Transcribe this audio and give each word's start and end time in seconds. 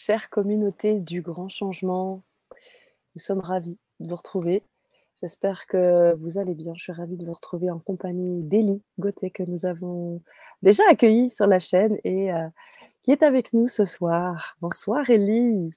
chère 0.00 0.30
communauté 0.30 0.98
du 0.98 1.20
grand 1.20 1.50
changement. 1.50 2.22
Nous 3.14 3.20
sommes 3.20 3.40
ravis 3.40 3.76
de 4.00 4.08
vous 4.08 4.16
retrouver. 4.16 4.62
J'espère 5.20 5.66
que 5.66 6.14
vous 6.14 6.38
allez 6.38 6.54
bien. 6.54 6.72
Je 6.74 6.84
suis 6.84 6.92
ravie 6.92 7.18
de 7.18 7.26
vous 7.26 7.34
retrouver 7.34 7.70
en 7.70 7.78
compagnie 7.78 8.42
d'Elie 8.44 8.82
Gauthier 8.98 9.30
que 9.30 9.42
nous 9.42 9.66
avons 9.66 10.22
déjà 10.62 10.82
accueillie 10.88 11.28
sur 11.28 11.46
la 11.46 11.60
chaîne 11.60 11.98
et 12.02 12.32
euh, 12.32 12.48
qui 13.02 13.12
est 13.12 13.22
avec 13.22 13.52
nous 13.52 13.68
ce 13.68 13.84
soir. 13.84 14.56
Bonsoir 14.62 15.04
Elie. 15.10 15.70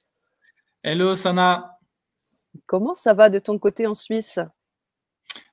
Hello 0.84 1.16
Sana. 1.16 1.78
Comment 2.66 2.96
ça 2.96 3.14
va 3.14 3.30
de 3.30 3.40
ton 3.40 3.60
côté 3.60 3.88
en 3.88 3.94
Suisse? 3.94 4.40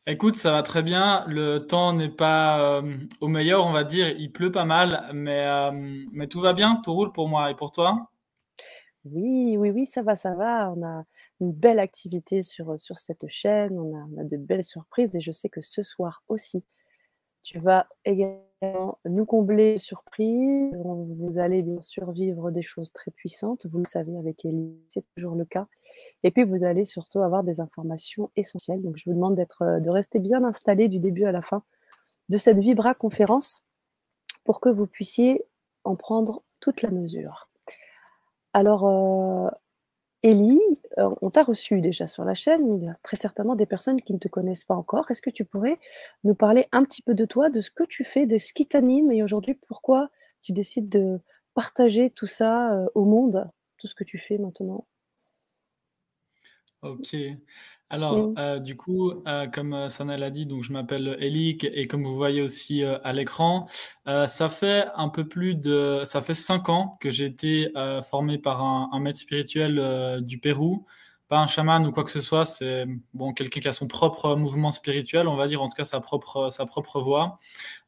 Écoute, 0.07 0.37
ça 0.37 0.53
va 0.53 0.63
très 0.63 0.85
bien. 0.85 1.25
Le 1.27 1.67
temps 1.67 1.93
n'est 1.93 2.09
pas 2.09 2.61
euh, 2.61 2.97
au 3.21 3.27
meilleur, 3.27 3.67
on 3.67 3.73
va 3.73 3.83
dire. 3.83 4.11
Il 4.11 4.31
pleut 4.31 4.53
pas 4.53 4.65
mal, 4.65 5.11
mais, 5.13 5.45
euh, 5.45 5.73
mais 6.13 6.29
tout 6.29 6.41
va 6.41 6.53
bien, 6.53 6.81
tout 6.85 6.93
roule 6.93 7.11
pour 7.11 7.29
moi 7.29 7.51
et 7.51 7.57
pour 7.57 7.73
toi? 7.73 8.10
Oui, 9.05 9.57
oui, 9.57 9.71
oui, 9.71 9.87
ça 9.87 10.03
va, 10.03 10.15
ça 10.15 10.35
va. 10.35 10.73
On 10.77 10.83
a 10.85 11.05
une 11.41 11.53
belle 11.53 11.79
activité 11.79 12.43
sur, 12.43 12.77
cette 12.79 13.29
chaîne, 13.29 13.79
on 13.79 14.21
a, 14.21 14.25
de 14.25 14.37
belles 14.37 14.65
surprises 14.65 15.17
et 15.17 15.21
je 15.21 15.33
sais 15.33 15.49
que 15.49 15.63
ce 15.63 15.83
soir 15.83 16.23
aussi, 16.29 16.65
tu 17.43 17.59
vas 17.59 17.89
également 18.05 18.99
nous 19.07 19.25
combler 19.25 19.75
de 19.75 19.79
surprises. 19.79 20.77
Vous 20.77 21.39
allez 21.39 21.63
bien 21.63 21.81
sûr 21.83 22.13
vivre 22.13 22.51
des 22.51 22.63
choses 22.63 22.93
très 22.93 23.11
puissantes, 23.11 23.67
vous 23.67 23.79
le 23.79 23.87
savez 23.87 24.17
avec 24.19 24.45
Elie, 24.45 24.77
c'est 24.91 25.05
toujours 25.17 25.35
le 25.35 25.47
cas. 25.47 25.67
Et 26.23 26.31
puis 26.31 26.45
vous 26.45 26.65
allez 26.65 26.85
surtout 26.85 27.21
avoir 27.21 27.43
des 27.43 27.61
informations 27.61 28.31
essentielles. 28.37 28.83
Donc 28.83 28.99
je 28.99 29.09
vous 29.09 29.15
demande 29.15 29.35
d'être, 29.37 29.81
de 29.81 29.91
rester 29.91 30.19
bien 30.19 30.45
installé 30.45 30.89
du 30.89 30.99
début 30.99 31.25
à 31.25 31.33
la 31.33 31.43
fin 31.43 31.63
de 32.29 32.39
cette 32.39 32.59
Vibra 32.61 32.95
conférence 32.95 33.65
pour 34.45 34.61
que 34.61 34.69
vous 34.69 34.87
puissiez 34.87 35.45
en 35.85 35.97
prendre 35.97 36.43
toute 36.61 36.83
la 36.83 36.91
mesure. 36.91 37.50
Alors, 38.53 38.87
euh, 38.87 39.51
Ellie, 40.23 40.61
euh, 40.99 41.15
on 41.23 41.31
t'a 41.31 41.43
reçu 41.43 41.81
déjà 41.81 42.07
sur 42.07 42.25
la 42.25 42.35
chaîne, 42.35 42.69
mais 42.69 42.77
il 42.77 42.85
y 42.85 42.89
a 42.89 42.97
très 43.03 43.17
certainement 43.17 43.55
des 43.55 43.67
personnes 43.67 44.03
qui 44.03 44.13
ne 44.13 44.19
te 44.19 44.29
connaissent 44.29 44.65
pas 44.65 44.75
encore. 44.75 45.11
Est-ce 45.11 45.23
que 45.23 45.31
tu 45.31 45.45
pourrais 45.45 45.79
nous 46.25 46.35
parler 46.35 46.67
un 46.73 46.85
petit 46.85 47.03
peu 47.03 47.15
de 47.15 47.25
toi, 47.25 47.49
de 47.49 47.61
ce 47.61 47.71
que 47.71 47.85
tu 47.85 48.05
fais, 48.05 48.27
de 48.27 48.39
ce 48.39 48.53
qui 48.53 48.67
t'anime 48.67 49.11
et 49.13 49.23
aujourd'hui 49.23 49.55
pourquoi 49.55 50.11
tu 50.43 50.53
décides 50.53 50.89
de 50.89 51.21
partager 51.55 52.11
tout 52.11 52.27
ça 52.27 52.75
euh, 52.75 52.87
au 52.95 53.05
monde, 53.05 53.49
tout 53.79 53.87
ce 53.87 53.95
que 53.95 54.05
tu 54.05 54.19
fais 54.19 54.37
maintenant? 54.39 54.87
Ok. 56.83 57.17
Alors, 57.93 58.33
euh, 58.39 58.61
du 58.61 58.77
coup, 58.77 59.11
euh, 59.27 59.49
comme 59.49 59.75
euh, 59.75 59.89
Sana 59.89 60.17
l'a 60.17 60.31
dit, 60.31 60.47
donc 60.47 60.63
je 60.63 60.73
m'appelle 60.73 61.17
Elik 61.19 61.65
et 61.65 61.89
comme 61.89 62.05
vous 62.05 62.15
voyez 62.15 62.41
aussi 62.41 62.85
à 62.85 63.13
l'écran, 63.13 63.67
ça 64.07 64.49
fait 64.49 64.87
un 64.95 65.09
peu 65.09 65.27
plus 65.27 65.57
de, 65.57 66.03
ça 66.05 66.21
fait 66.21 66.35
cinq 66.35 66.69
ans 66.69 66.97
que 67.01 67.11
j'ai 67.11 67.27
été 67.27 67.73
formé 68.09 68.39
par 68.39 68.63
un, 68.63 69.01
maître 69.01 69.19
spirituel 69.19 70.21
du 70.23 70.39
Pérou, 70.39 70.87
pas 71.29 71.39
un 71.39 71.47
chaman 71.47 71.85
ou 71.87 71.91
quoi 71.93 72.05
que 72.05 72.11
ce 72.11 72.21
soit, 72.21 72.45
c'est 72.45 72.87
bon 73.15 73.33
quelqu'un 73.33 73.61
qui 73.61 73.69
a 73.69 73.73
son 73.73 73.89
propre 73.89 74.37
mouvement 74.37 74.71
spirituel, 74.71 75.29
on 75.29 75.37
va 75.37 75.47
dire 75.47 75.63
en 75.63 75.69
tout 75.69 75.77
cas 75.77 75.85
sa 75.85 76.01
propre 76.01 76.51
sa 76.51 76.67
propre 76.67 77.01
voix. 77.01 77.39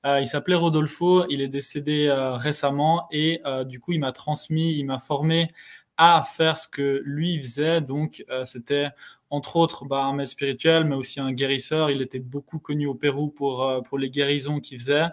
il 0.05 0.27
s'appelait 0.27 0.57
Rodolfo, 0.57 1.27
il 1.29 1.41
est 1.41 1.49
décédé 1.49 2.11
récemment 2.35 3.07
et 3.13 3.41
du 3.67 3.81
coup 3.81 3.93
il 3.93 4.01
m'a 4.01 4.13
transmis, 4.13 4.77
il 4.79 4.85
m'a 4.85 4.99
formé 4.99 5.53
à 5.97 6.23
faire 6.23 6.57
ce 6.57 6.67
que 6.67 7.03
lui 7.05 7.41
faisait. 7.41 7.81
Donc, 7.81 8.25
c'était 8.45 8.89
entre 9.33 9.57
autres 9.57 9.87
bah, 9.87 10.05
un 10.05 10.13
maître 10.13 10.31
spirituel, 10.33 10.85
mais 10.85 10.95
aussi 10.95 11.19
un 11.19 11.33
guérisseur. 11.33 11.91
Il 11.91 12.03
était 12.03 12.19
beaucoup 12.19 12.59
connu 12.59 12.87
au 12.87 12.95
Pérou 12.95 13.31
pour, 13.31 13.63
euh, 13.65 13.81
pour 13.81 13.99
les 13.99 14.11
guérisons 14.11 14.61
qu'il 14.61 14.79
faisait. 14.79 15.07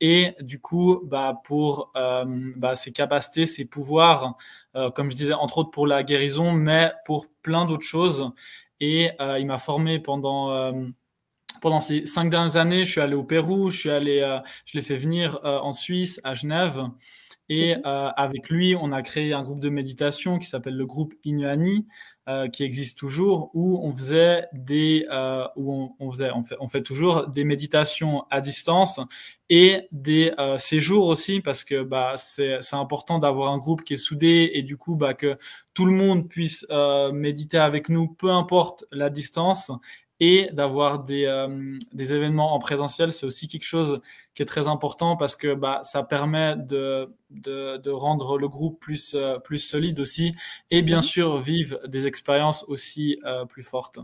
Et 0.00 0.34
du 0.40 0.58
coup, 0.58 1.02
bah, 1.04 1.42
pour 1.44 1.92
euh, 1.94 2.24
bah, 2.56 2.74
ses 2.74 2.90
capacités, 2.90 3.44
ses 3.44 3.66
pouvoirs, 3.66 4.38
euh, 4.76 4.90
comme 4.90 5.10
je 5.10 5.16
disais, 5.16 5.34
entre 5.34 5.58
autres 5.58 5.70
pour 5.70 5.86
la 5.86 6.04
guérison, 6.04 6.52
mais 6.52 6.90
pour 7.04 7.26
plein 7.42 7.66
d'autres 7.66 7.84
choses. 7.84 8.30
Et 8.80 9.10
il 9.38 9.46
m'a 9.46 9.58
formé 9.58 9.98
pendant 9.98 10.74
pendant 11.62 11.80
ces 11.80 12.04
cinq 12.04 12.28
dernières 12.28 12.56
années, 12.56 12.84
je 12.84 12.90
suis 12.90 13.00
allé 13.00 13.14
au 13.14 13.24
Pérou, 13.24 13.70
je 13.70 13.78
suis 13.78 13.90
allé, 13.90 14.18
je 14.66 14.76
l'ai 14.76 14.82
fait 14.82 14.98
venir 14.98 15.40
en 15.42 15.72
Suisse, 15.72 16.20
à 16.24 16.34
Genève, 16.34 16.82
et 17.48 17.74
avec 17.84 18.50
lui, 18.50 18.76
on 18.78 18.92
a 18.92 19.00
créé 19.00 19.32
un 19.32 19.42
groupe 19.42 19.60
de 19.60 19.70
méditation 19.70 20.38
qui 20.38 20.46
s'appelle 20.46 20.76
le 20.76 20.84
groupe 20.84 21.14
Inuani, 21.24 21.86
euh, 22.28 22.48
qui 22.48 22.64
existe 22.64 22.98
toujours, 22.98 23.50
où 23.54 23.80
on 23.84 23.92
faisait 23.94 24.46
des, 24.52 25.06
euh, 25.12 25.46
où 25.54 25.94
on, 26.00 26.10
faisait, 26.10 26.32
on 26.32 26.42
fait, 26.42 26.56
on 26.58 26.66
fait 26.66 26.82
toujours 26.82 27.28
des 27.28 27.44
méditations 27.44 28.24
à 28.30 28.40
distance 28.40 28.98
et 29.48 29.86
des 29.92 30.32
euh, 30.40 30.58
séjours 30.58 31.06
aussi, 31.06 31.40
parce 31.40 31.62
que 31.62 31.84
bah, 31.84 32.14
c'est, 32.16 32.58
c'est 32.62 32.74
important 32.74 33.20
d'avoir 33.20 33.52
un 33.52 33.58
groupe 33.58 33.84
qui 33.84 33.92
est 33.92 33.96
soudé 33.96 34.50
et 34.54 34.62
du 34.62 34.76
coup 34.76 34.96
bah, 34.96 35.14
que 35.14 35.38
tout 35.72 35.86
le 35.86 35.92
monde 35.92 36.28
puisse 36.28 36.66
méditer 37.12 37.58
avec 37.58 37.88
nous, 37.88 38.08
peu 38.08 38.30
importe 38.30 38.86
la 38.90 39.08
distance, 39.08 39.70
et 40.20 40.48
d'avoir 40.52 41.02
des, 41.04 41.24
euh, 41.26 41.76
des 41.92 42.14
événements 42.14 42.54
en 42.54 42.58
présentiel, 42.58 43.12
c'est 43.12 43.26
aussi 43.26 43.48
quelque 43.48 43.64
chose 43.64 44.00
qui 44.34 44.42
est 44.42 44.46
très 44.46 44.68
important 44.68 45.16
parce 45.16 45.36
que 45.36 45.54
bah, 45.54 45.80
ça 45.82 46.02
permet 46.02 46.56
de, 46.56 47.14
de, 47.30 47.76
de 47.76 47.90
rendre 47.90 48.38
le 48.38 48.48
groupe 48.48 48.80
plus, 48.80 49.14
euh, 49.14 49.38
plus 49.38 49.58
solide 49.58 50.00
aussi 50.00 50.34
et 50.70 50.82
bien 50.82 51.02
sûr 51.02 51.40
vivre 51.40 51.78
des 51.86 52.06
expériences 52.06 52.64
aussi 52.68 53.18
euh, 53.24 53.44
plus 53.44 53.62
fortes. 53.62 53.98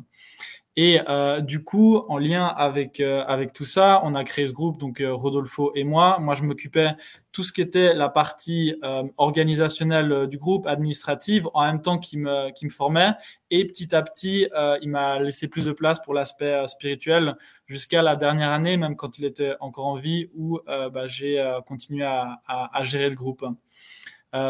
Et 0.77 1.00
euh, 1.06 1.43
du 1.43 1.62
coup, 1.62 1.99
en 2.09 2.16
lien 2.16 2.47
avec 2.47 2.99
euh, 3.00 3.22
avec 3.27 3.53
tout 3.53 3.66
ça, 3.66 4.00
on 4.05 4.15
a 4.15 4.25
créé 4.25 4.47
ce 4.47 4.55
groupe, 4.55 4.78
donc 4.78 5.03
euh, 5.03 5.12
Rodolfo 5.12 5.71
et 5.75 5.84
moi. 5.84 6.19
Moi, 6.19 6.34
je 6.34 6.44
m'occupais 6.44 6.93
tout 7.31 7.43
ce 7.43 7.53
qui 7.53 7.60
était 7.60 7.94
la 7.94 8.09
partie 8.10 8.75
organisationnelle 9.16 10.27
du 10.28 10.37
groupe, 10.37 10.66
administrative, 10.66 11.49
en 11.55 11.65
même 11.65 11.81
temps 11.81 11.99
qu'il 11.99 12.21
me 12.21 12.50
qui 12.53 12.66
me 12.66 12.71
formait. 12.71 13.12
Et 13.50 13.66
petit 13.66 13.94
à 13.94 14.03
petit, 14.03 14.49
il 14.82 14.91
m'a 14.91 15.19
laissé 15.19 15.49
plus 15.49 15.65
de 15.65 15.72
place 15.72 15.99
pour 16.03 16.12
l'aspect 16.12 16.66
spirituel 16.69 17.34
jusqu'à 17.66 18.03
la 18.03 18.16
dernière 18.16 18.50
année, 18.50 18.77
même 18.77 18.97
quand 18.97 19.19
il 19.19 19.25
était 19.25 19.55
encore 19.61 19.87
en 19.87 19.97
vie, 19.97 20.28
où 20.34 20.61
bah, 20.66 21.06
j'ai 21.06 21.43
continué 21.66 22.05
à, 22.05 22.43
à, 22.47 22.78
à, 22.78 22.82
gérer 22.82 23.09
le 23.09 23.16
groupe 23.16 23.47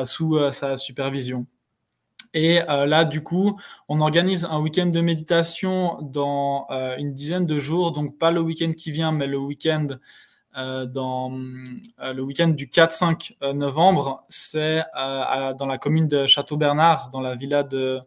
sous 0.04 0.50
sa 0.50 0.76
supervision. 0.76 1.46
Et 2.34 2.62
euh, 2.62 2.86
là, 2.86 3.04
du 3.04 3.22
coup, 3.22 3.58
on 3.88 4.00
organise 4.00 4.44
un 4.44 4.60
week-end 4.60 4.86
de 4.86 5.00
méditation 5.00 5.98
dans 6.00 6.66
euh, 6.70 6.96
une 6.96 7.12
dizaine 7.12 7.46
de 7.46 7.58
jours. 7.58 7.92
Donc, 7.92 8.18
pas 8.18 8.30
le 8.30 8.40
week-end 8.40 8.70
qui 8.76 8.90
vient, 8.90 9.12
mais 9.12 9.26
le 9.26 9.38
week-end 9.38 9.88
euh, 10.56 10.86
dans 10.86 11.30
le 11.30 12.20
week-end 12.22 12.48
du 12.48 12.66
4-5 12.66 13.52
novembre. 13.54 14.24
C'est 14.28 14.82
dans 14.94 15.66
la 15.66 15.78
commune 15.78 16.08
de 16.08 16.26
Château-Bernard, 16.26 17.10
dans 17.10 17.20
la 17.20 17.34
villa 17.34 17.62
de 17.62 18.00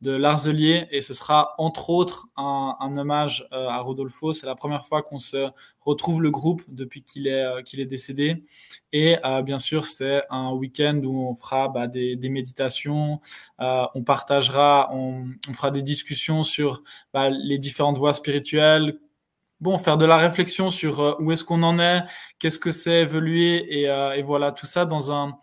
de 0.00 0.12
Larzelier 0.12 0.86
et 0.90 1.00
ce 1.02 1.12
sera 1.12 1.54
entre 1.58 1.90
autres 1.90 2.26
un, 2.36 2.76
un 2.80 2.96
hommage 2.96 3.46
euh, 3.52 3.68
à 3.68 3.78
Rodolfo. 3.80 4.32
C'est 4.32 4.46
la 4.46 4.54
première 4.54 4.86
fois 4.86 5.02
qu'on 5.02 5.18
se 5.18 5.48
retrouve 5.80 6.22
le 6.22 6.30
groupe 6.30 6.62
depuis 6.68 7.02
qu'il 7.02 7.26
est, 7.26 7.44
euh, 7.44 7.62
qu'il 7.62 7.80
est 7.80 7.86
décédé. 7.86 8.44
Et 8.92 9.18
euh, 9.24 9.42
bien 9.42 9.58
sûr, 9.58 9.84
c'est 9.84 10.22
un 10.30 10.52
week-end 10.52 11.00
où 11.04 11.28
on 11.28 11.34
fera 11.34 11.68
bah, 11.68 11.86
des, 11.86 12.16
des, 12.16 12.28
méditations, 12.30 13.20
on 13.58 14.02
partagera, 14.04 14.88
on, 14.92 15.26
on, 15.48 15.52
fera 15.52 15.70
des 15.70 15.82
discussions 15.82 16.42
sur 16.42 16.82
bah, 17.12 17.28
les 17.30 17.58
différentes 17.58 17.98
voies 17.98 18.14
spirituelles. 18.14 18.98
Bon, 19.60 19.76
faire 19.76 19.98
de 19.98 20.06
la 20.06 20.16
réflexion 20.16 20.70
sur 20.70 21.16
où 21.20 21.32
est-ce 21.32 21.44
qu'on 21.44 21.62
en 21.62 21.78
est, 21.78 22.02
qu'est-ce 22.38 22.58
que 22.58 22.70
c'est 22.70 23.02
évoluer 23.02 23.80
et, 23.80 23.84
et 23.84 24.22
voilà 24.22 24.52
tout 24.52 24.64
ça 24.64 24.86
dans 24.86 25.12
un 25.12 25.38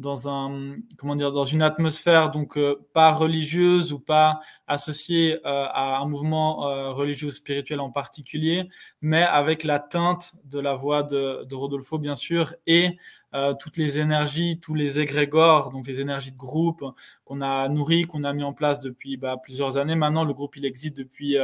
dans 0.00 0.28
un 0.28 0.76
comment 0.96 1.14
dire 1.14 1.30
dans 1.30 1.44
une 1.44 1.62
atmosphère 1.62 2.30
donc 2.30 2.56
euh, 2.56 2.88
pas 2.92 3.12
religieuse 3.12 3.92
ou 3.92 4.00
pas 4.00 4.40
associée 4.66 5.34
euh, 5.46 5.66
à 5.70 5.98
un 5.98 6.06
mouvement 6.06 6.68
euh, 6.68 6.90
religieux 6.90 7.28
ou 7.28 7.30
spirituel 7.30 7.80
en 7.80 7.90
particulier, 7.90 8.68
mais 9.02 9.22
avec 9.22 9.62
la 9.62 9.78
teinte 9.78 10.32
de 10.44 10.58
la 10.58 10.74
voix 10.74 11.02
de, 11.02 11.44
de 11.44 11.54
Rodolfo 11.54 11.98
bien 11.98 12.14
sûr 12.14 12.54
et 12.66 12.98
toutes 13.60 13.76
les 13.76 14.00
énergies, 14.00 14.58
tous 14.58 14.74
les 14.74 14.98
égrégores, 14.98 15.70
donc 15.70 15.86
les 15.86 16.00
énergies 16.00 16.32
de 16.32 16.36
groupe 16.36 16.84
qu'on 17.24 17.40
a 17.42 17.68
nourri, 17.68 18.02
qu'on 18.02 18.24
a 18.24 18.32
mis 18.32 18.42
en 18.42 18.52
place 18.52 18.80
depuis 18.80 19.16
bah, 19.16 19.36
plusieurs 19.40 19.76
années. 19.76 19.94
Maintenant, 19.94 20.24
le 20.24 20.32
groupe 20.32 20.56
il 20.56 20.64
existe 20.64 20.96
depuis 20.96 21.36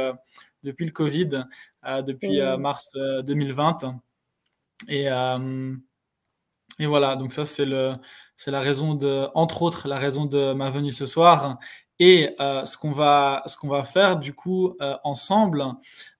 depuis 0.63 0.85
le 0.85 0.91
Covid, 0.91 1.45
depuis 2.05 2.41
mars 2.57 2.97
2020 3.23 4.01
et 4.89 5.07
et 6.79 6.85
voilà, 6.85 7.15
donc 7.15 7.31
ça 7.33 7.45
c'est 7.45 7.65
le 7.65 7.95
c'est 8.37 8.51
la 8.51 8.59
raison 8.59 8.93
de, 8.93 9.27
entre 9.33 9.63
autres, 9.63 9.87
la 9.87 9.97
raison 9.97 10.25
de 10.25 10.53
ma 10.53 10.69
venue 10.69 10.91
ce 10.91 11.07
soir. 11.07 11.57
Et 11.99 12.35
euh, 12.39 12.63
ce 12.65 12.77
qu'on 12.77 12.91
va, 12.91 13.41
ce 13.47 13.57
qu'on 13.57 13.69
va 13.69 13.83
faire 13.83 14.17
du 14.17 14.33
coup 14.33 14.75
euh, 14.81 14.95
ensemble, 15.03 15.65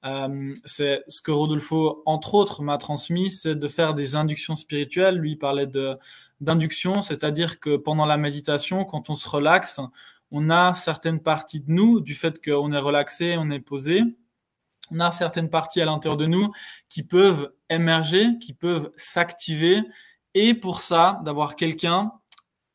euh, 0.05 0.53
c'est 0.65 1.03
ce 1.07 1.21
que 1.21 1.29
Rodolfo, 1.29 2.01
entre 2.07 2.33
autres, 2.33 2.63
m'a 2.63 2.79
transmis, 2.79 3.29
c'est 3.29 3.55
de 3.55 3.67
faire 3.67 3.93
des 3.93 4.15
inductions 4.15 4.55
spirituelles. 4.55 5.17
Lui 5.17 5.33
il 5.33 5.37
parlait 5.37 5.67
de 5.67 5.95
d'induction, 6.41 7.01
c'est-à-dire 7.01 7.59
que 7.59 7.77
pendant 7.77 8.05
la 8.05 8.17
méditation, 8.17 8.85
quand 8.85 9.09
on 9.09 9.15
se 9.15 9.27
relaxe, 9.27 9.79
on 10.31 10.49
a 10.49 10.73
certaines 10.73 11.19
parties 11.19 11.61
de 11.61 11.71
nous, 11.71 11.99
du 11.99 12.15
fait 12.15 12.43
qu'on 12.43 12.71
est 12.73 12.79
relaxé, 12.79 13.37
on 13.39 13.49
est 13.49 13.59
posé, 13.59 14.03
on 14.91 14.99
a 14.99 15.11
certaines 15.11 15.49
parties 15.49 15.81
à 15.81 15.85
l'intérieur 15.85 16.17
de 16.17 16.27
nous 16.27 16.51
qui 16.89 17.03
peuvent 17.03 17.51
émerger, 17.69 18.37
qui 18.39 18.53
peuvent 18.53 18.91
s'activer, 18.97 19.81
et 20.39 20.53
pour 20.53 20.81
ça, 20.81 21.19
d'avoir 21.23 21.55
quelqu'un 21.55 22.11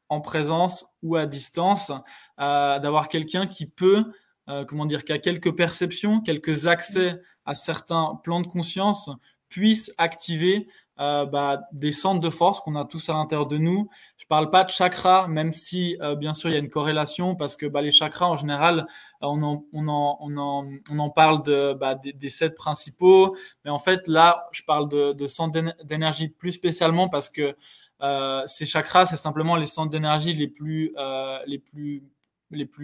en 0.09 0.21
présence 0.21 0.85
ou 1.05 1.15
à 1.15 1.27
distance, 1.27 1.93
euh, 2.41 2.81
d'avoir 2.81 3.07
quelqu'un 3.07 3.47
qui 3.47 3.67
peut, 3.67 4.13
euh, 4.49 4.65
comment 4.65 4.85
dire, 4.85 5.05
qui 5.05 5.13
a 5.13 5.19
quelques 5.19 5.55
perceptions, 5.55 6.21
quelques 6.21 6.67
accès 6.67 7.23
à 7.47 7.55
certains 7.55 8.21
plans 8.25 8.41
de 8.41 8.49
conscience, 8.49 9.11
puisse 9.49 9.95
activer 9.97 10.67
euh, 11.03 11.27
bah, 11.27 11.63
des 11.73 11.93
centres 11.93 12.21
de 12.21 12.31
force 12.31 12.61
qu'on 12.61 12.77
a 12.77 12.85
tous 12.85 13.09
à 13.09 13.13
l'intérieur 13.13 13.47
de 13.47 13.59
nous. 13.59 13.91
Je 14.17 14.27
parle 14.27 14.49
pas 14.51 14.65
de 14.65 14.71
chakras, 14.71 15.27
même 15.27 15.53
si 15.53 15.97
euh, 16.01 16.15
bien 16.15 16.33
sûr 16.33 16.49
il 16.49 16.53
y 16.53 16.57
a 16.57 16.61
une 16.61 16.71
corrélation 16.71 17.35
parce 17.35 17.57
que 17.57 17.67
bah, 17.67 17.83
les 17.83 17.91
chakras 17.91 18.27
en 18.27 18.37
général, 18.37 18.87
on 19.21 19.43
en, 19.43 19.65
on 19.73 20.99
en, 20.99 21.11
parle 21.11 21.43
bah, 21.79 21.97
des, 21.97 22.29
sept 22.29 22.55
principaux, 22.55 23.37
mais 23.65 23.71
en 23.71 23.79
fait 23.79 24.07
là, 24.07 24.47
je 24.53 24.63
parle 24.63 24.89
de, 24.89 25.27
centres 25.27 25.61
d'énergie 25.85 26.29
plus 26.29 26.53
spécialement 26.53 27.09
parce 27.09 27.29
que 27.29 27.57
euh, 28.03 28.43
ces 28.47 28.65
chakras, 28.67 29.07
c'est 29.07 29.17
simplement 29.17 29.57
les 29.57 29.67
centres 29.67 29.91
d'énergie 29.91 30.35
les 30.35 30.49
plus, 30.49 30.93
euh, 30.99 31.39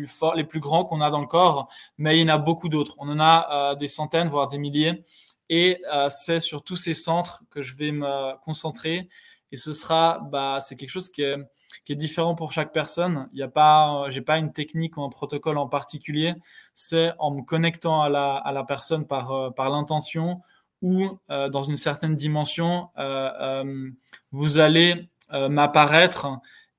forts, 0.06 0.34
les 0.34 0.44
plus 0.44 0.60
grands 0.60 0.84
qu'on 0.84 1.00
a 1.00 1.10
dans 1.10 1.20
le 1.20 1.26
corps, 1.26 1.68
mais 1.98 2.18
il 2.18 2.22
y 2.22 2.24
en 2.30 2.34
a 2.34 2.38
beaucoup 2.38 2.68
d'autres. 2.68 2.94
On 2.98 3.08
en 3.08 3.18
a 3.18 3.72
euh, 3.72 3.74
des 3.74 3.88
centaines, 3.88 4.28
voire 4.28 4.48
des 4.48 4.58
milliers. 4.58 5.04
Et 5.48 5.82
euh, 5.92 6.08
c'est 6.10 6.40
sur 6.40 6.62
tous 6.62 6.76
ces 6.76 6.94
centres 6.94 7.42
que 7.50 7.62
je 7.62 7.74
vais 7.74 7.92
me 7.92 8.36
concentrer. 8.42 9.08
Et 9.52 9.56
ce 9.56 9.72
sera, 9.72 10.20
bah, 10.30 10.58
c'est 10.60 10.76
quelque 10.76 10.90
chose 10.90 11.10
qui 11.10 11.22
est, 11.22 11.36
qui 11.84 11.92
est 11.92 11.96
différent 11.96 12.34
pour 12.34 12.52
chaque 12.52 12.72
personne. 12.72 13.28
Il 13.32 13.36
n'y 13.36 13.42
a 13.42 13.48
pas, 13.48 14.06
j'ai 14.10 14.20
pas 14.20 14.38
une 14.38 14.52
technique 14.52 14.96
ou 14.96 15.02
un 15.02 15.08
protocole 15.08 15.58
en 15.58 15.68
particulier. 15.68 16.34
C'est 16.74 17.12
en 17.18 17.30
me 17.30 17.42
connectant 17.42 18.02
à 18.02 18.08
la, 18.08 18.36
à 18.36 18.52
la 18.52 18.64
personne 18.64 19.06
par, 19.06 19.32
euh, 19.32 19.50
par 19.50 19.70
l'intention 19.70 20.42
ou 20.82 21.18
euh, 21.30 21.48
dans 21.48 21.62
une 21.62 21.76
certaine 21.76 22.14
dimension, 22.14 22.90
euh, 22.98 23.30
euh 23.40 23.90
vous 24.30 24.58
allez 24.58 25.08
m'apparaître. 25.30 26.26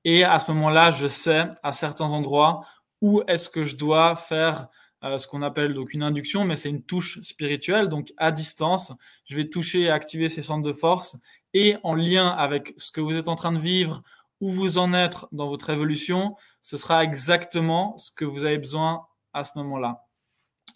Et 0.04 0.24
à 0.24 0.38
ce 0.40 0.50
moment-là, 0.52 0.90
je 0.90 1.06
sais 1.06 1.44
à 1.62 1.72
certains 1.72 2.10
endroits 2.10 2.62
où 3.00 3.22
est-ce 3.28 3.48
que 3.48 3.64
je 3.64 3.76
dois 3.76 4.16
faire 4.16 4.66
euh, 5.04 5.18
ce 5.18 5.26
qu'on 5.26 5.42
appelle 5.42 5.74
donc 5.74 5.94
une 5.94 6.02
induction, 6.02 6.44
mais 6.44 6.56
c'est 6.56 6.70
une 6.70 6.82
touche 6.82 7.20
spirituelle. 7.22 7.88
Donc 7.88 8.12
à 8.16 8.32
distance, 8.32 8.92
je 9.28 9.36
vais 9.36 9.48
toucher 9.48 9.82
et 9.82 9.90
activer 9.90 10.28
ces 10.28 10.42
centres 10.42 10.66
de 10.66 10.72
force 10.72 11.16
et 11.54 11.76
en 11.82 11.94
lien 11.94 12.28
avec 12.28 12.74
ce 12.76 12.92
que 12.92 13.00
vous 13.00 13.16
êtes 13.16 13.28
en 13.28 13.34
train 13.34 13.52
de 13.52 13.58
vivre, 13.58 14.02
où 14.40 14.50
vous 14.50 14.78
en 14.78 14.94
êtes 14.94 15.16
dans 15.32 15.48
votre 15.48 15.70
évolution, 15.70 16.36
ce 16.62 16.76
sera 16.76 17.04
exactement 17.04 17.96
ce 17.98 18.10
que 18.10 18.24
vous 18.24 18.44
avez 18.44 18.58
besoin 18.58 19.06
à 19.32 19.44
ce 19.44 19.52
moment-là. 19.56 20.06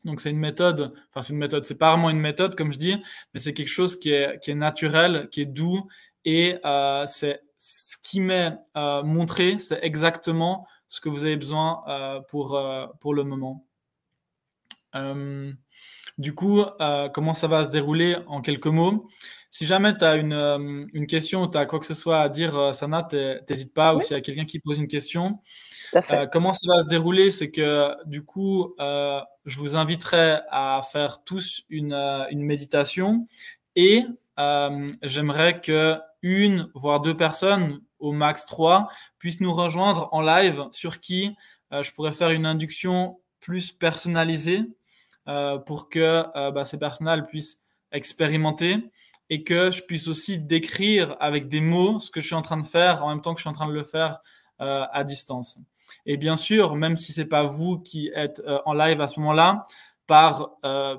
Donc 0.04 0.20
c'est 0.20 0.30
une 0.30 0.38
méthode, 0.38 0.92
enfin 1.10 1.22
c'est 1.22 1.32
une 1.32 1.38
méthode, 1.38 1.64
c'est 1.64 1.76
pas 1.76 1.90
vraiment 1.92 2.10
une 2.10 2.20
méthode 2.20 2.56
comme 2.56 2.72
je 2.72 2.78
dis, 2.78 3.02
mais 3.32 3.40
c'est 3.40 3.54
quelque 3.54 3.68
chose 3.68 3.98
qui 3.98 4.10
est, 4.10 4.38
qui 4.42 4.50
est 4.50 4.54
naturel, 4.54 5.28
qui 5.30 5.40
est 5.40 5.46
doux 5.46 5.88
et 6.26 6.58
euh, 6.64 7.04
c'est 7.06 7.40
ce 7.58 7.96
qui 8.02 8.20
m'est 8.20 8.52
euh, 8.76 9.02
montré, 9.02 9.58
c'est 9.58 9.78
exactement 9.82 10.66
ce 10.88 11.00
que 11.00 11.08
vous 11.08 11.24
avez 11.24 11.36
besoin 11.36 11.82
euh, 11.88 12.20
pour, 12.20 12.56
euh, 12.56 12.86
pour 13.00 13.14
le 13.14 13.24
moment. 13.24 13.66
Euh, 14.94 15.52
du 16.18 16.34
coup, 16.34 16.62
euh, 16.80 17.08
comment 17.08 17.34
ça 17.34 17.48
va 17.48 17.64
se 17.64 17.70
dérouler 17.70 18.16
en 18.26 18.40
quelques 18.40 18.66
mots? 18.66 19.08
Si 19.50 19.66
jamais 19.66 19.96
tu 19.96 20.04
as 20.04 20.16
une, 20.16 20.32
euh, 20.32 20.84
une, 20.92 21.06
question 21.06 21.42
ou 21.42 21.46
tu 21.48 21.58
as 21.58 21.66
quoi 21.66 21.78
que 21.78 21.86
ce 21.86 21.94
soit 21.94 22.20
à 22.20 22.28
dire, 22.28 22.74
Sana, 22.74 23.06
n'hésite 23.48 23.72
pas. 23.72 23.92
Oui. 23.92 23.98
Ou 23.98 24.00
s'il 24.00 24.16
y 24.16 24.18
a 24.18 24.20
quelqu'un 24.20 24.44
qui 24.44 24.58
pose 24.58 24.78
une 24.78 24.88
question. 24.88 25.40
comment 26.32 26.52
ça 26.52 26.66
va 26.68 26.82
se 26.82 26.88
dérouler? 26.88 27.30
C'est 27.30 27.50
que 27.50 27.94
du 28.06 28.24
coup, 28.24 28.74
je 28.78 29.58
vous 29.58 29.76
inviterai 29.76 30.38
à 30.50 30.82
faire 30.90 31.22
tous 31.24 31.64
une, 31.70 31.94
une 32.30 32.42
méditation 32.42 33.26
et 33.76 34.04
j'aimerais 35.02 35.60
que 35.60 35.98
une, 36.22 36.68
voire 36.74 37.00
deux 37.00 37.16
personnes, 37.16 37.80
au 38.00 38.10
max 38.10 38.46
trois, 38.46 38.88
puissent 39.18 39.40
nous 39.40 39.52
rejoindre 39.52 40.08
en 40.12 40.20
live 40.20 40.64
sur 40.72 40.98
qui 40.98 41.36
je 41.70 41.90
pourrais 41.92 42.12
faire 42.12 42.30
une 42.30 42.46
induction 42.46 43.18
plus 43.38 43.70
personnalisée 43.72 44.62
pour 45.26 45.88
que 45.88 46.24
euh, 46.36 46.50
bah, 46.50 46.64
ces 46.64 46.78
personnes 46.78 47.24
puissent 47.28 47.62
expérimenter 47.92 48.90
et 49.30 49.42
que 49.42 49.70
je 49.70 49.82
puisse 49.82 50.08
aussi 50.08 50.38
décrire 50.38 51.16
avec 51.20 51.48
des 51.48 51.60
mots 51.60 51.98
ce 51.98 52.10
que 52.10 52.20
je 52.20 52.26
suis 52.26 52.34
en 52.34 52.42
train 52.42 52.58
de 52.58 52.66
faire 52.66 53.04
en 53.04 53.08
même 53.08 53.20
temps 53.20 53.34
que 53.34 53.40
je 53.40 53.44
suis 53.44 53.48
en 53.48 53.54
train 53.54 53.68
de 53.68 53.72
le 53.72 53.84
faire 53.84 54.18
euh, 54.60 54.84
à 54.92 55.04
distance. 55.04 55.58
Et 56.06 56.16
bien 56.16 56.36
sûr, 56.36 56.76
même 56.76 56.96
si 56.96 57.12
c'est 57.12 57.24
pas 57.24 57.44
vous 57.44 57.78
qui 57.78 58.10
êtes 58.14 58.42
euh, 58.46 58.58
en 58.66 58.74
live 58.74 59.00
à 59.00 59.08
ce 59.08 59.20
moment-là, 59.20 59.64
par 60.06 60.56
euh, 60.64 60.96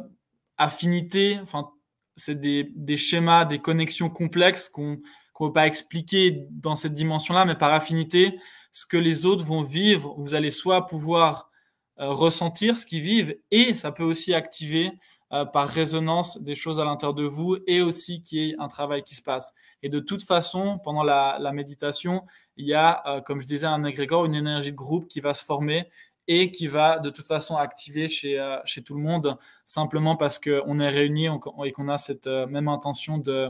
affinité, 0.58 1.40
enfin, 1.42 1.70
c'est 2.16 2.40
des, 2.40 2.72
des, 2.76 2.98
schémas, 2.98 3.46
des 3.46 3.60
connexions 3.60 4.10
complexes 4.10 4.70
qu'on 4.70 4.92
ne 4.92 4.98
peut 5.38 5.52
pas 5.52 5.68
expliquer 5.68 6.48
dans 6.50 6.76
cette 6.76 6.94
dimension-là, 6.94 7.46
mais 7.46 7.56
par 7.56 7.74
affinité, 7.74 8.40
ce 8.72 8.86
que 8.86 8.98
les 8.98 9.26
autres 9.26 9.46
vont 9.46 9.62
vivre, 9.62 10.16
vous 10.18 10.34
allez 10.34 10.52
soit 10.52 10.86
pouvoir 10.86 11.50
euh, 11.50 11.55
ressentir 11.98 12.78
ce 12.78 12.86
qu'ils 12.86 13.02
vivent 13.02 13.38
et 13.52 13.76
ça 13.76 13.92
peut 13.92 14.04
aussi 14.04 14.34
activer 14.34 14.92
euh, 15.34 15.44
par 15.44 15.68
résonance 15.68 16.42
des 16.42 16.56
choses 16.56 16.80
à 16.80 16.86
l'intérieur 16.86 17.16
de 17.16 17.24
vous 17.24 17.58
et 17.68 17.82
aussi 17.82 18.22
qu'il 18.22 18.38
y 18.40 18.52
ait 18.52 18.56
un 18.60 18.68
travail 18.68 19.04
qui 19.04 19.16
se 19.16 19.22
passe. 19.22 19.54
Et 19.82 19.90
de 19.90 20.00
toute 20.00 20.24
façon, 20.24 20.80
pendant 20.84 21.04
la, 21.04 21.52
méditation, 21.52 22.24
il 22.58 22.68
y 22.68 22.74
a, 22.74 23.04
euh, 23.08 23.22
comme 23.22 23.42
je 23.42 23.48
disais, 23.48 23.66
un 23.66 23.84
égrégore, 23.84 24.26
une 24.26 24.36
énergie 24.36 24.72
de 24.72 24.78
groupe 24.78 25.08
qui 25.08 25.22
va 25.22 25.34
se 25.34 25.44
former 25.44 25.90
et 26.28 26.52
qui 26.52 26.68
va 26.68 27.00
de 27.00 27.10
toute 27.10 27.28
façon 27.28 27.56
activer 27.56 28.08
chez, 28.08 28.40
euh, 28.40 28.58
chez 28.66 28.84
tout 28.84 28.96
le 28.96 29.02
monde, 29.02 29.38
simplement 29.66 30.16
parce 30.16 30.40
qu'on 30.40 30.80
est 30.80 30.90
réunis 30.90 31.28
et 31.66 31.72
qu'on 31.72 31.90
a 31.90 31.98
cette 31.98 32.28
euh, 32.28 32.48
même 32.48 32.68
intention 32.68 33.18
de, 33.18 33.50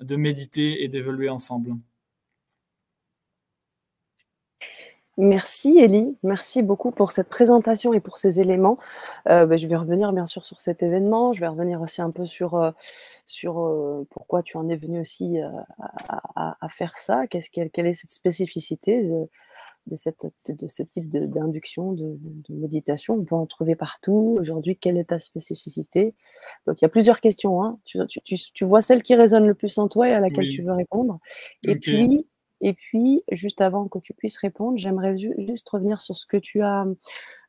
de 0.00 0.16
méditer 0.16 0.84
et 0.84 0.88
d'évoluer 0.88 1.28
ensemble. 1.28 1.72
Merci 5.16 5.78
Ellie, 5.78 6.16
merci 6.24 6.60
beaucoup 6.60 6.90
pour 6.90 7.12
cette 7.12 7.28
présentation 7.28 7.92
et 7.92 8.00
pour 8.00 8.18
ces 8.18 8.40
éléments. 8.40 8.78
Euh, 9.28 9.46
bah, 9.46 9.56
je 9.56 9.68
vais 9.68 9.76
revenir 9.76 10.12
bien 10.12 10.26
sûr 10.26 10.44
sur 10.44 10.60
cet 10.60 10.82
événement, 10.82 11.32
je 11.32 11.40
vais 11.40 11.46
revenir 11.46 11.80
aussi 11.80 12.02
un 12.02 12.10
peu 12.10 12.26
sur, 12.26 12.56
euh, 12.56 12.72
sur 13.24 13.60
euh, 13.60 14.04
pourquoi 14.10 14.42
tu 14.42 14.56
en 14.56 14.68
es 14.68 14.74
venu 14.74 15.00
aussi 15.00 15.40
euh, 15.40 15.48
à, 15.78 16.20
à, 16.34 16.56
à, 16.60 16.68
faire 16.68 16.96
ça, 16.96 17.28
qu'est-ce 17.28 17.48
quelle, 17.50 17.70
quelle, 17.70 17.86
est 17.86 17.94
cette 17.94 18.10
spécificité 18.10 19.04
de, 19.04 19.28
de, 19.86 19.94
cette, 19.94 20.26
de 20.48 20.66
ce 20.66 20.82
type 20.82 21.08
d'induction, 21.08 21.92
de, 21.92 22.18
de, 22.48 22.54
méditation? 22.56 23.14
On 23.14 23.24
peut 23.24 23.36
en 23.36 23.46
trouver 23.46 23.76
partout. 23.76 24.36
Aujourd'hui, 24.40 24.76
quelle 24.76 24.98
est 24.98 25.10
ta 25.10 25.20
spécificité? 25.20 26.12
Donc 26.66 26.80
il 26.80 26.84
y 26.84 26.86
a 26.86 26.90
plusieurs 26.90 27.20
questions. 27.20 27.62
Hein. 27.62 27.78
Tu, 27.84 28.00
tu, 28.08 28.36
tu, 28.52 28.64
vois 28.64 28.82
celle 28.82 29.04
qui 29.04 29.14
résonne 29.14 29.46
le 29.46 29.54
plus 29.54 29.78
en 29.78 29.86
toi 29.86 30.08
et 30.08 30.12
à 30.12 30.18
laquelle 30.18 30.46
oui. 30.46 30.56
tu 30.56 30.62
veux 30.62 30.72
répondre. 30.72 31.20
Et 31.68 31.76
puis, 31.76 32.26
et 32.64 32.72
puis, 32.72 33.22
juste 33.30 33.60
avant 33.60 33.88
que 33.88 33.98
tu 33.98 34.14
puisses 34.14 34.38
répondre, 34.38 34.78
j'aimerais 34.78 35.18
ju 35.18 35.34
juste 35.36 35.68
revenir 35.68 36.00
sur 36.00 36.16
ce 36.16 36.24
que 36.24 36.38
tu 36.38 36.62
as 36.62 36.86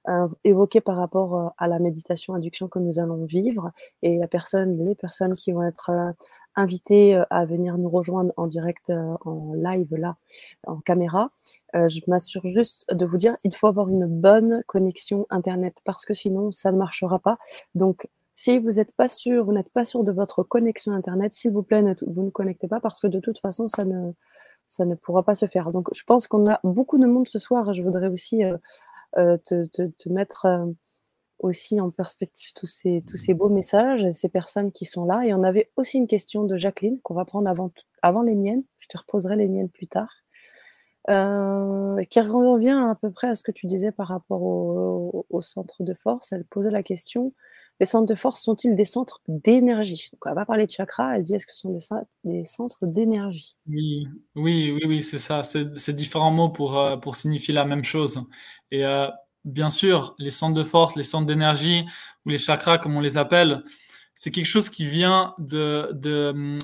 euh, 0.09 0.27
évoqué 0.43 0.81
par 0.81 0.97
rapport 0.97 1.35
euh, 1.37 1.47
à 1.57 1.69
la 1.69 1.79
méditation 1.79 2.33
induction 2.33 2.67
que 2.67 2.79
nous 2.79 2.99
allons 2.99 3.23
vivre 3.23 3.71
et 4.01 4.17
la 4.17 4.27
personne, 4.27 4.85
les 4.85 4.93
personnes 4.93 5.33
qui 5.33 5.53
vont 5.53 5.63
être 5.63 5.89
euh, 5.89 6.11
invitées 6.57 7.21
à 7.29 7.45
venir 7.45 7.77
nous 7.77 7.89
rejoindre 7.89 8.33
en 8.35 8.47
direct, 8.47 8.91
en 9.25 9.53
live 9.53 9.93
là, 9.95 10.15
en 10.67 10.77
caméra. 10.77 11.29
je 11.73 11.99
m'assure 12.07 12.47
juste 12.47 12.85
de 12.93 13.05
vous 13.05 13.17
dire, 13.17 13.35
il 13.43 13.53
faut 13.53 13.67
avoir 13.67 13.89
une 13.89 14.07
bonne 14.07 14.63
connexion 14.65 15.27
Internet 15.29 15.81
parce 15.83 16.05
que 16.05 16.13
sinon, 16.13 16.53
ça 16.53 16.71
ne 16.71 16.77
marchera 16.77 17.19
pas. 17.19 17.37
Donc, 17.73 18.07
si 18.35 18.57
vous 18.57 18.71
n'êtes 18.71 18.93
pas 18.93 19.09
sûr, 19.09 19.43
vous 19.43 19.51
n'êtes 19.51 19.69
pas 19.69 19.83
sûr 19.83 20.05
de 20.05 20.13
votre 20.13 20.43
connexion 20.43 20.93
Internet, 20.93 21.33
s'il 21.33 21.51
vous 21.51 21.63
plaît, 21.63 21.83
vous 22.07 22.23
ne 22.23 22.29
connectez 22.29 22.69
pas 22.69 22.79
parce 22.79 23.01
que 23.01 23.07
de 23.07 23.19
toute 23.19 23.39
façon, 23.39 23.67
ça 23.67 23.83
ne, 23.83 24.13
ça 24.67 24.85
ne 24.85 24.95
pourra 24.95 25.23
pas 25.23 25.35
se 25.35 25.45
faire. 25.45 25.71
Donc, 25.71 25.89
je 25.93 26.03
pense 26.03 26.27
qu'on 26.27 26.49
a 26.49 26.59
beaucoup 26.63 26.97
de 26.97 27.05
monde 27.05 27.27
ce 27.27 27.39
soir. 27.39 27.73
Je 27.73 27.81
voudrais 27.81 28.07
aussi 28.07 28.43
euh, 28.43 28.57
euh, 29.17 29.37
te, 29.37 29.65
te, 29.65 30.09
mettre 30.09 30.45
euh, 30.45 30.65
aussi 31.39 31.79
en 31.79 31.91
perspective 31.91 32.51
tous 32.55 32.65
ces, 32.67 33.03
tous 33.07 33.17
ces 33.17 33.33
beaux 33.33 33.49
messages, 33.49 34.11
ces 34.13 34.29
personnes 34.29 34.71
qui 34.71 34.85
sont 34.85 35.05
là. 35.05 35.25
Et 35.25 35.33
on 35.33 35.43
avait 35.43 35.71
aussi 35.75 35.97
une 35.97 36.07
question 36.07 36.43
de 36.43 36.57
Jacqueline 36.57 36.99
qu'on 37.01 37.13
va 37.13 37.25
prendre 37.25 37.49
avant, 37.49 37.71
avant 38.01 38.21
les 38.21 38.35
miennes. 38.35 38.63
Je 38.79 38.87
te 38.87 38.97
reposerai 38.97 39.35
les 39.35 39.47
miennes 39.47 39.69
plus 39.69 39.87
tard. 39.87 40.11
Qui 41.07 42.19
revient 42.19 42.81
à 42.89 42.95
peu 42.99 43.11
près 43.11 43.27
à 43.27 43.35
ce 43.35 43.43
que 43.43 43.51
tu 43.51 43.67
disais 43.67 43.91
par 43.91 44.07
rapport 44.07 44.41
au, 44.41 45.11
au, 45.13 45.25
au 45.29 45.41
centre 45.41 45.83
de 45.83 45.93
force. 45.93 46.31
Elle 46.31 46.45
posait 46.45 46.71
la 46.71 46.81
question 46.81 47.31
les 47.79 47.85
centres 47.85 48.07
de 48.07 48.15
force 48.15 48.41
sont-ils 48.41 48.75
des 48.75 48.85
centres 48.85 49.21
d'énergie? 49.27 50.09
Donc, 50.13 50.25
on 50.25 50.33
va 50.33 50.45
parler 50.45 50.65
de 50.65 50.71
chakra, 50.71 51.17
elle 51.17 51.23
dit 51.23 51.35
est-ce 51.35 51.45
que 51.45 51.53
ce 51.53 51.67
sont 51.79 52.05
des, 52.23 52.45
centres 52.45 52.85
d'énergie? 52.85 53.55
Oui, 53.67 54.07
oui, 54.35 54.71
oui, 54.71 54.81
oui 54.85 55.01
c'est 55.01 55.19
ça. 55.19 55.43
C'est 55.43 55.93
différents 55.93 56.31
mots 56.31 56.49
pour, 56.49 56.79
euh, 56.79 56.97
pour 56.97 57.15
signifier 57.15 57.53
la 57.53 57.65
même 57.65 57.83
chose. 57.83 58.21
Et 58.71 58.85
euh, 58.85 59.07
bien 59.43 59.69
sûr, 59.69 60.15
les 60.19 60.31
centres 60.31 60.55
de 60.55 60.63
force, 60.63 60.95
les 60.95 61.03
centres 61.03 61.25
d'énergie, 61.25 61.85
ou 62.25 62.29
les 62.29 62.37
chakras, 62.37 62.77
comme 62.77 62.95
on 62.95 63.01
les 63.01 63.17
appelle, 63.17 63.63
c'est 64.17 64.31
quelque 64.31 64.45
chose 64.45 64.69
qui 64.69 64.85
vient 64.85 65.35
de, 65.37 65.91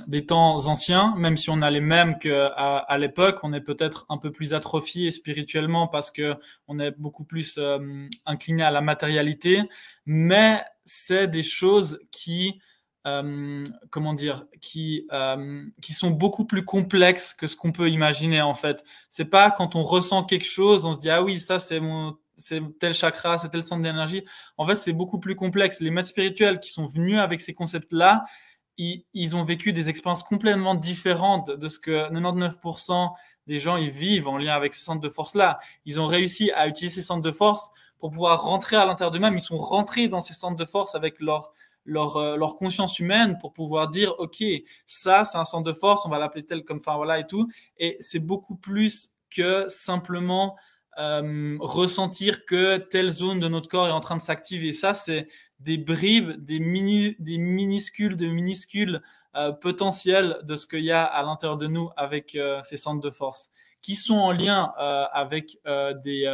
des 0.08 0.26
temps 0.26 0.68
anciens, 0.68 1.14
même 1.18 1.36
si 1.36 1.50
on 1.50 1.62
a 1.62 1.70
les 1.70 1.82
mêmes 1.82 2.18
qu'à 2.18 2.48
à, 2.48 2.98
l'époque, 2.98 3.40
on 3.44 3.52
est 3.52 3.62
peut-être 3.62 4.06
un 4.08 4.18
peu 4.18 4.32
plus 4.32 4.54
atrophié 4.54 5.12
spirituellement 5.12 5.90
parce 5.90 6.12
que 6.12 6.36
on 6.70 6.80
est 6.80 6.92
beaucoup 6.92 7.26
plus 7.26 7.58
euh, 7.58 8.08
incliné 8.26 8.64
à 8.64 8.72
la 8.72 8.80
matérialité, 8.80 9.64
mais 10.06 10.64
c'est 10.92 11.28
des 11.28 11.44
choses 11.44 12.00
qui 12.12 12.60
euh, 13.08 13.64
comment 13.90 14.14
dire, 14.14 14.46
qui, 14.60 15.08
qui 15.82 15.94
sont 15.94 16.12
beaucoup 16.12 16.46
plus 16.46 16.64
complexes 16.66 17.34
que 17.34 17.48
ce 17.48 17.56
qu'on 17.56 17.72
peut 17.72 17.90
imaginer 17.90 18.42
en 18.42 18.54
fait. 18.54 18.84
C'est 19.10 19.26
pas 19.26 19.50
quand 19.50 19.76
on 19.76 19.82
ressent 19.82 20.24
quelque 20.24 20.46
chose, 20.46 20.86
on 20.86 20.94
se 20.94 21.00
dit 21.00 21.10
ah 21.10 21.24
oui 21.24 21.40
ça 21.40 21.60
c'est 21.60 21.80
mon 21.80 22.18
c'est 22.38 22.62
tel 22.80 22.94
chakra, 22.94 23.38
c'est 23.38 23.50
tel 23.50 23.64
centre 23.64 23.84
d'énergie. 23.84 24.26
En 24.58 24.66
fait, 24.66 24.76
c'est 24.76 24.94
beaucoup 24.94 25.20
plus 25.20 25.36
complexe. 25.36 25.80
Les 25.80 25.92
maîtres 25.92 26.10
spirituels 26.10 26.60
qui 26.60 26.72
sont 26.72 26.86
venus 26.86 27.20
avec 27.20 27.40
ces 27.40 27.54
concepts-là, 27.54 28.26
ils, 28.78 29.06
ils, 29.14 29.36
ont 29.36 29.44
vécu 29.44 29.74
des 29.74 29.90
expériences 29.90 30.24
complètement 30.24 30.74
différentes 30.74 31.52
de 31.52 31.68
ce 31.68 31.78
que 31.80 32.10
99% 32.12 33.12
des 33.48 33.60
gens 33.60 33.78
ils 33.78 33.92
vivent 33.92 34.28
en 34.28 34.38
lien 34.38 34.54
avec 34.54 34.74
ces 34.74 34.84
centres 34.84 35.02
de 35.02 35.10
force-là. 35.10 35.60
Ils 35.86 36.00
ont 36.00 36.08
réussi 36.08 36.52
à 36.52 36.68
utiliser 36.68 36.96
ces 36.96 37.08
centres 37.08 37.22
de 37.22 37.32
force 37.32 37.70
pour 38.02 38.10
pouvoir 38.10 38.42
rentrer 38.44 38.76
à 38.76 38.86
l'intérieur 38.86 39.12
d'eux-mêmes. 39.12 39.38
Ils 39.38 39.42
sont 39.42 39.58
rentrés 39.58 40.10
dans 40.10 40.22
ces 40.22 40.34
centres 40.34 40.58
de 40.58 40.66
force 40.66 40.96
avec 40.96 41.22
leur, 41.22 41.54
euh, 41.88 42.36
leur 42.36 42.56
conscience 42.56 43.00
humaine 43.00 43.38
pour 43.40 43.54
pouvoir 43.54 43.90
dire, 43.90 44.16
OK, 44.18 44.44
ça, 44.88 45.24
c'est 45.24 45.38
un 45.38 45.46
centre 45.46 45.64
de 45.64 45.74
force, 45.74 46.06
on 46.06 46.10
va 46.10 46.18
l'appeler 46.18 46.44
tel 46.44 46.64
comme, 46.64 46.78
enfin 46.78 46.96
voilà 46.96 47.20
et 47.20 47.28
tout. 47.28 47.48
Et 47.78 47.98
c'est 48.00 48.20
beaucoup 48.20 48.56
plus 48.56 49.12
que 49.30 49.68
simplement 49.68 50.58
euh, 50.98 51.58
ressentir 51.60 52.46
que 52.46 52.78
telle 52.78 53.12
zone 53.12 53.40
de 53.40 53.48
notre 53.48 53.70
corps 53.70 53.88
est 53.88 53.92
en 53.92 54.00
train 54.00 54.18
de 54.18 54.22
s'activer. 54.22 54.72
Ça, 54.72 54.96
c'est 54.96 55.28
des 55.60 55.78
bribes, 55.78 56.44
des, 56.44 56.60
minu, 56.60 57.16
des 57.20 57.38
minuscules, 57.38 58.18
de 58.18 58.26
minuscules 58.26 59.04
euh, 59.36 59.52
potentiels 59.52 60.40
de 60.42 60.56
ce 60.56 60.66
qu'il 60.66 60.84
y 60.84 60.92
a 60.92 61.04
à 61.04 61.22
l'intérieur 61.22 61.58
de 61.58 61.68
nous 61.68 61.92
avec 61.98 62.36
ces 62.64 62.78
centres 62.78 63.00
de 63.00 63.12
force, 63.12 63.52
qui 63.84 63.94
sont 63.96 64.18
en 64.18 64.32
lien 64.32 64.74
avec 65.14 65.60
des, 66.04 66.26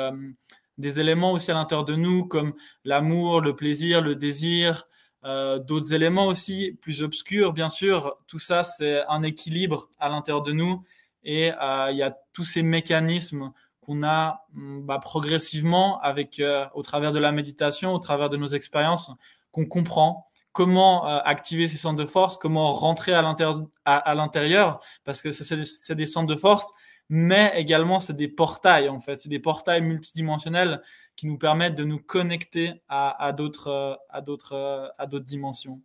des 0.77 1.00
éléments 1.00 1.31
aussi 1.31 1.51
à 1.51 1.53
l'intérieur 1.53 1.86
de 1.86 1.96
nous, 1.96 2.25
comme 2.25 2.53
l'amour, 2.84 3.41
le 3.41 3.55
plaisir, 3.55 4.01
le 4.01 4.15
désir, 4.15 4.84
d'autres 5.24 5.93
éléments 5.93 6.27
aussi 6.27 6.77
plus 6.81 7.03
obscurs, 7.03 7.51
bien 7.51 7.67
sûr. 7.67 8.15
Tout 8.27 8.39
ça, 8.39 8.63
c'est 8.63 9.03
un 9.10 9.24
équilibre 9.24 9.89
à 10.00 10.07
l'intérieur 10.07 10.41
de 10.41 10.53
nous. 10.53 10.84
Et 11.24 11.48
il 11.48 11.96
y 11.98 12.03
a 12.03 12.17
tous 12.31 12.46
ces 12.46 12.63
mécanismes 12.63 13.51
qu'on 13.88 14.03
a 14.03 14.46
mm, 14.53 14.81
bah, 14.81 15.00
progressivement 15.00 16.00
avec, 16.01 16.39
euh, 16.39 16.65
au 16.74 16.84
travers 16.84 17.12
de 17.12 17.19
la 17.19 17.31
méditation, 17.31 17.93
au 17.93 18.00
travers 18.00 18.29
de 18.29 18.38
nos 18.38 18.48
expériences, 18.48 19.12
qu'on 19.51 19.65
comprend 19.65 20.27
comment 20.51 21.07
euh, 21.07 21.19
activer 21.24 21.67
ces 21.67 21.77
centres 21.77 22.01
de 22.01 22.05
force, 22.05 22.36
comment 22.38 22.74
rentrer 22.74 23.13
à 23.13 23.22
l'intérieur, 23.22 24.79
parce 25.05 25.22
que 25.22 25.31
c'est 25.31 25.96
des, 25.96 26.05
centres 26.05 26.27
de 26.27 26.36
force, 26.36 26.72
mais 27.09 27.53
également 27.55 27.99
c'est 27.99 28.15
des 28.15 28.27
portails 28.27 28.89
en 28.89 28.99
fait, 28.99 29.15
c'est 29.15 29.29
des 29.29 29.39
portails 29.39 29.81
multidimensionnels 29.81 30.81
qui 31.15 31.27
nous 31.27 31.37
permettent 31.37 31.75
de 31.75 31.83
nous 31.83 31.99
connecter 31.99 32.81
à, 32.89 33.33
d'autres 33.33 33.99
à 34.09 34.21
d'autres 34.21 34.93
à 34.97 35.05
d'autres 35.07 35.25
dimensions. 35.25 35.81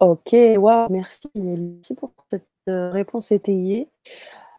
Ok, 0.00 0.32
wow, 0.32 0.88
merci, 0.90 1.30
pour 1.96 2.12
cette 2.28 2.44
réponse 2.66 3.30
étayée. 3.30 3.88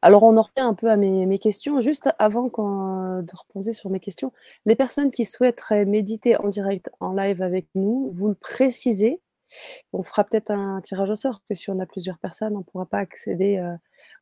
Alors, 0.02 0.24
on 0.24 0.36
en 0.38 0.42
revient 0.42 0.62
un 0.68 0.74
peu 0.74 0.90
à 0.90 0.96
mes 0.98 1.40
questions. 1.40 1.82
Juste 1.82 2.10
avant 2.20 2.48
de 2.48 3.36
reposer 3.36 3.74
sur 3.74 3.90
mes 3.90 4.00
questions, 4.00 4.32
les 4.66 4.76
personnes 4.76 5.12
qui 5.12 5.26
souhaiteraient 5.26 5.86
méditer 5.86 6.38
en 6.38 6.48
direct, 6.48 6.90
en 7.00 7.14
live 7.14 7.42
avec 7.42 7.68
nous, 7.76 8.10
vous 8.10 8.30
le 8.30 8.36
précisez. 8.36 9.22
On 9.94 10.04
fera 10.04 10.24
peut-être 10.24 10.52
un 10.52 10.82
tirage 10.82 11.10
au 11.10 11.16
sort, 11.16 11.42
parce 11.48 11.60
que 11.60 11.64
si 11.64 11.70
on 11.70 11.80
a 11.80 11.86
plusieurs 11.86 12.18
personnes, 12.18 12.56
on 12.56 12.60
ne 12.60 12.64
pourra 12.64 12.86
pas 12.86 13.00
accéder. 13.00 13.58
Euh, 13.58 13.74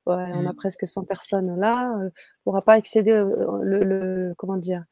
ouais, 0.08 0.32
on 0.34 0.46
a 0.46 0.54
mmh. 0.54 0.56
presque 0.56 0.88
100 0.88 1.04
personnes 1.04 1.60
là, 1.60 1.92
euh, 1.92 1.98
on 1.98 2.04
ne 2.04 2.10
pourra 2.44 2.62
pas 2.62 2.74
accéder. 2.74 3.12
Euh, 3.12 3.60
le, 3.62 3.84
le, 3.84 4.34
comment 4.38 4.58
dire 4.58 4.84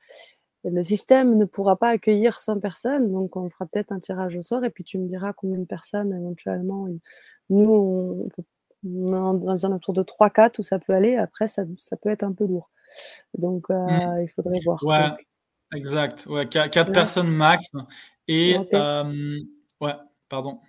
le 0.65 0.83
système 0.83 1.37
ne 1.37 1.45
pourra 1.45 1.77
pas 1.77 1.89
accueillir 1.89 2.37
100 2.37 2.59
personnes, 2.59 3.11
donc 3.13 3.37
on 3.37 3.49
fera 3.49 3.65
peut-être 3.65 3.93
un 3.93 3.99
tirage 3.99 4.35
au 4.35 4.41
sort 4.41 4.65
et 4.65 4.69
puis 4.69 4.83
tu 4.83 4.97
me 4.97 5.07
diras 5.07 5.31
combien 5.31 5.57
de 5.57 5.63
personnes 5.63 6.13
éventuellement. 6.13 6.87
Nous, 7.49 8.25
on 8.25 8.29
peut 8.29 8.43
dans 8.83 9.65
un 9.65 9.71
autour 9.73 9.93
de 9.93 10.03
3-4 10.03 10.59
où 10.59 10.63
ça 10.63 10.79
peut 10.79 10.93
aller. 10.93 11.15
Après, 11.15 11.47
ça, 11.47 11.63
ça, 11.77 11.97
peut 11.97 12.09
être 12.09 12.23
un 12.23 12.33
peu 12.33 12.45
lourd. 12.45 12.69
Donc, 13.37 13.65
euh, 13.69 13.75
mmh. 13.75 14.23
il 14.23 14.29
faudrait 14.29 14.59
voir. 14.63 14.83
Ouais, 14.83 15.25
exact. 15.75 16.25
Ouais, 16.27 16.47
4 16.47 16.91
personnes 16.91 17.29
max. 17.29 17.65
Et, 18.27 18.57
euh, 18.73 19.39
ouais, 19.81 19.93
pardon. 20.29 20.59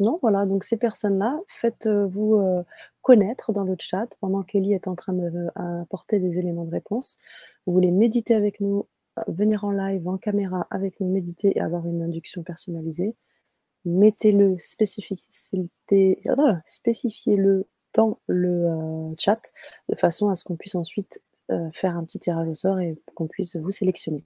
Non, 0.00 0.18
voilà, 0.22 0.44
donc 0.44 0.64
ces 0.64 0.76
personnes-là, 0.76 1.38
faites-vous 1.46 2.34
euh, 2.34 2.62
connaître 3.02 3.52
dans 3.52 3.64
le 3.64 3.76
chat 3.78 4.08
pendant 4.20 4.42
qu'Elie 4.42 4.74
est 4.74 4.88
en 4.88 4.96
train 4.96 5.12
d'apporter 5.12 6.18
des 6.18 6.38
éléments 6.38 6.64
de 6.64 6.72
réponse. 6.72 7.16
Vous 7.66 7.72
voulez 7.72 7.92
méditer 7.92 8.34
avec 8.34 8.60
nous, 8.60 8.86
venir 9.28 9.64
en 9.64 9.70
live, 9.70 10.06
en 10.08 10.18
caméra 10.18 10.66
avec 10.70 11.00
nous, 11.00 11.08
méditer 11.08 11.56
et 11.56 11.60
avoir 11.60 11.86
une 11.86 12.02
induction 12.02 12.42
personnalisée 12.42 13.14
mettez-le, 13.84 14.56
spécifiez-le 14.58 15.68
dans 17.94 18.18
le 18.26 18.66
euh, 18.66 19.14
chat 19.18 19.52
de 19.88 19.94
façon 19.94 20.28
à 20.28 20.36
ce 20.36 20.44
qu'on 20.44 20.56
puisse 20.56 20.74
ensuite 20.74 21.22
euh, 21.50 21.70
faire 21.72 21.96
un 21.96 22.04
petit 22.04 22.18
tirage 22.18 22.48
au 22.48 22.54
sort 22.54 22.80
et 22.80 22.98
qu'on 23.14 23.26
puisse 23.26 23.56
vous 23.56 23.70
sélectionner. 23.70 24.22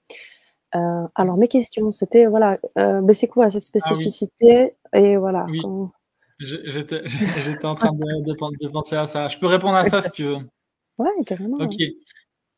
Euh, 0.74 1.06
alors 1.14 1.36
mes 1.36 1.48
questions, 1.48 1.92
c'était 1.92 2.26
voilà, 2.26 2.58
ben 2.76 3.12
c'est 3.12 3.28
quoi 3.28 3.48
cette 3.50 3.62
ah 3.62 3.80
spécificité 3.80 4.74
Et 4.92 5.16
voilà. 5.16 5.46
Oui. 5.48 5.60
J'étais 6.40 7.64
en 7.64 7.74
train 7.74 7.92
de, 7.92 8.24
de, 8.24 8.32
de, 8.32 8.68
penser 8.68 8.96
à 8.96 9.06
ça. 9.06 9.26
Je 9.26 9.38
peux 9.38 9.46
répondre 9.46 9.74
à 9.74 9.84
ça 9.84 10.00
si 10.02 10.12
tu 10.12 10.24
veux. 10.24 10.38
Ouais, 10.98 11.10
carrément. 11.26 11.56
Ok. 11.58 11.74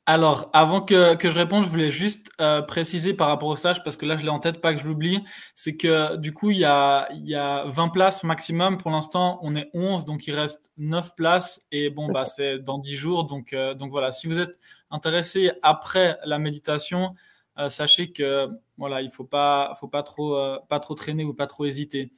Alors, 0.07 0.50
avant 0.52 0.81
que, 0.81 1.14
que, 1.14 1.31
je 1.31 1.38
réponde, 1.38 1.64
je 1.64 1.69
voulais 1.69 1.90
juste 1.90 2.31
euh, 2.40 2.62
préciser 2.62 3.14
par 3.14 3.29
rapport 3.29 3.49
au 3.49 3.55
stage, 3.55 3.83
parce 3.85 3.97
que 3.97 4.07
là, 4.07 4.17
je 4.17 4.25
l'ai 4.25 4.31
en 4.31 4.40
tête, 4.40 4.61
pas 4.61 4.75
que 4.75 4.81
je 4.81 4.87
l'oublie, 4.87 5.23
c'est 5.55 5.76
que 5.76 6.17
du 6.17 6.33
coup, 6.33 6.50
il 6.50 6.59
y 6.59 6.64
a, 6.64 7.07
il 7.12 7.29
y 7.29 7.37
a 7.37 7.64
20 7.67 7.90
places 7.90 8.25
maximum. 8.25 8.76
Pour 8.76 8.90
l'instant, 8.90 9.38
on 9.43 9.55
est 9.55 9.71
11, 9.73 10.05
donc 10.07 10.26
il 10.26 10.35
reste 10.35 10.73
9 10.79 11.14
places. 11.14 11.61
Et 11.71 11.90
bon, 11.90 12.11
bah, 12.11 12.25
c'est 12.25 12.59
dans 12.59 12.79
10 12.79 12.97
jours. 12.97 13.25
Donc, 13.25 13.52
euh, 13.52 13.75
donc 13.75 13.93
voilà, 13.93 14.11
si 14.11 14.26
vous 14.26 14.40
êtes 14.40 14.59
intéressé 14.90 15.52
après 15.62 16.19
la 16.25 16.38
méditation, 16.38 17.05
euh, 17.05 17.29
sachez 17.69 18.12
que 18.12 18.49
voilà, 18.81 19.02
il 19.02 19.11
faut 19.11 19.25
pas, 19.25 19.75
faut 19.79 19.88
pas 19.88 20.02
trop, 20.02 20.37
euh, 20.37 20.59
pas 20.71 20.81
trop 20.81 20.95
traîner 20.95 21.23
ou 21.23 21.35
pas 21.35 21.47
trop 21.47 21.67
hésiter. 21.67 22.12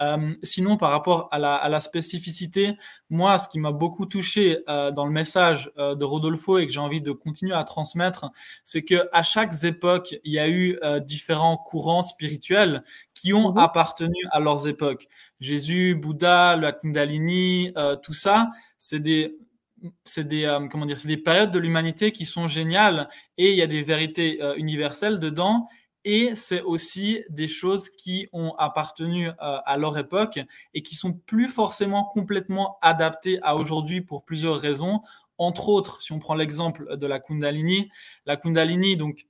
Euh, 0.00 0.32
sinon, 0.44 0.76
par 0.76 0.92
rapport 0.92 1.28
à 1.32 1.40
la, 1.40 1.56
à 1.56 1.68
la, 1.68 1.80
spécificité, 1.80 2.76
moi, 3.10 3.38
ce 3.40 3.48
qui 3.48 3.58
m'a 3.58 3.72
beaucoup 3.72 4.06
touché 4.06 4.58
euh, 4.68 4.92
dans 4.92 5.06
le 5.06 5.10
message 5.10 5.72
euh, 5.76 5.96
de 5.96 6.04
Rodolfo 6.04 6.58
et 6.58 6.66
que 6.66 6.72
j'ai 6.72 6.78
envie 6.78 7.00
de 7.00 7.10
continuer 7.10 7.54
à 7.54 7.64
transmettre, 7.64 8.30
c'est 8.62 8.84
que 8.84 9.08
à 9.12 9.24
chaque 9.24 9.52
époque, 9.64 10.14
il 10.22 10.32
y 10.32 10.38
a 10.38 10.48
eu 10.48 10.78
euh, 10.84 11.00
différents 11.00 11.56
courants 11.56 12.02
spirituels 12.02 12.84
qui 13.12 13.32
ont 13.32 13.52
mmh. 13.52 13.58
appartenu 13.58 14.14
à 14.30 14.38
leurs 14.38 14.68
époques. 14.68 15.08
Jésus, 15.40 15.96
Bouddha, 15.96 16.56
la 16.56 16.72
Kundalini, 16.72 17.72
tout 18.02 18.12
ça, 18.12 18.50
c'est 18.78 19.00
des 19.00 19.36
c'est 20.04 20.26
des 20.26 20.58
comment 20.70 20.86
dire, 20.86 20.98
c'est 20.98 21.08
des 21.08 21.16
périodes 21.16 21.50
de 21.50 21.58
l'humanité 21.58 22.12
qui 22.12 22.26
sont 22.26 22.46
géniales 22.46 23.08
et 23.38 23.50
il 23.50 23.56
y 23.56 23.62
a 23.62 23.66
des 23.66 23.82
vérités 23.82 24.40
universelles 24.56 25.18
dedans 25.18 25.68
et 26.04 26.34
c'est 26.34 26.60
aussi 26.60 27.24
des 27.30 27.48
choses 27.48 27.88
qui 27.88 28.28
ont 28.32 28.54
appartenu 28.58 29.28
euh, 29.28 29.32
à 29.38 29.76
leur 29.78 29.96
époque 29.96 30.38
et 30.74 30.82
qui 30.82 30.94
sont 30.94 31.12
plus 31.12 31.48
forcément 31.48 32.04
complètement 32.04 32.78
adaptées 32.82 33.38
à 33.42 33.56
aujourd'hui 33.56 34.02
pour 34.02 34.24
plusieurs 34.24 34.58
raisons. 34.58 35.00
Entre 35.38 35.68
autres, 35.68 36.02
si 36.02 36.12
on 36.12 36.18
prend 36.18 36.34
l'exemple 36.34 36.96
de 36.96 37.06
la 37.06 37.20
Kundalini, 37.20 37.88
la 38.26 38.36
Kundalini, 38.36 38.96
donc 38.96 39.26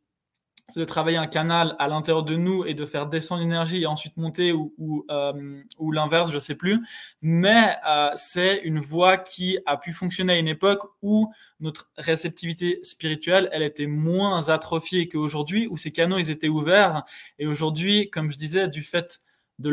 c'est 0.68 0.80
de 0.80 0.84
travailler 0.84 1.18
un 1.18 1.26
canal 1.26 1.76
à 1.78 1.88
l'intérieur 1.88 2.22
de 2.22 2.36
nous 2.36 2.64
et 2.64 2.72
de 2.74 2.86
faire 2.86 3.06
descendre 3.06 3.42
l'énergie 3.42 3.82
et 3.82 3.86
ensuite 3.86 4.16
monter 4.16 4.52
ou, 4.52 4.74
ou, 4.78 5.04
euh, 5.10 5.62
ou 5.78 5.92
l'inverse, 5.92 6.32
je 6.32 6.38
sais 6.38 6.54
plus. 6.54 6.80
Mais 7.20 7.76
euh, 7.86 8.10
c'est 8.16 8.62
une 8.64 8.80
voie 8.80 9.18
qui 9.18 9.58
a 9.66 9.76
pu 9.76 9.92
fonctionner 9.92 10.32
à 10.34 10.38
une 10.38 10.48
époque 10.48 10.90
où 11.02 11.30
notre 11.60 11.90
réceptivité 11.98 12.80
spirituelle, 12.82 13.48
elle 13.52 13.62
était 13.62 13.86
moins 13.86 14.48
atrophiée 14.48 15.06
qu'aujourd'hui, 15.06 15.66
où 15.70 15.76
ces 15.76 15.92
canaux, 15.92 16.18
ils 16.18 16.30
étaient 16.30 16.48
ouverts. 16.48 17.04
Et 17.38 17.46
aujourd'hui, 17.46 18.08
comme 18.10 18.32
je 18.32 18.38
disais, 18.38 18.68
du 18.68 18.82
fait 18.82 19.20
de, 19.58 19.70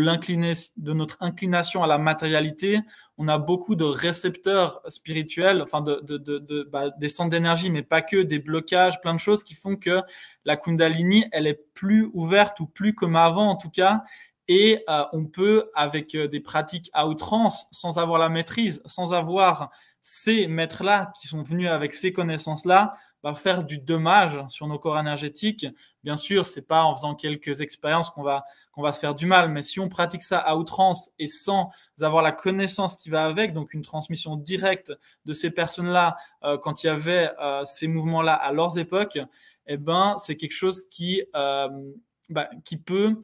de 0.77 0.93
notre 0.93 1.17
inclination 1.21 1.83
à 1.83 1.87
la 1.87 1.97
matérialité, 1.97 2.79
on 3.17 3.27
a 3.27 3.37
beaucoup 3.37 3.75
de 3.75 3.83
récepteurs 3.83 4.81
spirituels, 4.87 5.61
enfin 5.61 5.81
de, 5.81 5.99
de, 6.03 6.17
de 6.17 6.63
bah, 6.71 6.89
des 6.99 7.09
centres 7.09 7.31
d'énergie, 7.31 7.71
mais 7.71 7.83
pas 7.83 8.01
que, 8.01 8.21
des 8.21 8.39
blocages, 8.39 9.01
plein 9.01 9.13
de 9.13 9.19
choses 9.19 9.43
qui 9.43 9.55
font 9.55 9.75
que 9.75 10.01
la 10.45 10.57
Kundalini, 10.57 11.25
elle 11.31 11.47
est 11.47 11.65
plus 11.73 12.09
ouverte 12.13 12.59
ou 12.59 12.67
plus 12.67 12.93
comme 12.93 13.15
avant 13.15 13.47
en 13.47 13.55
tout 13.55 13.69
cas. 13.69 14.03
Et 14.47 14.83
euh, 14.89 15.03
on 15.13 15.25
peut, 15.25 15.69
avec 15.75 16.13
euh, 16.13 16.27
des 16.27 16.41
pratiques 16.41 16.89
à 16.93 17.07
outrance, 17.07 17.67
sans 17.71 17.99
avoir 17.99 18.19
la 18.19 18.29
maîtrise, 18.29 18.81
sans 18.85 19.13
avoir 19.13 19.71
ces 20.01 20.47
maîtres-là 20.47 21.11
qui 21.19 21.27
sont 21.27 21.43
venus 21.43 21.69
avec 21.69 21.93
ces 21.93 22.11
connaissances-là, 22.11 22.95
va 23.23 23.33
faire 23.33 23.63
du 23.63 23.77
dommage 23.77 24.39
sur 24.47 24.67
nos 24.67 24.79
corps 24.79 24.99
énergétiques. 24.99 25.67
Bien 26.03 26.15
sûr, 26.15 26.45
c'est 26.45 26.67
pas 26.67 26.83
en 26.83 26.95
faisant 26.95 27.15
quelques 27.15 27.61
expériences 27.61 28.09
qu'on 28.09 28.23
va 28.23 28.43
qu'on 28.71 28.81
va 28.81 28.93
se 28.93 28.99
faire 28.99 29.15
du 29.15 29.25
mal, 29.25 29.49
mais 29.49 29.63
si 29.63 29.79
on 29.79 29.89
pratique 29.89 30.23
ça 30.23 30.39
à 30.39 30.55
outrance 30.55 31.09
et 31.19 31.27
sans 31.27 31.71
avoir 31.99 32.23
la 32.23 32.31
connaissance 32.31 32.95
qui 32.95 33.09
va 33.09 33.25
avec, 33.25 33.53
donc 33.53 33.73
une 33.73 33.81
transmission 33.81 34.37
directe 34.37 34.93
de 35.25 35.33
ces 35.33 35.51
personnes-là 35.51 36.15
euh, 36.43 36.57
quand 36.57 36.83
il 36.83 36.87
y 36.87 36.89
avait 36.89 37.31
euh, 37.41 37.63
ces 37.65 37.87
mouvements-là 37.87 38.33
à 38.33 38.53
leurs 38.53 38.79
époques, 38.79 39.19
eh 39.67 39.77
ben 39.77 40.15
c'est 40.17 40.37
quelque 40.37 40.53
chose 40.53 40.87
qui 40.89 41.21
euh, 41.35 41.67
bah, 42.29 42.49
qui 42.63 42.77
peut 42.77 43.17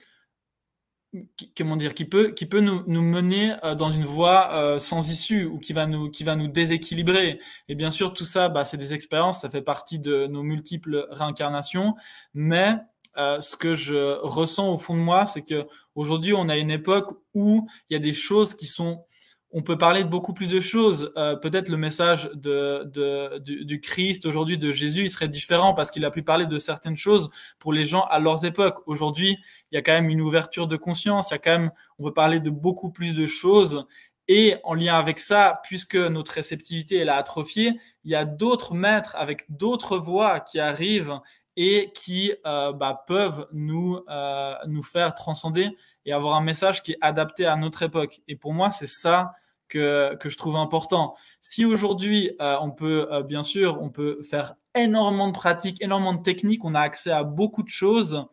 comment 1.57 1.75
dire, 1.75 1.93
qui 1.93 2.05
peut, 2.05 2.31
qui 2.31 2.45
peut 2.45 2.59
nous, 2.59 2.83
nous 2.87 3.01
mener 3.01 3.55
euh, 3.63 3.75
dans 3.75 3.91
une 3.91 4.05
voie 4.05 4.53
euh, 4.53 4.79
sans 4.79 5.09
issue 5.09 5.45
ou 5.45 5.57
qui 5.57 5.73
va 5.73 5.87
nous, 5.87 6.09
qui 6.09 6.23
va 6.23 6.35
nous 6.35 6.47
déséquilibrer. 6.47 7.39
Et 7.69 7.75
bien 7.75 7.91
sûr, 7.91 8.13
tout 8.13 8.25
ça, 8.25 8.49
bah, 8.49 8.65
c'est 8.65 8.77
des 8.77 8.93
expériences, 8.93 9.41
ça 9.41 9.49
fait 9.49 9.61
partie 9.61 9.99
de 9.99 10.27
nos 10.27 10.43
multiples 10.43 11.07
réincarnations. 11.11 11.95
Mais 12.33 12.75
euh, 13.17 13.39
ce 13.39 13.55
que 13.55 13.73
je 13.73 14.19
ressens 14.21 14.71
au 14.73 14.77
fond 14.77 14.95
de 14.95 15.01
moi, 15.01 15.25
c'est 15.25 15.43
que 15.43 15.67
aujourd'hui, 15.95 16.33
on 16.33 16.49
a 16.49 16.57
une 16.57 16.71
époque 16.71 17.17
où 17.33 17.67
il 17.89 17.93
y 17.93 17.95
a 17.95 17.99
des 17.99 18.13
choses 18.13 18.53
qui 18.53 18.65
sont 18.65 19.05
on 19.51 19.61
peut 19.61 19.77
parler 19.77 20.03
de 20.03 20.09
beaucoup 20.09 20.33
plus 20.33 20.47
de 20.47 20.59
choses. 20.59 21.11
Euh, 21.15 21.35
peut-être 21.35 21.69
le 21.69 21.77
message 21.77 22.29
de, 22.33 22.83
de, 22.85 23.37
du, 23.39 23.79
Christ 23.79 24.25
aujourd'hui, 24.25 24.57
de 24.57 24.71
Jésus, 24.71 25.03
il 25.03 25.09
serait 25.09 25.29
différent 25.29 25.73
parce 25.73 25.89
qu'il 25.89 26.03
a 26.05 26.11
pu 26.11 26.21
parler 26.21 26.45
de 26.45 26.57
certaines 26.57 26.97
choses 26.97 27.29
pour 27.59 27.71
les 27.71 27.83
gens 27.83 28.03
à 28.09 28.19
leurs 28.19 28.45
époques. 28.45 28.79
Aujourd'hui, 28.87 29.37
il 29.71 29.75
y 29.75 29.77
a 29.77 29.81
quand 29.81 29.93
même 29.93 30.09
une 30.09 30.21
ouverture 30.21 30.67
de 30.67 30.75
conscience, 30.75 31.29
il 31.29 31.33
y 31.33 31.35
a 31.35 31.39
quand 31.39 31.57
même, 31.57 31.71
on 31.97 32.03
peut 32.03 32.13
parler 32.13 32.39
de 32.39 32.49
beaucoup 32.49 32.91
plus 32.91 33.13
de 33.13 33.25
choses. 33.25 33.85
Et 34.27 34.57
en 34.65 34.73
lien 34.73 34.95
avec 34.95 35.19
ça, 35.19 35.61
puisque 35.63 35.95
notre 35.95 36.33
réceptivité 36.33 36.97
est 36.97 37.07
atrophié, 37.07 37.79
il 38.03 38.11
y 38.11 38.15
a 38.15 38.25
d'autres 38.25 38.73
maîtres 38.73 39.15
avec 39.15 39.45
d'autres 39.49 39.97
voix 39.97 40.41
qui 40.41 40.59
arrivent 40.59 41.19
et 41.55 41.91
qui 41.95 42.33
euh, 42.45 42.73
bah, 42.73 43.03
peuvent 43.07 43.47
nous, 43.53 43.99
euh, 44.09 44.53
nous 44.67 44.83
faire 44.83 45.15
transcender 45.15 45.69
et 46.07 46.13
avoir 46.13 46.35
un 46.35 46.41
message 46.41 46.81
qui 46.81 46.93
est 46.93 46.97
adapté 47.01 47.45
à 47.45 47.55
notre 47.57 47.83
époque. 47.83 48.21
Et 48.27 48.37
pour 48.37 48.53
moi, 48.53 48.71
c'est 48.71 48.87
ça 48.87 49.33
que, 49.67 50.15
que 50.15 50.29
je 50.29 50.37
trouve 50.37 50.55
important. 50.55 51.15
Si 51.41 51.65
aujourd'hui, 51.65 52.31
euh, 52.41 52.55
on 52.61 52.71
peut, 52.71 53.07
euh, 53.11 53.23
bien 53.23 53.43
sûr, 53.43 53.81
on 53.81 53.89
peut 53.89 54.21
faire 54.23 54.55
énormément 54.73 55.27
de 55.27 55.33
pratiques, 55.33 55.81
énormément 55.83 56.13
de 56.13 56.23
techniques, 56.23 56.63
on 56.63 56.73
a 56.75 56.79
accès 56.79 57.11
à 57.11 57.25
beaucoup 57.25 57.61
de 57.61 57.67
choses, 57.67 58.25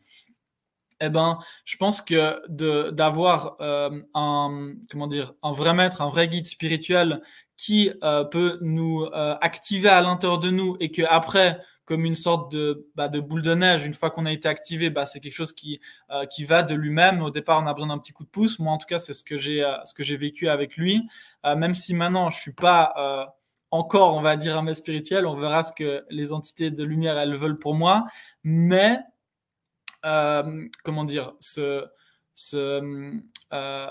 eh 1.00 1.08
ben, 1.08 1.38
je 1.64 1.76
pense 1.76 2.00
que 2.00 2.40
d'avoir 2.92 3.56
euh, 3.60 4.00
un, 4.14 4.74
comment 4.88 5.08
dire, 5.08 5.32
un 5.42 5.50
vrai 5.50 5.74
maître, 5.74 6.00
un 6.00 6.08
vrai 6.08 6.28
guide 6.28 6.46
spirituel 6.46 7.20
qui 7.56 7.90
peut 8.32 8.58
nous 8.62 9.06
activer 9.12 9.88
à 9.88 10.00
l'intérieur 10.00 10.38
de 10.38 10.50
nous 10.50 10.76
et 10.80 10.90
que 10.90 11.02
après 11.08 11.60
comme 11.84 12.04
une 12.04 12.14
sorte 12.14 12.52
de, 12.52 12.88
bah, 12.94 13.08
de 13.08 13.20
boule 13.20 13.42
de 13.42 13.54
neige. 13.54 13.84
Une 13.84 13.94
fois 13.94 14.10
qu'on 14.10 14.26
a 14.26 14.32
été 14.32 14.48
activé, 14.48 14.90
bah, 14.90 15.06
c'est 15.06 15.20
quelque 15.20 15.34
chose 15.34 15.52
qui, 15.52 15.80
euh, 16.10 16.26
qui 16.26 16.44
va 16.44 16.62
de 16.62 16.74
lui-même. 16.74 17.22
Au 17.22 17.30
départ, 17.30 17.62
on 17.62 17.66
a 17.66 17.74
besoin 17.74 17.88
d'un 17.88 17.98
petit 17.98 18.12
coup 18.12 18.24
de 18.24 18.28
pouce. 18.28 18.58
Moi, 18.58 18.72
en 18.72 18.78
tout 18.78 18.86
cas, 18.86 18.98
c'est 18.98 19.12
ce 19.12 19.24
que 19.24 19.36
j'ai 19.36 19.62
euh, 19.62 19.76
ce 19.84 19.94
que 19.94 20.02
j'ai 20.02 20.16
vécu 20.16 20.48
avec 20.48 20.76
lui. 20.76 21.02
Euh, 21.44 21.56
même 21.56 21.74
si 21.74 21.94
maintenant, 21.94 22.30
je 22.30 22.38
suis 22.38 22.52
pas 22.52 23.34
encore, 23.70 24.14
on 24.14 24.20
va 24.22 24.36
dire, 24.36 24.56
un 24.56 24.62
maître 24.62 24.78
spirituel, 24.78 25.26
on 25.26 25.34
verra 25.34 25.62
ce 25.62 25.72
que 25.72 26.04
les 26.08 26.32
entités 26.32 26.70
de 26.70 26.84
lumière 26.84 27.18
elles 27.18 27.34
veulent 27.34 27.58
pour 27.58 27.74
moi. 27.74 28.04
Mais 28.44 28.98
comment 30.02 31.04
dire, 31.04 31.32
ce 31.40 31.84
ce, 32.34 33.20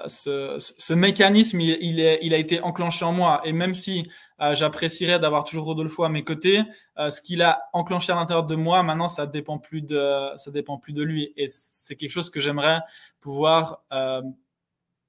ce, 0.07 0.55
ce, 0.59 0.93
mécanisme, 0.93 1.61
il, 1.61 1.99
est, 1.99 2.19
il, 2.21 2.33
a 2.33 2.37
été 2.37 2.61
enclenché 2.61 3.05
en 3.05 3.13
moi. 3.13 3.41
Et 3.45 3.53
même 3.53 3.73
si 3.73 4.09
euh, 4.43 4.53
j'apprécierais 4.53 5.19
d'avoir 5.19 5.45
toujours 5.45 5.65
Rodolfo 5.65 6.03
à 6.03 6.09
mes 6.09 6.23
côtés. 6.23 6.63
Euh, 6.97 7.09
ce 7.09 7.21
qu'il 7.21 7.41
a 7.41 7.69
enclenché 7.71 8.11
à 8.11 8.15
l'intérieur 8.15 8.45
de 8.45 8.55
moi, 8.55 8.83
maintenant, 8.83 9.07
ça 9.07 9.25
dépend 9.25 9.57
plus 9.57 9.81
de, 9.81 10.31
ça 10.37 10.51
dépend 10.51 10.77
plus 10.77 10.91
de 10.91 11.01
lui. 11.01 11.33
Et 11.37 11.47
c'est 11.47 11.95
quelque 11.95 12.09
chose 12.11 12.29
que 12.29 12.41
j'aimerais 12.41 12.81
pouvoir 13.21 13.83
euh, 13.93 14.21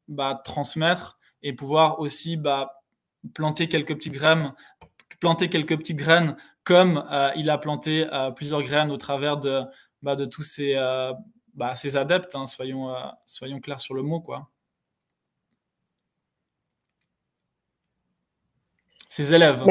bah, 0.06 0.40
transmettre 0.44 1.18
et 1.42 1.52
pouvoir 1.52 1.98
aussi 1.98 2.36
bah, 2.36 2.82
planter 3.34 3.66
quelques 3.66 3.96
petites 3.96 4.12
graines, 4.12 4.52
planter 5.18 5.48
quelques 5.48 5.76
petites 5.78 5.96
graines 5.96 6.36
comme 6.62 7.04
il 7.36 7.50
a 7.50 7.58
planté 7.58 8.08
plusieurs 8.36 8.62
graines 8.62 8.90
au 8.90 8.96
travers 8.96 9.36
de, 9.36 9.60
bah, 10.00 10.16
de 10.16 10.24
tous 10.24 10.42
ces, 10.42 10.74
bah, 11.54 11.76
ces 11.76 11.96
adeptes. 11.96 12.34
Hein, 12.34 12.46
soyons, 12.46 12.94
soyons 13.26 13.60
clairs 13.60 13.80
sur 13.80 13.94
le 13.94 14.02
mot, 14.02 14.20
quoi. 14.20 14.48
ses 19.14 19.32
élèves. 19.32 19.64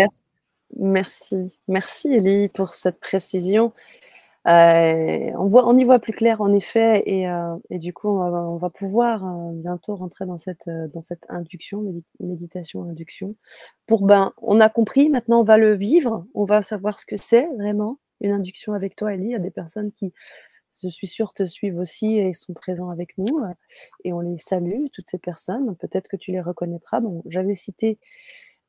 Merci, 0.80 1.52
merci, 1.68 2.14
Elie 2.16 2.48
pour 2.48 2.70
cette 2.70 3.00
précision. 3.00 3.74
Euh, 4.48 5.32
on, 5.38 5.46
voit, 5.46 5.68
on 5.68 5.78
y 5.78 5.84
voit 5.84 6.00
plus 6.00 6.14
clair 6.14 6.42
en 6.42 6.54
effet, 6.54 7.04
et, 7.06 7.30
euh, 7.30 7.56
du 7.70 7.94
coup, 7.94 8.10
on 8.10 8.58
va, 8.58 8.70
pouvoir 8.70 9.26
euh, 9.26 9.52
bientôt 9.54 9.96
rentrer 9.96 10.26
dans 10.26 10.38
cette, 10.38 10.70
dans 10.94 11.02
cette 11.02 11.26
induction, 11.30 11.84
méditation 12.20 12.84
induction. 12.84 13.36
Pour 13.86 14.06
ben, 14.06 14.32
on 14.42 14.60
a 14.62 14.70
compris, 14.70 15.10
maintenant 15.10 15.42
on 15.42 15.44
va 15.44 15.58
le 15.58 15.76
vivre, 15.76 16.26
on 16.34 16.46
va 16.46 16.62
savoir 16.62 17.00
ce 17.00 17.06
que 17.06 17.18
c'est 17.18 17.48
vraiment 17.58 18.00
une 18.22 18.32
induction 18.32 18.74
avec 18.74 18.96
toi, 18.96 19.14
Elie. 19.14 19.26
Il 19.26 19.32
y 19.32 19.36
a 19.36 19.40
des 19.40 19.52
personnes 19.52 19.92
qui, 19.92 20.14
je 20.82 20.90
suis 20.90 21.08
sûre, 21.08 21.34
te 21.34 21.46
suivent 21.46 21.78
aussi 21.78 22.18
et 22.18 22.34
sont 22.34 22.54
présents 22.54 22.90
avec 22.90 23.18
nous, 23.18 23.42
et 24.04 24.14
on 24.14 24.22
les 24.22 24.38
salue, 24.38 24.88
toutes 24.92 25.10
ces 25.10 25.18
personnes. 25.18 25.76
Peut-être 25.76 26.08
que 26.08 26.18
tu 26.18 26.32
les 26.32 26.42
reconnaîtras. 26.42 27.00
Bon, 27.00 27.22
j'avais 27.28 27.56
cité 27.56 28.00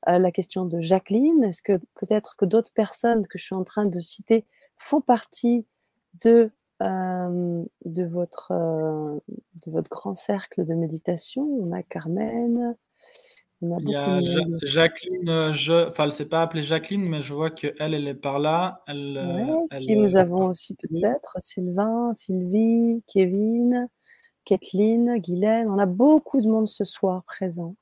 la 0.06 0.30
question 0.30 0.66
de 0.66 0.80
Jacqueline. 0.80 1.44
Est-ce 1.44 1.62
que 1.62 1.80
peut-être 1.94 2.36
que 2.36 2.44
d'autres 2.44 2.72
personnes 2.72 3.26
que 3.26 3.38
je 3.38 3.44
suis 3.44 3.54
en 3.54 3.64
train 3.64 3.86
de 3.86 4.00
citer 4.00 4.44
font 4.78 5.00
partie 5.00 5.66
de, 6.22 6.50
de, 6.80 8.04
votre, 8.04 8.52
de 8.52 9.70
votre 9.70 9.90
grand 9.90 10.14
cercle 10.14 10.64
de 10.64 10.74
méditation? 10.74 11.42
On 11.42 11.72
a 11.72 11.82
Carmen. 11.82 12.76
Il 13.80 13.90
y 13.90 13.96
a 13.96 14.20
Jacqueline, 14.62 15.52
je, 15.52 15.88
enfin, 15.88 16.04
elle 16.04 16.10
ne 16.10 16.14
s'est 16.14 16.28
pas 16.28 16.42
appelée 16.42 16.62
Jacqueline, 16.62 17.08
mais 17.08 17.22
je 17.22 17.32
vois 17.32 17.50
qu'elle, 17.50 17.74
elle 17.78 18.08
est 18.08 18.14
par 18.14 18.38
là. 18.38 18.82
Elle, 18.86 19.20
qui 19.80 19.96
nous 19.96 20.16
avons 20.16 20.46
aussi 20.46 20.74
peut-être 20.74 21.36
Sylvain, 21.40 22.12
Sylvie, 22.12 23.02
Kevin, 23.06 23.88
Kathleen, 24.44 25.18
Guylaine. 25.18 25.68
On 25.68 25.78
a 25.78 25.86
beaucoup 25.86 26.40
de 26.40 26.48
monde 26.48 26.68
ce 26.68 26.84
soir 26.84 27.22
présent 27.24 27.76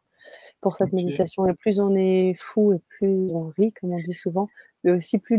pour 0.60 0.76
cette 0.76 0.92
méditation. 0.92 1.46
Et 1.46 1.54
plus 1.54 1.80
on 1.80 1.94
est 1.94 2.34
fou 2.38 2.72
et 2.72 2.80
plus 2.88 3.30
on 3.32 3.52
rit, 3.56 3.72
comme 3.72 3.92
on 3.92 3.96
dit 3.96 4.14
souvent, 4.14 4.48
mais 4.84 4.92
aussi 4.92 5.18
plus 5.18 5.38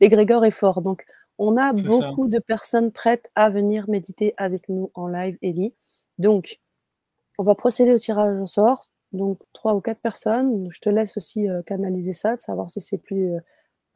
l'égrégore 0.00 0.44
est 0.44 0.50
fort. 0.50 0.82
Donc, 0.82 1.04
on 1.38 1.56
a 1.56 1.72
beaucoup 1.72 2.28
de 2.28 2.38
personnes 2.38 2.92
prêtes 2.92 3.30
à 3.34 3.50
venir 3.50 3.88
méditer 3.88 4.34
avec 4.36 4.68
nous 4.68 4.90
en 4.94 5.08
live, 5.08 5.38
Ellie. 5.42 5.74
Donc, 6.18 6.60
on 7.38 7.42
va 7.42 7.54
procéder 7.54 7.92
au 7.92 7.98
tirage 7.98 8.40
au 8.40 8.46
sort. 8.46 8.88
Donc, 9.14 9.38
trois 9.52 9.74
ou 9.74 9.80
quatre 9.80 10.00
personnes. 10.00 10.68
Je 10.70 10.80
te 10.80 10.88
laisse 10.88 11.16
aussi 11.16 11.48
euh, 11.48 11.62
canaliser 11.62 12.12
ça, 12.12 12.36
de 12.36 12.40
savoir 12.40 12.68
si 12.68 12.80
c'est 12.80 12.98
plus 12.98 13.34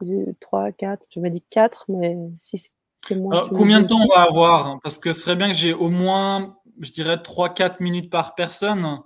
euh, 0.03 0.33
trois, 0.39 0.71
quatre. 0.71 1.05
Tu 1.09 1.19
m'as 1.19 1.29
dit 1.29 1.43
quatre, 1.49 1.85
mais 1.89 2.17
si 2.37 2.57
c'est 2.57 3.15
moins. 3.15 3.47
combien 3.49 3.81
de 3.81 3.87
temps 3.87 4.01
on 4.01 4.15
va 4.15 4.23
avoir 4.23 4.79
Parce 4.81 4.97
que 4.97 5.13
ce 5.13 5.21
serait 5.21 5.35
bien 5.35 5.49
que 5.49 5.55
j'ai 5.55 5.73
au 5.73 5.89
moins, 5.89 6.57
je 6.79 6.91
dirais, 6.91 7.21
trois, 7.21 7.49
quatre 7.53 7.79
minutes 7.79 8.09
par 8.09 8.35
personne. 8.35 9.01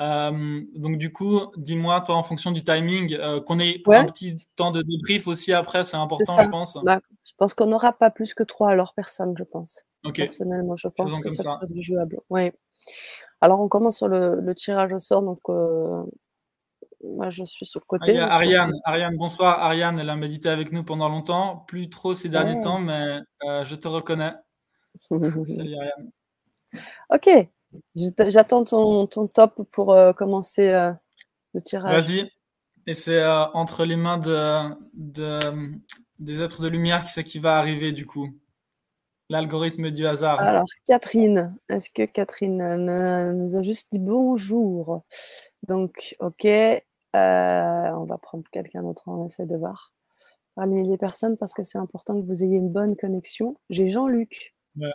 Euh, 0.00 0.62
donc 0.74 0.96
du 0.96 1.12
coup, 1.12 1.40
dis-moi, 1.56 2.00
toi, 2.02 2.14
en 2.14 2.22
fonction 2.22 2.52
du 2.52 2.62
timing, 2.62 3.14
euh, 3.14 3.40
qu'on 3.40 3.58
ait 3.58 3.82
un 3.86 4.04
petit 4.04 4.48
temps 4.54 4.70
de 4.70 4.82
débrief 4.82 5.26
aussi 5.26 5.52
après, 5.52 5.82
c'est 5.82 5.96
important, 5.96 6.40
je 6.40 6.48
pense. 6.48 6.78
Bah, 6.84 7.00
je 7.24 7.32
pense 7.36 7.54
qu'on 7.54 7.66
n'aura 7.66 7.92
pas 7.92 8.10
plus 8.10 8.34
que 8.34 8.44
trois 8.44 8.70
alors 8.70 8.94
personne, 8.94 9.34
je 9.36 9.44
pense. 9.44 9.84
Personnellement, 10.14 10.76
je 10.76 10.88
pense 10.88 11.18
que 11.18 11.30
ça, 11.30 11.42
sera 11.42 11.60
jouable. 11.80 12.20
Ouais. 12.30 12.54
Alors, 13.40 13.60
on 13.60 13.68
commence 13.68 13.98
sur 13.98 14.08
le, 14.08 14.54
tirage 14.54 14.92
au 14.92 14.98
sort. 14.98 15.22
Donc, 15.22 15.40
euh, 15.48 16.02
moi, 17.04 17.30
je 17.30 17.44
suis 17.44 17.66
sur 17.66 17.80
le 17.80 17.86
côté. 17.86 18.18
Ah, 18.18 18.34
Ariane, 18.34 18.72
Ariane, 18.84 19.16
bonsoir. 19.16 19.60
Ariane, 19.60 19.98
elle 19.98 20.10
a 20.10 20.16
médité 20.16 20.48
avec 20.48 20.72
nous 20.72 20.84
pendant 20.84 21.08
longtemps. 21.08 21.64
Plus 21.68 21.88
trop 21.88 22.14
ces 22.14 22.28
derniers 22.28 22.60
temps, 22.60 22.78
mais 22.78 23.20
je 23.42 23.74
te 23.74 23.88
reconnais. 23.88 24.32
Salut 25.10 25.76
Ariane. 25.76 26.10
Ok, 27.10 27.48
J'attends 27.94 28.64
ton, 28.64 29.06
top 29.26 29.62
pour 29.72 29.92
euh, 29.92 30.12
commencer 30.12 30.68
euh, 30.68 30.92
le 31.54 31.62
tirage. 31.62 31.92
Vas-y. 31.92 32.30
Et 32.86 32.94
c'est 32.94 33.20
euh, 33.20 33.44
entre 33.52 33.84
les 33.84 33.96
mains 33.96 34.18
de, 34.18 35.54
des 36.18 36.42
êtres 36.42 36.62
de 36.62 36.68
lumière 36.68 37.04
qui 37.04 37.10
c'est 37.12 37.24
qui 37.24 37.38
va 37.38 37.58
arriver 37.58 37.92
du 37.92 38.06
coup. 38.06 38.30
L'algorithme 39.30 39.90
du 39.90 40.06
hasard. 40.06 40.40
Alors, 40.40 40.66
Catherine, 40.86 41.56
est-ce 41.68 41.90
que 41.90 42.04
Catherine 42.04 42.76
nous 43.34 43.56
a 43.56 43.62
juste 43.62 43.88
dit 43.92 43.98
bonjour? 43.98 45.02
Donc, 45.66 46.16
ok. 46.20 46.46
on 47.14 48.06
va 48.08 48.18
prendre 48.22 48.44
quelqu'un 48.50 48.82
d'autre, 48.82 49.02
on 49.06 49.26
essaie 49.26 49.46
de 49.46 49.56
voir. 49.56 49.92
Parmi 50.54 50.88
les 50.88 50.96
personnes, 50.96 51.36
parce 51.36 51.52
que 51.52 51.62
c'est 51.62 51.78
important 51.78 52.20
que 52.20 52.26
vous 52.26 52.42
ayez 52.42 52.56
une 52.56 52.70
bonne 52.70 52.96
connexion. 52.96 53.56
J'ai 53.70 53.90
Jean-Luc. 53.90 54.54
Ouais. 54.76 54.92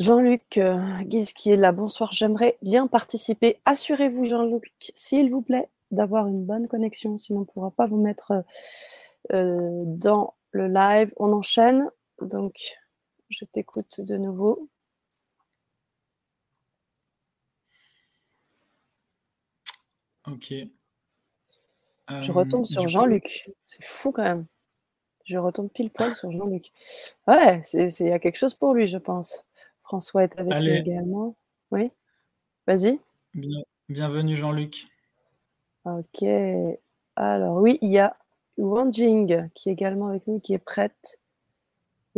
Jean-Luc 0.00 0.58
euh, 0.58 0.78
Guise 1.02 1.32
qui 1.32 1.50
est 1.50 1.56
là. 1.56 1.72
Bonsoir, 1.72 2.12
j'aimerais 2.12 2.56
bien 2.62 2.86
participer. 2.86 3.60
Assurez-vous, 3.64 4.26
Jean-Luc, 4.26 4.92
s'il 4.94 5.30
vous 5.30 5.42
plaît, 5.42 5.68
d'avoir 5.90 6.28
une 6.28 6.44
bonne 6.44 6.68
connexion, 6.68 7.16
sinon 7.16 7.38
on 7.38 7.42
ne 7.42 7.46
pourra 7.46 7.70
pas 7.72 7.86
vous 7.86 8.00
mettre 8.00 8.44
euh, 9.32 9.82
dans 9.86 10.34
le 10.52 10.68
live. 10.68 11.12
On 11.16 11.32
enchaîne, 11.32 11.90
donc 12.24 12.76
je 13.30 13.44
t'écoute 13.44 14.00
de 14.00 14.16
nouveau. 14.16 14.68
Ok. 20.26 20.52
je 22.20 22.32
retombe 22.32 22.62
euh, 22.62 22.66
sur 22.66 22.88
Jean-Luc. 22.88 23.50
C'est 23.64 23.84
fou 23.84 24.12
quand 24.12 24.22
même. 24.22 24.46
Je 25.24 25.36
retombe 25.36 25.70
pile 25.70 25.90
poil 25.90 26.14
sur 26.14 26.30
Jean-Luc. 26.30 26.72
Ouais, 27.26 27.62
il 27.72 28.06
y 28.06 28.12
a 28.12 28.18
quelque 28.18 28.36
chose 28.36 28.54
pour 28.54 28.74
lui, 28.74 28.86
je 28.86 28.98
pense. 28.98 29.44
François 29.82 30.24
est 30.24 30.38
avec 30.38 30.52
nous 30.52 30.74
également. 30.74 31.36
Oui, 31.70 31.90
vas-y. 32.66 32.98
bienvenue 33.88 34.36
Jean-Luc. 34.36 34.86
Ok. 35.84 36.24
Alors 37.16 37.56
oui, 37.56 37.78
il 37.80 37.90
y 37.90 37.98
a 37.98 38.16
Wang 38.58 38.92
Jing 38.92 39.48
qui 39.54 39.70
est 39.70 39.72
également 39.72 40.08
avec 40.08 40.26
nous, 40.26 40.40
qui 40.40 40.54
est 40.54 40.58
prête. 40.58 41.17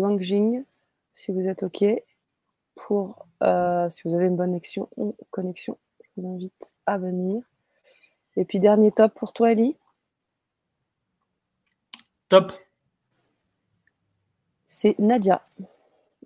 Wang 0.01 0.21
Jing, 0.21 0.65
si 1.13 1.31
vous 1.31 1.47
êtes 1.47 1.63
OK, 1.63 1.85
pour 2.75 3.27
euh, 3.43 3.89
si 3.91 4.03
vous 4.05 4.15
avez 4.15 4.27
une 4.27 4.37
bonne 4.37 4.59
connexion, 5.31 5.79
je 6.01 6.23
vous 6.23 6.29
invite 6.29 6.75
à 6.87 6.97
venir. 6.97 7.43
Et 8.37 8.45
puis 8.45 8.61
dernier 8.61 8.93
top 8.93 9.13
pour 9.15 9.33
toi, 9.35 9.53
Ellie. 9.53 9.77
Top. 12.31 12.53
C'est 14.67 14.99
Nadia. 14.99 15.47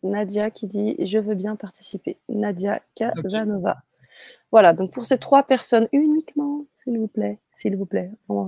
Nadia 0.04 0.50
qui 0.50 0.66
dit 0.66 0.94
Je 1.04 1.18
veux 1.18 1.34
bien 1.34 1.56
participer. 1.56 2.18
Nadia 2.28 2.80
Casanova. 2.94 3.82
Voilà, 4.52 4.72
donc 4.72 4.92
pour 4.92 5.04
ces 5.04 5.18
trois 5.18 5.42
personnes 5.42 5.88
uniquement, 5.90 6.66
s'il 6.76 6.96
vous 6.98 7.08
plaît, 7.08 7.40
s'il 7.54 7.76
vous 7.76 7.87
plaît, 7.87 8.12
on, 8.28 8.46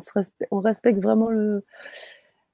respecte, 0.60 1.02
vraiment 1.02 1.30
le, 1.30 1.64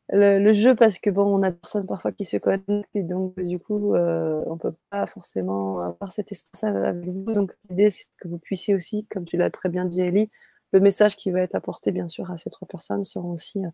le, 0.08 0.52
jeu 0.52 0.74
parce 0.74 0.98
que 0.98 1.10
bon, 1.10 1.24
on 1.24 1.42
a 1.42 1.50
des 1.50 1.56
personnes 1.56 1.86
parfois 1.86 2.12
qui 2.12 2.24
se 2.24 2.36
connectent 2.36 2.88
et 2.94 3.02
donc 3.02 3.38
du 3.40 3.58
coup, 3.58 3.94
euh, 3.94 4.42
on 4.46 4.54
ne 4.54 4.58
peut 4.58 4.74
pas 4.90 5.06
forcément 5.06 5.80
avoir 5.80 6.12
cet 6.12 6.32
espace 6.32 6.64
avec 6.64 7.08
vous. 7.08 7.32
Donc 7.32 7.54
l'idée, 7.68 7.90
c'est 7.90 8.06
que 8.18 8.28
vous 8.28 8.38
puissiez 8.38 8.74
aussi, 8.74 9.06
comme 9.10 9.24
tu 9.24 9.36
l'as 9.36 9.50
très 9.50 9.68
bien 9.68 9.84
dit, 9.84 10.00
Ellie, 10.00 10.28
le 10.72 10.80
message 10.80 11.16
qui 11.16 11.30
va 11.30 11.40
être 11.40 11.54
apporté 11.54 11.92
bien 11.92 12.08
sûr 12.08 12.30
à 12.30 12.36
ces 12.36 12.50
trois 12.50 12.68
personnes 12.68 13.04
seront 13.04 13.32
aussi 13.32 13.64
euh, 13.64 13.70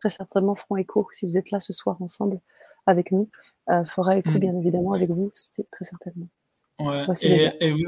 très 0.00 0.08
certainement 0.08 0.54
feront 0.54 0.76
écho 0.76 1.08
si 1.12 1.26
vous 1.26 1.36
êtes 1.38 1.50
là 1.50 1.60
ce 1.60 1.72
soir 1.72 2.00
ensemble 2.00 2.40
avec 2.86 3.12
nous, 3.12 3.28
euh, 3.70 3.84
fera 3.84 4.16
écho 4.16 4.30
mm. 4.30 4.38
bien 4.38 4.56
évidemment 4.56 4.92
avec 4.92 5.10
vous, 5.10 5.30
c'est 5.34 5.68
très 5.70 5.84
certainement. 5.84 6.28
Ouais. 6.78 7.04
Et, 7.22 7.70
vous, 7.70 7.78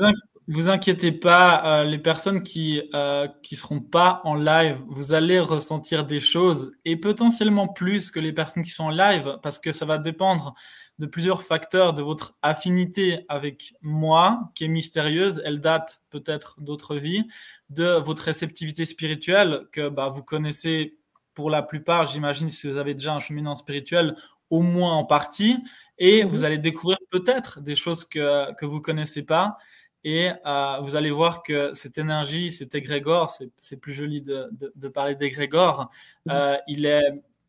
vous 0.50 0.70
inquiétez 0.70 1.12
pas, 1.12 1.80
euh, 1.80 1.84
les 1.84 1.98
personnes 1.98 2.42
qui 2.42 2.82
euh, 2.94 3.28
qui 3.42 3.54
seront 3.54 3.80
pas 3.80 4.22
en 4.24 4.34
live, 4.34 4.82
vous 4.88 5.12
allez 5.12 5.40
ressentir 5.40 6.06
des 6.06 6.20
choses 6.20 6.72
et 6.86 6.96
potentiellement 6.96 7.68
plus 7.68 8.10
que 8.10 8.18
les 8.18 8.32
personnes 8.32 8.64
qui 8.64 8.70
sont 8.70 8.84
en 8.84 8.90
live 8.90 9.38
parce 9.42 9.58
que 9.58 9.72
ça 9.72 9.84
va 9.84 9.98
dépendre 9.98 10.54
de 10.98 11.06
plusieurs 11.06 11.42
facteurs 11.42 11.92
de 11.92 12.02
votre 12.02 12.34
affinité 12.40 13.26
avec 13.28 13.74
moi 13.82 14.50
qui 14.54 14.64
est 14.64 14.68
mystérieuse, 14.68 15.42
elle 15.44 15.60
date 15.60 16.00
peut-être 16.08 16.56
d'autres 16.60 16.96
vies, 16.96 17.24
de 17.68 17.98
votre 17.98 18.22
réceptivité 18.22 18.86
spirituelle 18.86 19.66
que 19.70 19.90
bah, 19.90 20.08
vous 20.08 20.22
connaissez 20.22 20.98
pour 21.34 21.50
la 21.50 21.62
plupart, 21.62 22.06
j'imagine 22.06 22.48
si 22.48 22.68
vous 22.68 22.78
avez 22.78 22.94
déjà 22.94 23.12
un 23.12 23.20
cheminant 23.20 23.54
spirituel 23.54 24.16
au 24.50 24.62
moins 24.62 24.94
en 24.94 25.04
partie. 25.04 25.58
Et 25.98 26.24
mhm. 26.24 26.30
vous 26.30 26.44
allez 26.44 26.58
découvrir 26.58 26.98
peut-être 27.10 27.60
des 27.60 27.74
choses 27.74 28.04
que 28.04 28.52
que 28.54 28.64
vous 28.64 28.80
connaissez 28.80 29.22
pas 29.22 29.58
et 30.04 30.30
euh, 30.46 30.78
vous 30.80 30.96
allez 30.96 31.10
voir 31.10 31.42
que 31.42 31.72
cette 31.74 31.98
énergie, 31.98 32.52
cet 32.52 32.74
égrégore, 32.74 33.36
c'est 33.56 33.76
plus 33.76 33.92
joli 33.92 34.22
de, 34.22 34.48
de, 34.74 34.88
parler 34.88 35.16
d'égrégore, 35.16 35.90
mhm. 36.26 36.32
euh, 36.32 36.56
il 36.68 36.86
est, 36.86 37.02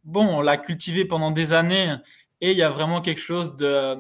bon, 0.04 0.26
on 0.26 0.42
l'a 0.42 0.58
cultivé 0.58 1.06
pendant 1.06 1.32
des 1.32 1.54
années 1.54 1.96
et 2.42 2.52
il 2.52 2.58
y 2.58 2.64
a 2.64 2.70
vraiment 2.70 3.02
quelque 3.02 3.22
chose 3.22 3.56
de, 3.56 3.98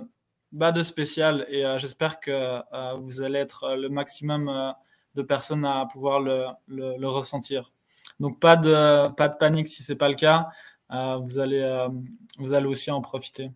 bah, 0.51 0.71
de 0.71 0.81
spécial. 0.81 1.45
Et 1.49 1.63
euh, 1.65 1.77
j'espère 1.77 2.19
que 2.19 2.61
vous 2.97 3.21
allez 3.21 3.39
être 3.39 3.75
le 3.75 3.89
maximum 3.89 4.73
de 5.15 5.21
personnes 5.21 5.65
à 5.65 5.85
pouvoir 5.91 6.19
le, 6.19 6.45
le, 6.67 6.97
le, 6.97 7.07
ressentir. 7.07 7.71
Donc 8.19 8.39
pas 8.39 8.55
de, 8.57 9.09
pas 9.09 9.29
de 9.29 9.37
panique 9.37 9.67
si 9.67 9.83
c'est 9.83 9.95
pas 9.95 10.09
le 10.09 10.15
cas. 10.15 10.49
vous, 10.89 11.37
allez, 11.39 11.87
vous 12.39 12.53
allez 12.53 12.67
aussi 12.67 12.89
en 12.89 13.01
profiter. 13.01 13.51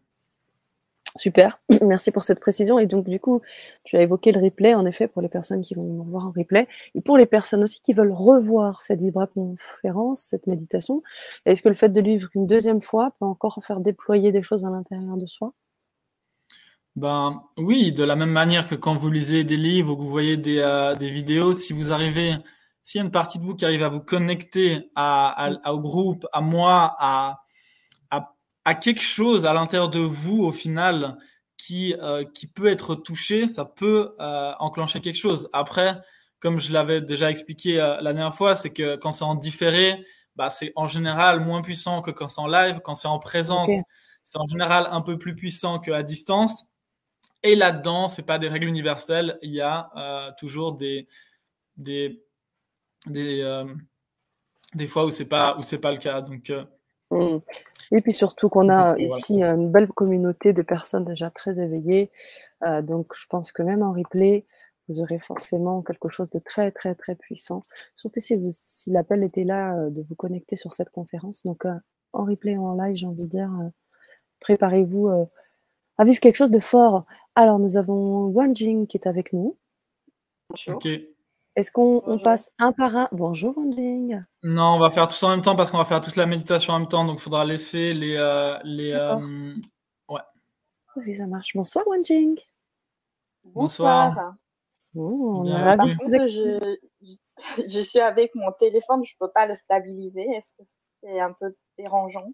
Super, 1.15 1.59
merci 1.81 2.11
pour 2.11 2.23
cette 2.23 2.39
précision. 2.39 2.79
Et 2.79 2.87
donc, 2.87 3.07
du 3.07 3.19
coup, 3.19 3.41
tu 3.83 3.97
as 3.97 4.01
évoqué 4.01 4.31
le 4.31 4.41
replay, 4.41 4.73
en 4.73 4.85
effet, 4.85 5.07
pour 5.07 5.21
les 5.21 5.29
personnes 5.29 5.61
qui 5.61 5.75
vont 5.75 6.03
voir 6.03 6.27
en 6.27 6.31
replay, 6.31 6.67
et 6.95 7.01
pour 7.01 7.17
les 7.17 7.25
personnes 7.25 7.63
aussi 7.63 7.81
qui 7.81 7.93
veulent 7.93 8.11
revoir 8.11 8.81
cette 8.81 8.99
vibra-conférence, 8.99 10.21
cette 10.21 10.47
méditation. 10.47 11.03
Est-ce 11.45 11.61
que 11.61 11.69
le 11.69 11.75
fait 11.75 11.89
de 11.89 12.01
vivre 12.01 12.29
une 12.35 12.47
deuxième 12.47 12.81
fois 12.81 13.11
peut 13.19 13.25
encore 13.25 13.59
faire 13.65 13.79
déployer 13.79 14.31
des 14.31 14.41
choses 14.41 14.65
à 14.65 14.69
l'intérieur 14.69 15.17
de 15.17 15.27
soi? 15.27 15.53
Ben 16.95 17.43
oui, 17.57 17.91
de 17.91 18.03
la 18.03 18.15
même 18.15 18.31
manière 18.31 18.67
que 18.67 18.75
quand 18.75 18.95
vous 18.95 19.09
lisez 19.09 19.43
des 19.43 19.57
livres 19.57 19.93
ou 19.93 19.95
que 19.95 20.01
vous 20.01 20.09
voyez 20.09 20.37
des, 20.37 20.59
euh, 20.59 20.95
des 20.95 21.09
vidéos, 21.09 21.53
si 21.53 21.73
vous 21.73 21.91
arrivez, 21.91 22.35
s'il 22.83 22.99
y 22.99 23.01
a 23.01 23.05
une 23.05 23.11
partie 23.11 23.39
de 23.39 23.43
vous 23.43 23.55
qui 23.55 23.65
arrive 23.65 23.83
à 23.83 23.89
vous 23.89 23.99
connecter 23.99 24.91
à, 24.95 25.47
à, 25.63 25.73
au 25.73 25.79
groupe, 25.79 26.27
à 26.33 26.41
moi, 26.41 26.95
à 26.99 27.42
à 28.65 28.75
quelque 28.75 29.01
chose 29.01 29.45
à 29.45 29.53
l'intérieur 29.53 29.89
de 29.89 29.99
vous 29.99 30.43
au 30.43 30.51
final 30.51 31.17
qui, 31.57 31.95
euh, 32.01 32.23
qui 32.25 32.47
peut 32.47 32.67
être 32.67 32.95
touché, 32.95 33.47
ça 33.47 33.65
peut 33.65 34.15
euh, 34.19 34.53
enclencher 34.59 35.01
quelque 35.01 35.17
chose. 35.17 35.49
Après, 35.53 36.01
comme 36.39 36.59
je 36.59 36.71
l'avais 36.73 37.01
déjà 37.01 37.29
expliqué 37.29 37.79
euh, 37.79 38.01
la 38.01 38.13
dernière 38.13 38.35
fois, 38.35 38.55
c'est 38.55 38.71
que 38.71 38.95
quand 38.95 39.11
c'est 39.11 39.23
en 39.23 39.35
différé, 39.35 40.05
bah, 40.35 40.49
c'est 40.49 40.73
en 40.75 40.87
général 40.87 41.39
moins 41.41 41.61
puissant 41.61 42.01
que 42.01 42.11
quand 42.11 42.27
c'est 42.27 42.41
en 42.41 42.47
live. 42.47 42.81
Quand 42.83 42.95
c'est 42.95 43.07
en 43.07 43.19
présence, 43.19 43.69
c'est 44.23 44.37
en 44.37 44.45
général 44.45 44.87
un 44.91 45.01
peu 45.01 45.17
plus 45.17 45.35
puissant 45.35 45.79
qu'à 45.79 46.03
distance. 46.03 46.65
Et 47.43 47.55
là-dedans, 47.55 48.07
c'est 48.07 48.23
pas 48.23 48.39
des 48.39 48.47
règles 48.47 48.67
universelles. 48.67 49.37
Il 49.41 49.51
y 49.51 49.61
a 49.61 50.33
toujours 50.39 50.73
des 50.73 51.07
des 51.77 52.23
des, 53.05 53.65
des 54.73 54.87
fois 54.87 55.05
où 55.05 55.11
c'est 55.11 55.25
pas 55.25 55.57
où 55.57 55.61
c'est 55.61 55.79
pas 55.79 55.91
le 55.91 55.97
cas. 55.97 56.21
Donc 56.21 56.51
Mmh. 57.13 57.37
Et 57.91 58.01
puis 58.01 58.13
surtout 58.13 58.49
qu'on 58.49 58.69
a 58.69 58.97
ici 58.97 59.41
une 59.41 59.71
belle 59.71 59.87
communauté 59.87 60.53
de 60.53 60.61
personnes 60.61 61.05
déjà 61.05 61.29
très 61.29 61.59
éveillées. 61.59 62.11
Euh, 62.63 62.81
donc 62.81 63.13
je 63.15 63.25
pense 63.27 63.51
que 63.51 63.61
même 63.61 63.83
en 63.83 63.93
replay, 63.93 64.45
vous 64.87 65.01
aurez 65.01 65.19
forcément 65.19 65.81
quelque 65.81 66.09
chose 66.09 66.29
de 66.29 66.39
très 66.39 66.71
très 66.71 66.95
très 66.95 67.15
puissant. 67.15 67.61
Surtout 67.95 68.19
si, 68.19 68.37
si 68.51 68.91
l'appel 68.91 69.23
était 69.23 69.43
là 69.43 69.75
euh, 69.77 69.89
de 69.89 70.01
vous 70.01 70.15
connecter 70.15 70.55
sur 70.55 70.73
cette 70.73 70.89
conférence. 70.89 71.43
Donc 71.43 71.65
euh, 71.65 71.73
en 72.13 72.25
replay 72.25 72.57
ou 72.57 72.65
en 72.65 72.75
live, 72.75 72.95
j'ai 72.95 73.07
envie 73.07 73.23
de 73.23 73.27
dire, 73.27 73.51
préparez-vous 74.39 75.09
à 75.97 76.03
vivre 76.03 76.19
quelque 76.19 76.35
chose 76.35 76.51
de 76.51 76.59
fort. 76.59 77.05
Alors 77.35 77.57
nous 77.57 77.77
avons 77.77 78.27
Wanjing 78.27 78.85
qui 78.85 78.97
est 78.97 79.07
avec 79.07 79.33
nous. 79.33 79.57
Ok. 80.67 80.87
Est-ce 81.55 81.71
qu'on 81.71 82.19
passe 82.23 82.51
un 82.57 82.71
par 82.71 82.95
un? 82.95 83.07
Bonjour, 83.11 83.55
Wanjing. 83.55 84.23
Non, 84.41 84.75
on 84.75 84.79
va 84.79 84.89
faire 84.89 85.07
tout 85.07 85.15
ça 85.15 85.27
en 85.27 85.29
même 85.29 85.41
temps 85.41 85.55
parce 85.55 85.69
qu'on 85.69 85.77
va 85.77 85.85
faire 85.85 86.01
toute 86.01 86.15
la 86.15 86.25
méditation 86.25 86.73
en 86.73 86.79
même 86.79 86.87
temps, 86.87 87.05
donc 87.05 87.19
il 87.19 87.21
faudra 87.21 87.45
laisser 87.45 87.93
les. 87.93 88.15
Euh, 88.17 88.57
les 88.63 88.91
euh, 88.91 89.53
ouais. 90.09 90.21
Oui, 90.95 91.13
ça 91.13 91.27
marche. 91.27 91.51
Bonsoir, 91.53 91.85
Wanjing. 91.87 92.39
Bonsoir. 93.45 94.33
Oh, 94.95 95.43
je, 95.45 96.77
je, 97.67 97.79
suis 97.79 97.99
avec 97.99 98.33
mon 98.35 98.51
téléphone, 98.53 99.03
je 99.03 99.11
ne 99.11 99.25
peux 99.27 99.31
pas 99.31 99.45
le 99.45 99.53
stabiliser. 99.53 100.21
Est-ce 100.21 100.49
que 100.57 100.63
c'est 101.01 101.19
un 101.19 101.33
peu 101.33 101.55
dérangeant? 101.77 102.31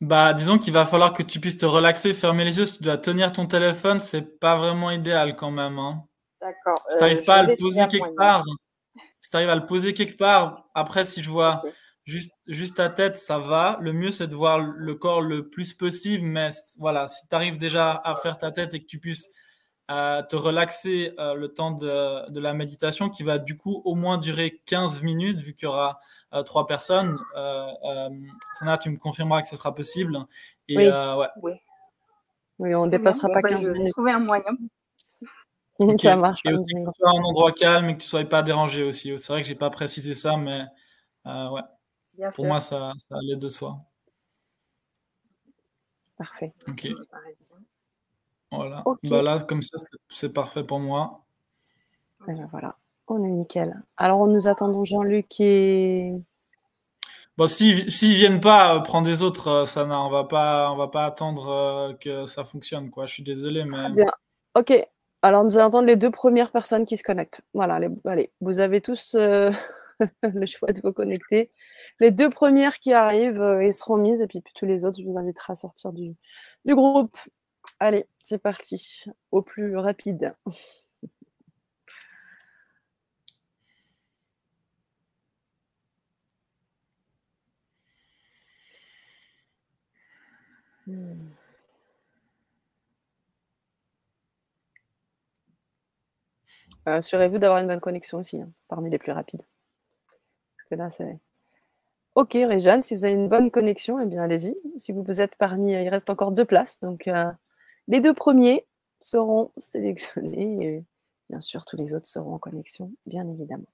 Bah, 0.00 0.32
disons 0.32 0.58
qu'il 0.58 0.72
va 0.72 0.86
falloir 0.86 1.12
que 1.12 1.22
tu 1.22 1.40
puisses 1.40 1.58
te 1.58 1.66
relaxer, 1.66 2.12
fermer 2.14 2.44
les 2.44 2.58
yeux. 2.58 2.66
Si 2.66 2.78
tu 2.78 2.84
dois 2.84 2.98
tenir 2.98 3.32
ton 3.32 3.46
téléphone, 3.46 4.00
c'est 4.00 4.40
pas 4.40 4.56
vraiment 4.56 4.90
idéal 4.90 5.36
quand 5.36 5.50
même. 5.50 5.78
Hein. 5.78 6.04
D'accord. 6.42 6.76
Si 6.90 6.96
tu 6.96 7.02
n'arrives 7.02 7.20
euh, 7.20 7.24
pas 7.24 7.36
à 7.36 7.42
le 7.44 7.54
poser 7.56 7.86
quelque 7.88 8.16
part, 8.16 8.44
si 9.20 9.30
tu 9.30 9.36
arrives 9.36 9.48
à 9.48 9.54
le 9.54 9.66
poser 9.66 9.94
quelque 9.94 10.16
part, 10.16 10.68
après, 10.74 11.04
si 11.04 11.22
je 11.22 11.30
vois 11.30 11.62
juste, 12.04 12.32
juste 12.46 12.76
ta 12.76 12.90
tête, 12.90 13.16
ça 13.16 13.38
va. 13.38 13.78
Le 13.80 13.92
mieux, 13.92 14.10
c'est 14.10 14.26
de 14.26 14.34
voir 14.34 14.58
le 14.58 14.94
corps 14.94 15.22
le 15.22 15.48
plus 15.48 15.72
possible. 15.72 16.24
Mais 16.24 16.50
voilà, 16.78 17.06
si 17.06 17.26
tu 17.28 17.34
arrives 17.34 17.56
déjà 17.56 17.92
à 18.04 18.16
faire 18.16 18.38
ta 18.38 18.50
tête 18.50 18.74
et 18.74 18.80
que 18.80 18.86
tu 18.86 18.98
puisses 18.98 19.30
euh, 19.90 20.22
te 20.22 20.36
relaxer 20.36 21.12
euh, 21.18 21.34
le 21.34 21.48
temps 21.48 21.70
de, 21.70 22.30
de, 22.30 22.40
la 22.40 22.54
méditation, 22.54 23.08
qui 23.08 23.22
va 23.22 23.38
du 23.38 23.56
coup 23.56 23.82
au 23.84 23.94
moins 23.94 24.18
durer 24.18 24.60
15 24.66 25.02
minutes, 25.02 25.40
vu 25.40 25.54
qu'il 25.54 25.64
y 25.64 25.68
aura 25.68 26.00
trois 26.44 26.66
personnes. 26.66 27.18
Euh, 27.36 28.08
Sana, 28.58 28.78
tu 28.78 28.90
me 28.90 28.96
confirmeras 28.96 29.42
que 29.42 29.48
ce 29.48 29.56
sera 29.56 29.74
possible. 29.74 30.18
Et, 30.66 30.78
oui. 30.78 30.88
ouais. 30.88 31.26
oui. 31.42 31.52
oui. 32.58 32.74
on 32.74 32.86
ne 32.86 32.90
dépassera 32.90 33.28
pas 33.28 33.42
15 33.42 33.66
bah, 33.66 33.72
minutes. 33.72 33.92
trouver 33.92 34.12
un 34.12 34.20
moyen. 34.20 34.56
Ça 35.98 36.16
marche. 36.16 36.40
Et 36.44 36.52
aussi 36.52 36.74
que 36.74 36.80
tu 36.80 36.90
sois 36.98 37.10
un 37.10 37.22
endroit 37.22 37.52
calme 37.52 37.90
et 37.90 37.94
que 37.94 38.00
tu 38.00 38.06
ne 38.06 38.08
sois 38.08 38.24
pas 38.24 38.42
dérangé 38.42 38.82
aussi. 38.82 39.16
C'est 39.18 39.32
vrai 39.32 39.42
que 39.42 39.46
je 39.46 39.52
n'ai 39.52 39.58
pas 39.58 39.70
précisé 39.70 40.14
ça, 40.14 40.36
mais 40.36 40.64
euh, 41.26 41.50
ouais. 41.50 41.62
Pour 42.34 42.44
moi, 42.44 42.60
ça, 42.60 42.92
ça 43.08 43.16
allait 43.16 43.36
de 43.36 43.48
soi. 43.48 43.78
Parfait. 46.16 46.52
Ok. 46.68 46.88
Voilà. 48.50 48.84
Bah 49.04 49.22
là, 49.22 49.40
comme 49.40 49.62
ça, 49.62 49.78
c'est 50.08 50.32
parfait 50.32 50.62
pour 50.62 50.78
moi. 50.78 51.24
Et 52.28 52.34
ben 52.34 52.46
voilà, 52.50 52.76
on 53.08 53.24
est 53.24 53.30
nickel. 53.30 53.82
Alors, 53.96 54.26
nous 54.28 54.46
attendons 54.46 54.84
Jean-Luc 54.84 55.40
et. 55.40 56.12
Bon, 57.38 57.46
s'ils 57.46 57.86
ne 57.86 58.14
viennent 58.14 58.40
pas, 58.40 58.76
euh, 58.76 58.80
prends 58.80 59.00
des 59.00 59.22
autres, 59.22 59.48
euh, 59.48 59.64
Sana. 59.64 60.00
On 60.02 60.10
va 60.10 60.24
pas, 60.24 60.70
on 60.70 60.76
va 60.76 60.88
pas 60.88 61.06
attendre 61.06 61.96
que 61.98 62.26
ça 62.26 62.44
fonctionne, 62.44 62.90
quoi. 62.90 63.06
Je 63.06 63.14
suis 63.14 63.22
désolé, 63.22 63.64
mais. 63.64 63.70
Très 63.70 63.90
bien. 63.90 64.12
Ok, 64.54 64.86
alors, 65.22 65.44
nous 65.44 65.56
allons 65.56 65.66
entendre 65.66 65.86
les 65.86 65.96
deux 65.96 66.10
premières 66.10 66.50
personnes 66.50 66.84
qui 66.86 66.96
se 66.96 67.02
connectent. 67.04 67.42
Voilà, 67.54 67.78
allez, 68.04 68.30
vous 68.40 68.58
avez 68.60 68.80
tous 68.80 69.14
euh, 69.14 69.52
le 70.22 70.46
choix 70.46 70.72
de 70.72 70.80
vous 70.82 70.92
connecter. 70.92 71.50
Les 72.00 72.10
deux 72.10 72.30
premières 72.30 72.78
qui 72.80 72.92
arrivent 72.92 73.40
euh, 73.40 73.60
et 73.60 73.72
seront 73.72 73.96
mises, 73.98 74.20
et 74.20 74.26
puis, 74.26 74.42
tous 74.54 74.66
les 74.66 74.84
autres, 74.84 74.98
je 75.00 75.04
vous 75.06 75.18
inviterai 75.18 75.52
à 75.52 75.56
sortir 75.56 75.92
du, 75.92 76.12
du 76.64 76.74
groupe. 76.74 77.16
Allez, 77.80 78.06
c'est 78.22 78.38
parti. 78.38 79.04
Au 79.32 79.42
plus 79.42 79.76
rapide. 79.76 80.34
Hmm. 90.86 91.41
Assurez-vous 96.86 97.38
d'avoir 97.38 97.60
une 97.60 97.68
bonne 97.68 97.80
connexion 97.80 98.18
aussi, 98.18 98.40
hein, 98.40 98.50
parmi 98.68 98.90
les 98.90 98.98
plus 98.98 99.12
rapides. 99.12 99.42
Ok, 102.14 102.32
Réjeanne, 102.32 102.82
si 102.82 102.94
vous 102.94 103.04
avez 103.04 103.14
une 103.14 103.28
bonne 103.28 103.50
connexion, 103.50 104.00
eh 104.00 104.06
bien 104.06 104.22
allez-y. 104.22 104.56
Si 104.78 104.92
vous 104.92 105.20
êtes 105.20 105.36
parmi, 105.36 105.72
il 105.72 105.88
reste 105.88 106.10
encore 106.10 106.32
deux 106.32 106.44
places. 106.44 106.80
Donc 106.80 107.08
euh, 107.08 107.30
les 107.88 108.00
deux 108.00 108.14
premiers 108.14 108.66
seront 109.00 109.50
sélectionnés 109.58 110.64
et 110.66 110.84
bien 111.30 111.40
sûr 111.40 111.64
tous 111.64 111.76
les 111.76 111.94
autres 111.94 112.06
seront 112.06 112.34
en 112.34 112.38
connexion, 112.38 112.92
bien 113.06 113.28
évidemment. 113.28 113.66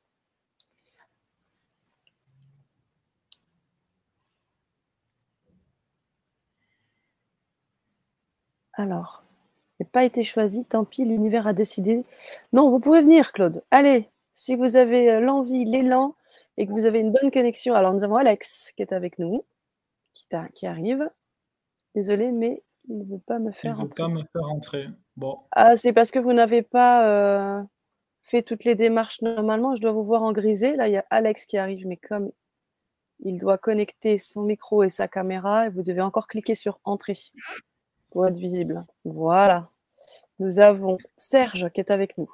Alors, 8.74 9.24
pas 9.88 10.04
été 10.04 10.24
choisi, 10.24 10.64
tant 10.64 10.84
pis, 10.84 11.04
l'univers 11.04 11.46
a 11.46 11.52
décidé. 11.52 12.04
Non, 12.52 12.70
vous 12.70 12.80
pouvez 12.80 13.02
venir, 13.02 13.32
Claude. 13.32 13.62
Allez, 13.70 14.08
si 14.32 14.54
vous 14.54 14.76
avez 14.76 15.10
euh, 15.10 15.20
l'envie, 15.20 15.64
l'élan, 15.64 16.14
et 16.58 16.66
que 16.66 16.72
vous 16.72 16.84
avez 16.84 16.98
une 16.98 17.12
bonne 17.12 17.30
connexion. 17.30 17.74
Alors, 17.74 17.94
nous 17.94 18.04
avons 18.04 18.16
Alex 18.16 18.72
qui 18.76 18.82
est 18.82 18.92
avec 18.92 19.18
nous, 19.18 19.44
qui, 20.12 20.66
arrive. 20.66 21.08
Désolé, 21.94 22.32
mais 22.32 22.62
il 22.88 22.98
ne 22.98 23.04
veut 23.04 23.20
pas 23.24 23.38
me 23.38 23.52
faire 23.52 23.76
il 23.78 23.84
veut 23.84 23.88
pas 23.88 24.08
me 24.08 24.24
faire 24.24 24.50
entrer. 24.50 24.88
Bon. 25.16 25.38
Ah, 25.52 25.76
c'est 25.76 25.92
parce 25.92 26.10
que 26.10 26.18
vous 26.18 26.32
n'avez 26.32 26.62
pas 26.62 27.06
euh, 27.06 27.62
fait 28.24 28.42
toutes 28.42 28.64
les 28.64 28.74
démarches 28.74 29.22
normalement. 29.22 29.76
Je 29.76 29.80
dois 29.80 29.92
vous 29.92 30.02
voir 30.02 30.24
en 30.24 30.32
grisé. 30.32 30.74
Là, 30.74 30.88
il 30.88 30.94
y 30.94 30.96
a 30.96 31.04
Alex 31.10 31.46
qui 31.46 31.58
arrive, 31.58 31.86
mais 31.86 31.96
comme 31.96 32.32
il 33.20 33.38
doit 33.38 33.58
connecter 33.58 34.18
son 34.18 34.42
micro 34.42 34.82
et 34.82 34.90
sa 34.90 35.06
caméra, 35.06 35.68
vous 35.70 35.82
devez 35.82 36.02
encore 36.02 36.26
cliquer 36.26 36.56
sur 36.56 36.80
Entrée 36.82 37.18
pour 38.10 38.26
être 38.26 38.36
visible. 38.36 38.84
Voilà. 39.04 39.70
Nous 40.38 40.60
avons 40.60 40.98
Serge 41.16 41.68
qui 41.70 41.80
est 41.80 41.90
avec 41.90 42.16
nous. 42.18 42.30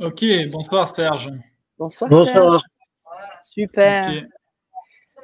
Ok, 0.00 0.24
bonsoir 0.50 0.88
Serge. 0.88 1.30
Bonsoir. 1.78 2.10
Bonsoir. 2.10 2.62
Super. 3.42 4.12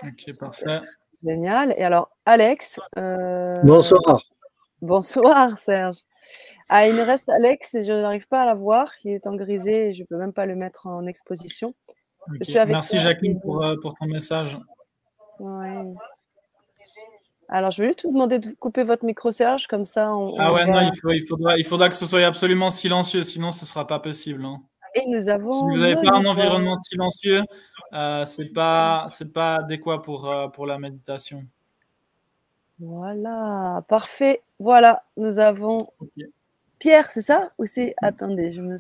Ok, 0.03 0.39
parfait. 0.39 0.81
Génial. 1.23 1.75
Et 1.77 1.83
alors, 1.83 2.11
Alex. 2.27 2.81
Euh, 2.97 3.61
bonsoir. 3.63 4.23
Bonsoir, 4.81 5.59
Serge. 5.59 5.99
Ah, 6.71 6.87
il 6.87 6.95
me 6.95 7.07
reste 7.07 7.29
Alex 7.29 7.75
et 7.75 7.85
je 7.85 7.93
n'arrive 7.93 8.29
pas 8.29 8.43
à 8.43 8.47
la 8.47 8.55
voir. 8.55 8.91
Il 9.05 9.13
est 9.13 9.27
en 9.27 9.35
grisé 9.35 9.89
et 9.89 9.95
je 9.95 10.03
ne 10.03 10.07
peux 10.07 10.17
même 10.17 10.33
pas 10.33 10.47
le 10.47 10.55
mettre 10.55 10.87
en 10.87 11.07
exposition. 11.07 11.75
Merci, 12.67 12.99
Jacqueline, 12.99 13.41
pour, 13.41 13.65
euh, 13.65 13.77
pour, 13.81 13.95
ton 13.95 14.07
message. 14.07 14.57
Ouais. 15.39 15.85
Alors, 17.49 17.71
je 17.71 17.83
vais 17.83 17.89
juste 17.89 18.05
vous 18.05 18.13
demander 18.13 18.39
de 18.39 18.53
couper 18.59 18.85
votre 18.85 19.05
micro, 19.05 19.33
Serge, 19.33 19.67
comme 19.67 19.87
ça. 19.87 20.15
On, 20.15 20.37
ah 20.39 20.53
ouais, 20.53 20.67
non, 20.67 20.81
il, 20.81 21.17
il, 21.17 21.27
faudra, 21.27 21.57
il 21.57 21.65
faudra 21.65 21.89
que 21.89 21.95
ce 21.95 22.05
soit 22.07 22.23
absolument 22.25 22.69
silencieux, 22.69 23.23
sinon 23.23 23.53
ce 23.53 23.63
ne 23.63 23.67
sera 23.67 23.87
pas 23.87 23.99
possible. 23.99 24.45
Hein. 24.45 24.63
Et 24.95 25.07
nous 25.07 25.29
avons. 25.29 25.53
Si 25.53 25.65
vous 25.65 25.79
n'avez 25.79 25.95
pas 25.95 26.17
un 26.17 26.25
environnement 26.27 26.81
silencieux, 26.83 27.43
euh, 27.95 28.25
ce 28.25 28.43
n'est 28.43 28.49
pas, 28.49 29.07
pas 29.33 29.57
adéquat 29.57 30.03
pour, 30.03 30.31
euh, 30.31 30.49
pour 30.49 30.67
la 30.67 30.79
méditation. 30.79 31.45
Voilà, 32.81 33.83
parfait. 33.89 34.43
Voilà, 34.59 35.05
nous 35.17 35.39
avons 35.39 35.91
Pierre, 36.79 37.11
c'est 37.11 37.23
ça? 37.23 37.51
Ou 37.59 37.67
c'est. 37.67 37.95
Attendez, 38.03 38.53
je 38.53 38.61
me, 38.61 38.77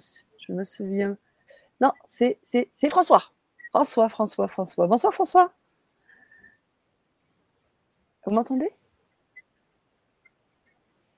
je 0.46 0.52
me 0.52 0.64
souviens. 0.64 1.16
Non, 1.80 1.92
c'est 2.04 2.38
François. 2.90 3.22
François, 3.70 4.08
François, 4.08 4.48
François. 4.48 4.86
Bonsoir, 4.86 5.12
François. 5.12 5.52
Vous 8.24 8.32
m'entendez? 8.32 8.70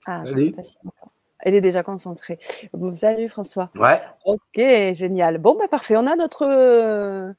Ah, 0.07 0.23
je 0.25 0.35
ne 0.35 0.45
sais 0.45 0.51
pas 0.51 0.63
si 0.63 0.77
elle 1.43 1.55
est 1.55 1.61
déjà 1.61 1.83
concentrée. 1.83 2.39
salut 2.95 3.29
François. 3.29 3.71
Ouais. 3.75 4.01
Ok, 4.25 4.57
génial. 4.57 5.39
Bon, 5.39 5.57
bah 5.57 5.69
parfait. 5.69 5.97
On 5.97 6.07
a 6.07 6.17
notre, 6.17 6.47
euh, 6.47 7.33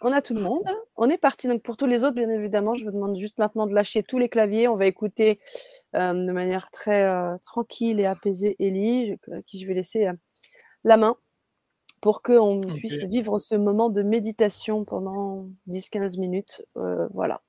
on 0.00 0.12
a 0.12 0.22
tout 0.22 0.34
le 0.34 0.40
monde. 0.40 0.64
On 0.96 1.08
est 1.10 1.18
parti. 1.18 1.48
Donc 1.48 1.62
pour 1.62 1.76
tous 1.76 1.86
les 1.86 2.04
autres, 2.04 2.14
bien 2.14 2.28
évidemment, 2.28 2.74
je 2.74 2.84
vous 2.84 2.90
demande 2.90 3.16
juste 3.18 3.38
maintenant 3.38 3.66
de 3.66 3.74
lâcher 3.74 4.02
tous 4.02 4.18
les 4.18 4.28
claviers. 4.28 4.68
On 4.68 4.76
va 4.76 4.86
écouter 4.86 5.40
euh, 5.94 6.12
de 6.12 6.32
manière 6.32 6.70
très 6.70 7.06
euh, 7.06 7.36
tranquille 7.44 8.00
et 8.00 8.06
apaisée 8.06 8.56
Ellie, 8.58 9.16
à 9.30 9.42
qui 9.42 9.60
je 9.60 9.66
vais 9.66 9.74
laisser 9.74 10.08
la 10.84 10.96
main 10.96 11.16
pour 12.00 12.22
qu'on 12.22 12.60
puisse 12.60 13.04
vivre 13.04 13.38
ce 13.38 13.54
moment 13.54 13.88
de 13.88 14.02
méditation 14.02 14.84
pendant 14.84 15.46
10-15 15.68 16.18
minutes. 16.18 16.64
voilà. 17.12 17.42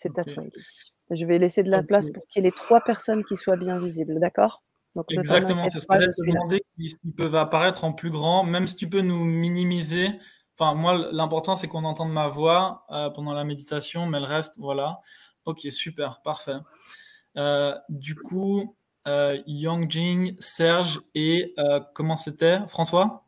C'est 0.00 0.16
à 0.16 0.24
toi, 0.24 0.44
Ellie. 0.44 0.92
Je 1.10 1.26
vais 1.26 1.38
laisser 1.38 1.64
de 1.64 1.70
la 1.72 1.82
place 1.82 2.12
pour 2.12 2.24
qu'il 2.28 2.44
y 2.44 2.46
ait 2.46 2.50
les 2.50 2.54
trois 2.54 2.80
personnes 2.80 3.24
qui 3.24 3.36
soient 3.36 3.56
bien 3.56 3.80
visibles, 3.80 4.20
d'accord? 4.20 4.62
Exactement, 5.08 5.68
c'est 5.70 5.80
ce 5.80 5.86
que 5.88 6.00
je 6.00 6.06
te 6.06 6.24
demander 6.24 6.64
s'ils 6.78 7.12
peuvent 7.16 7.34
apparaître 7.34 7.82
en 7.82 7.92
plus 7.92 8.10
grand, 8.10 8.44
même 8.44 8.68
si 8.68 8.76
tu 8.76 8.88
peux 8.88 9.00
nous 9.00 9.24
minimiser. 9.24 10.10
Enfin, 10.56 10.74
moi, 10.74 11.10
l'important, 11.10 11.56
c'est 11.56 11.66
qu'on 11.66 11.82
entende 11.82 12.12
ma 12.12 12.28
voix 12.28 12.86
euh, 12.90 13.10
pendant 13.10 13.32
la 13.32 13.42
méditation, 13.42 14.06
mais 14.06 14.20
le 14.20 14.26
reste, 14.26 14.56
voilà. 14.58 15.00
Ok, 15.46 15.62
super, 15.70 16.22
parfait. 16.22 16.58
Euh, 17.36 17.76
du 17.88 18.14
coup, 18.14 18.76
euh, 19.08 19.42
Yongjing, 19.48 20.36
Serge 20.38 21.00
et 21.16 21.54
euh, 21.58 21.80
comment 21.92 22.14
c'était? 22.14 22.60
François? 22.68 23.24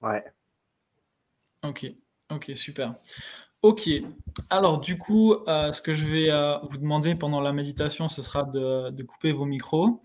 Ouais. 0.00 0.24
Ok, 1.62 1.84
ok, 2.30 2.52
super. 2.54 2.94
Ok, 3.62 3.90
alors 4.48 4.80
du 4.80 4.96
coup, 4.96 5.34
euh, 5.34 5.70
ce 5.74 5.82
que 5.82 5.92
je 5.92 6.06
vais 6.06 6.30
euh, 6.30 6.56
vous 6.62 6.78
demander 6.78 7.14
pendant 7.14 7.42
la 7.42 7.52
méditation, 7.52 8.08
ce 8.08 8.22
sera 8.22 8.44
de, 8.44 9.02
couper 9.02 9.32
vos 9.32 9.44
micros. 9.44 10.02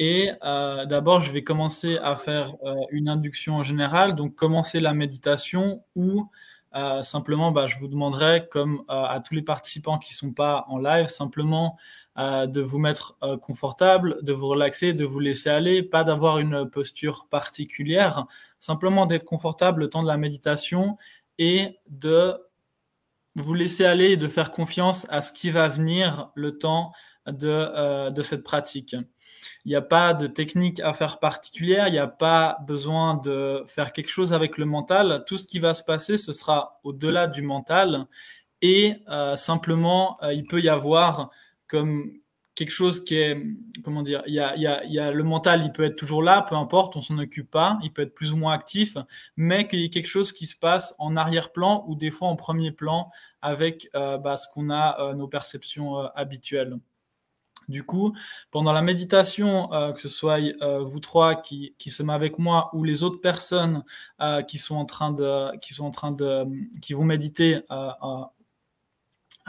Et 0.00 0.32
euh, 0.42 0.86
d'abord, 0.86 1.20
je 1.20 1.30
vais 1.30 1.44
commencer 1.44 1.98
à 1.98 2.16
faire 2.16 2.56
une 2.90 3.08
induction 3.08 3.62
générale, 3.62 4.16
donc 4.16 4.34
commencer 4.34 4.80
la 4.80 4.92
méditation 4.92 5.84
ou 5.94 6.28
simplement, 7.02 7.52
bah, 7.52 7.66
je 7.66 7.76
vous 7.78 7.88
demanderai, 7.88 8.48
comme 8.50 8.82
à 8.88 9.20
tous 9.24 9.34
les 9.34 9.42
participants 9.42 9.98
qui 9.98 10.12
ne 10.12 10.16
sont 10.16 10.32
pas 10.32 10.64
en 10.68 10.78
live, 10.78 11.08
simplement 11.08 11.76
de 12.16 12.60
vous 12.60 12.78
mettre 12.78 13.18
confortable, 13.40 14.18
de 14.22 14.32
vous 14.32 14.48
relaxer, 14.48 14.94
de 14.94 15.04
vous 15.04 15.20
laisser 15.20 15.50
aller, 15.50 15.82
pas 15.82 16.04
d'avoir 16.04 16.38
une 16.38 16.68
posture 16.70 17.26
particulière, 17.28 18.26
simplement 18.60 19.06
d'être 19.06 19.24
confortable 19.24 19.80
le 19.80 19.90
temps 19.90 20.02
de 20.02 20.08
la 20.08 20.16
méditation 20.16 20.96
et 21.40 21.80
de 21.88 22.36
vous 23.34 23.54
laisser 23.54 23.84
aller 23.84 24.10
et 24.10 24.16
de 24.16 24.28
faire 24.28 24.52
confiance 24.52 25.06
à 25.08 25.22
ce 25.22 25.32
qui 25.32 25.50
va 25.50 25.68
venir 25.68 26.30
le 26.34 26.58
temps 26.58 26.92
de, 27.26 27.48
euh, 27.48 28.10
de 28.10 28.22
cette 28.22 28.42
pratique. 28.42 28.94
Il 29.64 29.70
n'y 29.70 29.74
a 29.74 29.82
pas 29.82 30.12
de 30.12 30.26
technique 30.26 30.80
à 30.80 30.92
faire 30.92 31.18
particulière, 31.18 31.88
il 31.88 31.92
n'y 31.92 31.98
a 31.98 32.06
pas 32.06 32.58
besoin 32.66 33.14
de 33.16 33.64
faire 33.66 33.92
quelque 33.92 34.10
chose 34.10 34.34
avec 34.34 34.58
le 34.58 34.66
mental. 34.66 35.24
Tout 35.26 35.38
ce 35.38 35.46
qui 35.46 35.58
va 35.58 35.72
se 35.72 35.82
passer, 35.82 36.18
ce 36.18 36.32
sera 36.34 36.78
au-delà 36.84 37.26
du 37.26 37.40
mental. 37.40 38.06
Et 38.60 38.96
euh, 39.08 39.34
simplement, 39.34 40.18
euh, 40.22 40.34
il 40.34 40.46
peut 40.46 40.60
y 40.60 40.68
avoir 40.68 41.30
comme 41.68 42.12
quelque 42.54 42.70
chose 42.70 43.04
qui 43.04 43.16
est, 43.16 43.42
comment 43.82 44.02
dire, 44.02 44.22
il 44.26 44.34
y 44.34 44.38
a, 44.38 45.10
le 45.12 45.24
mental, 45.24 45.62
il 45.64 45.72
peut 45.72 45.84
être 45.84 45.96
toujours 45.96 46.22
là, 46.22 46.42
peu 46.42 46.54
importe, 46.54 46.96
on 46.96 47.00
s'en 47.00 47.18
occupe 47.18 47.50
pas, 47.50 47.78
il 47.82 47.92
peut 47.92 48.02
être 48.02 48.14
plus 48.14 48.32
ou 48.32 48.36
moins 48.36 48.52
actif, 48.52 48.96
mais 49.36 49.66
qu'il 49.68 49.80
y 49.80 49.84
ait 49.84 49.90
quelque 49.90 50.08
chose 50.08 50.32
qui 50.32 50.46
se 50.46 50.56
passe 50.56 50.94
en 50.98 51.16
arrière-plan 51.16 51.84
ou 51.88 51.94
des 51.94 52.10
fois 52.10 52.28
en 52.28 52.36
premier 52.36 52.72
plan 52.72 53.10
avec 53.40 53.88
euh, 53.94 54.18
bah, 54.18 54.36
ce 54.36 54.46
qu'on 54.52 54.70
a, 54.70 55.00
euh, 55.00 55.14
nos 55.14 55.28
perceptions 55.28 55.98
euh, 55.98 56.06
habituelles. 56.14 56.74
Du 57.68 57.84
coup, 57.84 58.16
pendant 58.50 58.72
la 58.72 58.82
méditation, 58.82 59.68
que 59.68 60.00
ce 60.00 60.08
soit 60.08 60.40
vous 60.80 60.98
trois 60.98 61.36
qui, 61.36 61.76
qui 61.78 61.90
sommes 61.90 62.10
avec 62.10 62.36
moi 62.40 62.68
ou 62.72 62.82
les 62.82 63.04
autres 63.04 63.20
personnes 63.20 63.84
qui 64.48 64.58
sont 64.58 64.74
en 64.74 64.84
train 64.84 65.12
de, 65.12 65.56
qui 65.58 65.72
sont 65.72 65.84
en 65.84 65.92
train 65.92 66.10
de, 66.10 66.46
qui 66.82 66.94
vont 66.94 67.04
méditer 67.04 67.60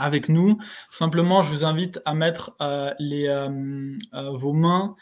avec 0.01 0.29
nous. 0.29 0.57
Simplement, 0.89 1.43
je 1.43 1.49
vous 1.49 1.65
invite 1.65 2.01
à 2.05 2.13
mettre 2.13 2.55
euh, 2.61 2.93
les, 2.99 3.27
euh, 3.27 3.95
euh, 4.13 4.31
vos 4.31 4.53
mains 4.53 4.95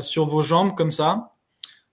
sur 0.00 0.24
vos 0.24 0.42
jambes 0.42 0.74
comme 0.74 0.90
ça. 0.90 1.34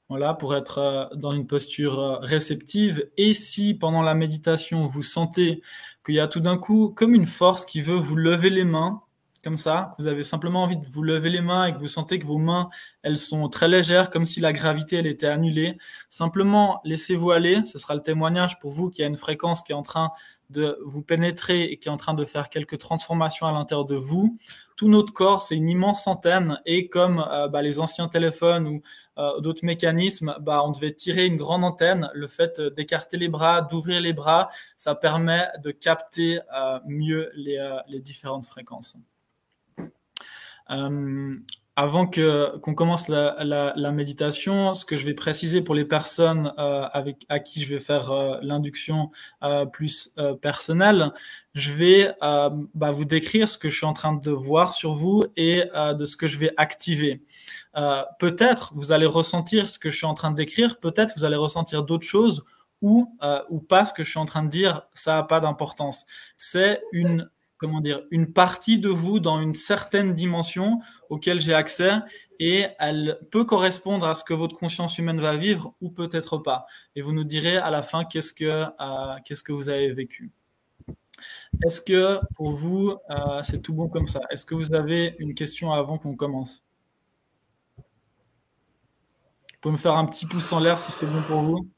Voilà, 0.09 0.33
pour 0.33 0.55
être 0.55 1.11
dans 1.15 1.31
une 1.31 1.45
posture 1.45 2.19
réceptive. 2.21 3.07
Et 3.17 3.35
si 3.35 3.75
pendant 3.75 4.01
la 4.01 4.15
méditation, 4.15 4.87
vous 4.87 5.03
sentez 5.03 5.61
qu'il 6.03 6.15
y 6.15 6.19
a 6.19 6.27
tout 6.27 6.39
d'un 6.39 6.57
coup 6.57 6.91
comme 6.95 7.13
une 7.13 7.27
force 7.27 7.65
qui 7.65 7.81
veut 7.81 7.95
vous 7.95 8.15
lever 8.15 8.49
les 8.49 8.65
mains, 8.65 9.03
comme 9.43 9.57
ça, 9.57 9.93
vous 9.99 10.07
avez 10.07 10.23
simplement 10.23 10.63
envie 10.63 10.77
de 10.77 10.87
vous 10.87 11.03
lever 11.03 11.29
les 11.29 11.41
mains 11.41 11.65
et 11.65 11.73
que 11.73 11.79
vous 11.79 11.89
sentez 11.89 12.17
que 12.17 12.25
vos 12.25 12.37
mains, 12.37 12.69
elles 13.01 13.17
sont 13.17 13.49
très 13.49 13.67
légères, 13.67 14.09
comme 14.09 14.23
si 14.23 14.39
la 14.39 14.53
gravité, 14.53 14.95
elle 14.95 15.07
était 15.07 15.27
annulée. 15.27 15.77
Simplement, 16.09 16.79
laissez-vous 16.85 17.31
aller. 17.31 17.65
Ce 17.65 17.77
sera 17.77 17.93
le 17.93 18.01
témoignage 18.01 18.57
pour 18.59 18.71
vous 18.71 18.89
qu'il 18.89 19.01
y 19.01 19.05
a 19.05 19.09
une 19.09 19.17
fréquence 19.17 19.61
qui 19.61 19.73
est 19.73 19.75
en 19.75 19.83
train 19.83 20.11
de 20.53 20.77
vous 20.85 21.01
pénétrer 21.01 21.63
et 21.63 21.77
qui 21.77 21.89
est 21.89 21.91
en 21.91 21.97
train 21.97 22.13
de 22.13 22.23
faire 22.23 22.49
quelques 22.49 22.77
transformations 22.77 23.47
à 23.47 23.51
l'intérieur 23.51 23.85
de 23.85 23.95
vous. 23.95 24.37
Tout 24.77 24.87
notre 24.87 25.11
corps, 25.11 25.41
c'est 25.41 25.55
une 25.55 25.67
immense 25.67 26.07
antenne 26.07 26.61
et 26.65 26.87
comme 26.87 27.19
euh, 27.19 27.47
bah, 27.47 27.61
les 27.61 27.79
anciens 27.79 28.07
téléphones 28.07 28.67
ou 28.67 28.81
euh, 29.17 29.39
d'autres 29.41 29.65
mécanismes, 29.65 30.35
bah, 30.39 30.63
on 30.63 30.71
devait 30.71 30.93
tirer 30.93 31.25
une 31.25 31.35
grande 31.35 31.65
antenne. 31.65 32.09
Le 32.13 32.27
fait 32.27 32.61
d'écarter 32.61 33.17
les 33.17 33.27
bras, 33.27 33.61
d'ouvrir 33.61 33.99
les 33.99 34.13
bras, 34.13 34.49
ça 34.77 34.95
permet 34.95 35.47
de 35.61 35.71
capter 35.71 36.39
euh, 36.55 36.79
mieux 36.87 37.29
les, 37.35 37.99
différentes 37.99 38.45
fréquences 38.45 38.97
avant 41.75 42.05
que 42.05 42.55
qu'on 42.59 42.75
commence 42.75 43.07
la, 43.07 43.35
la, 43.43 43.73
la, 43.75 43.91
méditation, 43.91 44.75
ce 44.75 44.85
que 44.85 44.95
je 44.95 45.05
vais 45.05 45.15
préciser 45.15 45.61
pour 45.61 45.73
les 45.73 45.85
personnes 45.85 46.53
euh, 46.59 46.87
avec 46.93 47.25
à 47.29 47.39
qui 47.39 47.61
je 47.61 47.73
vais 47.73 47.79
faire 47.79 48.11
euh, 48.11 48.37
l'induction 48.43 49.09
euh, 49.41 49.65
plus 49.65 50.11
euh, 50.19 50.35
personnelle, 50.35 51.11
je 51.55 51.71
vais 51.71 52.13
euh, 52.21 52.49
bah, 52.75 52.91
vous 52.91 53.05
décrire 53.05 53.49
ce 53.49 53.57
que 53.57 53.69
je 53.69 53.77
suis 53.77 53.85
en 53.87 53.93
train 53.93 54.13
de 54.13 54.31
voir 54.31 54.73
sur 54.73 54.93
vous 54.93 55.25
et 55.35 55.63
de 55.97 56.05
ce 56.05 56.15
que 56.15 56.27
je 56.27 56.37
vais 56.37 56.53
activer. 56.57 57.23
peut-être 58.19 58.73
vous 58.75 58.91
allez 58.91 59.05
ressentir 59.07 59.67
ce 59.67 59.79
que 59.79 59.89
je 59.89 59.97
suis 59.97 60.05
en 60.05 60.13
train 60.13 60.31
de 60.31 60.35
décrire, 60.35 60.79
peut-être 60.79 61.13
vous 61.17 61.25
allez 61.25 61.35
ressentir 61.35 61.83
d'autres 61.83 62.07
choses 62.07 62.43
ou 62.81 63.17
ou 63.49 63.59
pas 63.59 63.85
ce 63.85 63.93
que 63.93 64.03
je 64.03 64.09
suis 64.09 64.19
en 64.19 64.25
train 64.25 64.43
de 64.43 64.49
dire, 64.49 64.83
ça 64.93 65.17
a 65.17 65.23
pas 65.23 65.39
d'importance. 65.39 66.05
C'est 66.37 66.81
une 66.91 67.29
comment 67.63 67.79
dire, 67.79 68.03
une 68.11 68.33
partie 68.33 68.77
de 68.77 68.89
vous 68.89 69.21
dans 69.21 69.39
une 69.39 69.53
certaine 69.53 70.13
dimension 70.13 70.81
auquel 71.07 71.39
j'ai 71.39 71.53
accès 71.53 71.93
et 72.37 72.65
elle 72.77 73.17
peut 73.31 73.45
correspondre 73.45 74.05
à 74.05 74.15
ce 74.15 74.25
que 74.25 74.33
votre 74.33 74.53
conscience 74.53 74.97
humaine 74.97 75.21
va 75.21 75.37
vivre 75.37 75.73
ou 75.79 75.89
peut-être 75.89 76.37
pas. 76.37 76.65
Et 76.97 77.01
vous 77.01 77.13
nous 77.13 77.23
direz 77.23 77.55
à 77.55 77.71
la 77.71 77.81
fin 77.81 78.03
qu'est-ce 78.03 78.33
que, 78.33 78.43
euh, 78.43 79.15
qu'est-ce 79.23 79.43
que 79.43 79.53
vous 79.53 79.69
avez 79.69 79.93
vécu. 79.93 80.29
Est-ce 81.65 81.79
que 81.79 82.19
pour 82.35 82.51
vous, 82.51 82.97
euh, 83.09 83.41
c'est 83.43 83.61
tout 83.61 83.73
bon 83.73 83.87
comme 83.87 84.07
ça? 84.07 84.19
Est-ce 84.29 84.45
que 84.45 84.55
vous 84.55 84.73
avez 84.73 85.15
une 85.19 85.33
question 85.33 85.71
avant 85.71 85.97
qu'on 85.97 86.17
commence? 86.17 86.65
Vous 87.77 87.83
pouvez 89.61 89.71
me 89.71 89.77
faire 89.77 89.95
un 89.95 90.05
petit 90.05 90.25
pouce 90.25 90.51
en 90.51 90.59
l'air 90.59 90.77
si 90.77 90.91
c'est 90.91 91.07
bon 91.07 91.23
pour 91.29 91.43
vous 91.43 91.69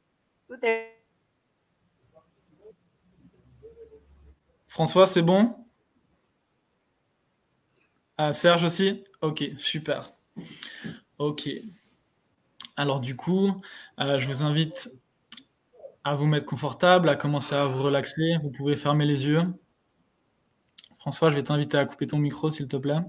Tout 0.50 0.58
est. 0.64 0.96
François, 4.68 5.06
c'est 5.06 5.22
bon? 5.22 5.65
Ah, 8.18 8.32
Serge 8.34 8.64
aussi? 8.64 9.04
Ok, 9.22 9.44
super. 9.58 10.12
Ok. 11.18 11.50
Alors 12.78 13.00
du 13.00 13.16
coup, 13.16 13.62
euh, 14.00 14.20
je 14.20 14.28
vous 14.28 14.44
invite 14.44 14.90
à 16.04 16.16
vous 16.16 16.26
mettre 16.26 16.46
confortable, 16.46 17.10
à 17.10 17.16
commencer 17.16 17.56
à 17.56 17.66
vous 17.66 17.84
relaxer. 17.84 18.38
Vous 18.44 18.52
pouvez 18.52 18.76
fermer 18.76 19.06
les 19.06 19.28
yeux. 19.28 19.44
François, 21.00 21.30
je 21.30 21.36
vais 21.36 21.44
t'inviter 21.44 21.78
à 21.78 21.86
couper 21.86 22.08
ton 22.08 22.18
micro, 22.18 22.52
s'il 22.52 22.68
te 22.68 22.78
plaît. 22.78 23.00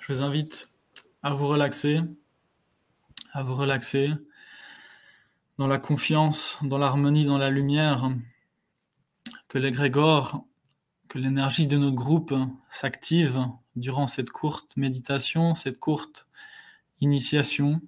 Je 0.00 0.12
vous 0.12 0.22
invite 0.22 0.68
à 1.22 1.32
vous 1.34 1.48
relaxer, 1.48 2.00
à 3.32 3.42
vous 3.42 3.54
relaxer 3.56 4.10
dans 5.58 5.66
la 5.66 5.78
confiance, 5.78 6.58
dans 6.62 6.78
l'harmonie, 6.78 7.24
dans 7.24 7.38
la 7.38 7.50
lumière 7.50 8.10
que 9.56 9.60
l'égrégore, 9.62 10.44
que 11.08 11.18
l'énergie 11.18 11.66
de 11.66 11.78
notre 11.78 11.96
groupe 11.96 12.34
s'active 12.68 13.42
durant 13.74 14.06
cette 14.06 14.28
courte 14.28 14.76
méditation, 14.76 15.54
cette 15.54 15.78
courte 15.78 16.28
initiation, 17.00 17.80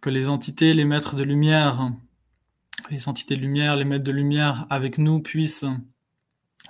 que 0.00 0.10
les 0.10 0.28
entités, 0.28 0.74
les 0.74 0.84
maîtres 0.84 1.16
de 1.16 1.24
lumière, 1.24 1.90
les 2.88 3.08
entités 3.08 3.34
de 3.34 3.40
lumière, 3.40 3.74
les 3.74 3.84
maîtres 3.84 4.04
de 4.04 4.12
lumière 4.12 4.64
avec 4.70 4.98
nous 4.98 5.20
puissent 5.20 5.66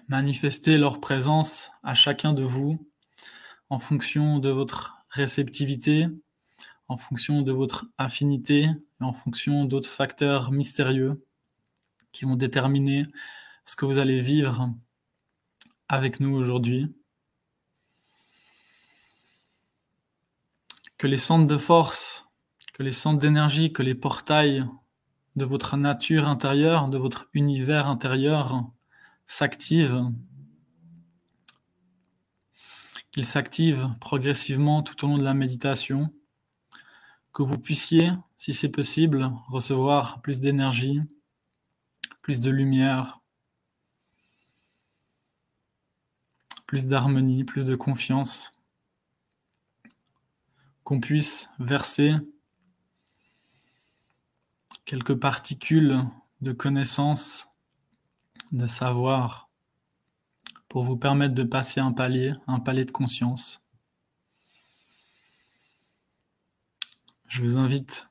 manifester 0.09 0.79
leur 0.79 0.99
présence 0.99 1.71
à 1.83 1.93
chacun 1.93 2.33
de 2.33 2.43
vous 2.43 2.89
en 3.69 3.79
fonction 3.79 4.39
de 4.39 4.49
votre 4.49 4.97
réceptivité, 5.11 6.07
en 6.89 6.97
fonction 6.97 7.43
de 7.43 7.53
votre 7.53 7.85
affinité 7.99 8.67
en 8.99 9.13
fonction 9.13 9.67
d'autres 9.67 9.91
facteurs 9.91 10.53
mystérieux 10.53 11.23
qui 12.13 12.25
vont 12.25 12.37
déterminer 12.37 13.07
ce 13.65 13.77
que 13.77 13.85
vous 13.85 13.99
allez 13.99 14.21
vivre 14.21 14.73
avec 15.89 16.21
nous 16.21 16.35
aujourd'hui. 16.35 16.95
Que 20.99 21.07
les 21.07 21.19
centres 21.19 21.47
de 21.47 21.59
force, 21.59 22.25
que 22.75 22.83
les 22.83 22.93
centres 22.93 23.19
d'énergie, 23.19 23.73
que 23.73 23.83
les 23.83 23.95
portails 23.95 24.65
de 25.37 25.45
votre 25.45 25.77
nature 25.77 26.29
intérieure, 26.29 26.89
de 26.89 26.99
votre 26.99 27.29
univers 27.33 27.87
intérieur 27.87 28.71
s'activent, 29.27 30.05
qu'ils 33.13 33.25
s'activent 33.25 33.89
progressivement 34.01 34.83
tout 34.83 35.05
au 35.05 35.09
long 35.09 35.19
de 35.19 35.25
la 35.25 35.35
méditation, 35.35 36.13
que 37.33 37.43
vous 37.43 37.59
puissiez, 37.59 38.13
si 38.37 38.53
c'est 38.53 38.69
possible, 38.69 39.31
recevoir 39.49 40.21
plus 40.21 40.41
d'énergie, 40.41 41.01
plus 42.31 42.41
de 42.41 42.51
lumière, 42.53 43.19
plus 46.65 46.87
d'harmonie, 46.87 47.43
plus 47.43 47.67
de 47.67 47.75
confiance, 47.75 48.53
qu'on 50.85 51.01
puisse 51.01 51.51
verser 51.59 52.15
quelques 54.85 55.17
particules 55.17 56.05
de 56.41 56.53
connaissance, 56.53 57.49
de 58.53 58.67
savoir, 58.67 59.51
pour 60.69 60.85
vous 60.85 60.97
permettre 60.97 61.35
de 61.35 61.43
passer 61.43 61.81
un 61.81 61.91
palier, 61.91 62.35
un 62.47 62.61
palier 62.61 62.85
de 62.85 62.93
conscience. 62.93 63.61
Je 67.27 67.43
vous 67.43 67.57
invite 67.57 68.09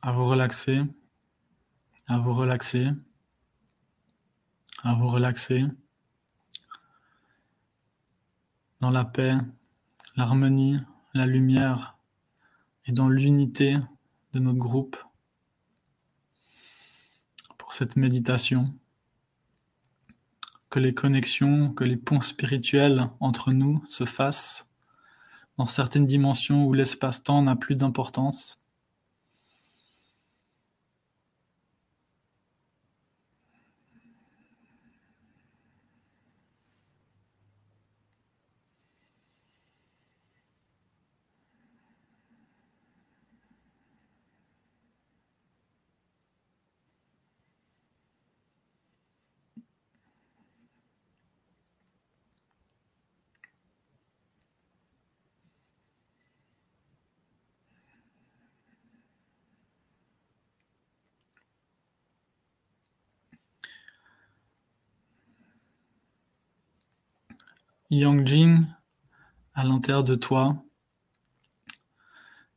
à 0.00 0.12
vous 0.12 0.24
relaxer, 0.24 0.80
à 2.06 2.16
vous 2.16 2.32
relaxer 2.32 2.88
à 4.84 4.92
vous 4.94 5.08
relaxer 5.08 5.64
dans 8.80 8.90
la 8.90 9.04
paix, 9.04 9.34
l'harmonie, 10.14 10.76
la 11.14 11.24
lumière 11.24 11.96
et 12.84 12.92
dans 12.92 13.08
l'unité 13.08 13.78
de 14.34 14.38
notre 14.40 14.58
groupe 14.58 14.96
pour 17.56 17.72
cette 17.72 17.96
méditation. 17.96 18.74
Que 20.68 20.80
les 20.80 20.92
connexions, 20.92 21.72
que 21.72 21.84
les 21.84 21.96
ponts 21.96 22.20
spirituels 22.20 23.08
entre 23.20 23.52
nous 23.52 23.82
se 23.88 24.04
fassent 24.04 24.68
dans 25.56 25.66
certaines 25.66 26.04
dimensions 26.04 26.66
où 26.66 26.74
l'espace-temps 26.74 27.42
n'a 27.42 27.56
plus 27.56 27.76
d'importance 27.76 28.60
Yang 67.90 68.64
à 69.54 69.64
l'intérieur 69.64 70.04
de 70.04 70.14
toi, 70.14 70.56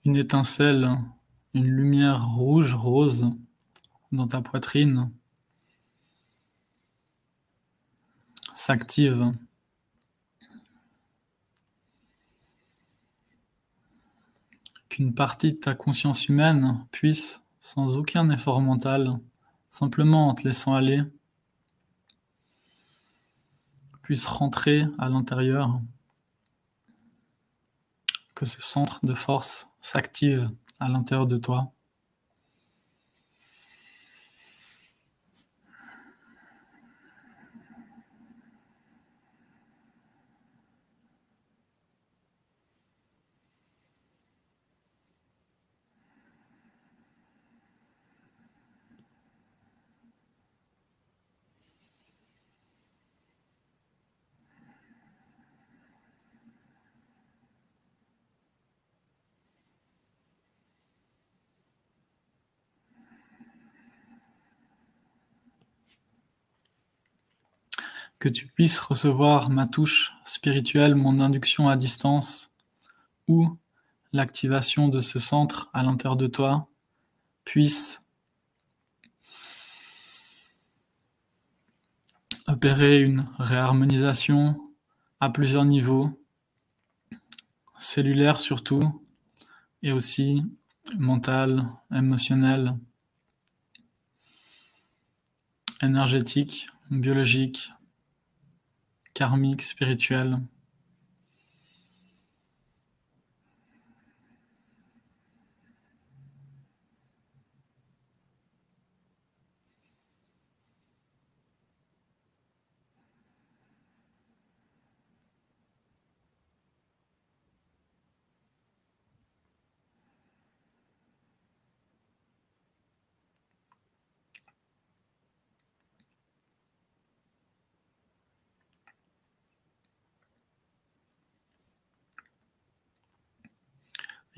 une 0.06 0.18
étincelle, 0.18 0.98
une 1.54 1.68
lumière 1.68 2.28
rouge, 2.28 2.74
rose 2.74 3.30
dans 4.12 4.28
ta 4.28 4.42
poitrine 4.42 5.12
s'active. 8.56 9.32
Qu'une 14.90 15.14
partie 15.14 15.52
de 15.52 15.58
ta 15.58 15.76
conscience 15.76 16.28
humaine 16.28 16.86
puisse, 16.92 17.44
sans 17.60 17.98
aucun 17.98 18.30
effort 18.30 18.62
mental, 18.62 19.20
simplement 19.70 20.30
en 20.30 20.34
te 20.34 20.44
laissant 20.44 20.74
aller, 20.74 21.04
puisse 24.08 24.26
rentrer 24.26 24.86
à 24.99 25.10
l'intérieur, 25.10 25.82
que 28.36 28.45
ce 28.45 28.62
centre 28.62 29.05
de 29.05 29.14
force 29.14 29.68
s'active 29.82 30.49
à 30.80 30.88
l'intérieur 30.88 31.28
de 31.28 31.36
toi. 31.36 31.74
Que 68.20 68.30
tu 68.30 68.47
puisses 68.47 68.80
recevoir 68.80 69.49
ma 69.49 69.68
touche 69.68 70.13
spirituelle, 70.26 70.95
mon 70.95 71.20
induction 71.20 71.70
à 71.70 71.76
distance, 71.76 72.51
ou 73.28 73.57
l'activation 74.11 74.88
de 74.88 75.01
ce 75.01 75.20
centre 75.20 75.70
à 75.74 75.84
l'intérieur 75.84 76.15
de 76.15 76.28
toi 76.28 76.68
puisse 77.43 78.01
opérer 82.47 83.01
une 83.01 83.26
réharmonisation 83.38 84.59
à 85.20 85.30
plusieurs 85.30 85.65
niveaux, 85.65 86.24
cellulaire 87.78 88.39
surtout, 88.39 89.03
et 89.84 89.91
aussi 89.91 90.43
mental, 90.97 91.68
émotionnel, 91.93 92.78
énergétique, 95.82 96.68
biologique, 96.89 97.70
karmique, 99.18 99.63
spirituel. 99.63 100.41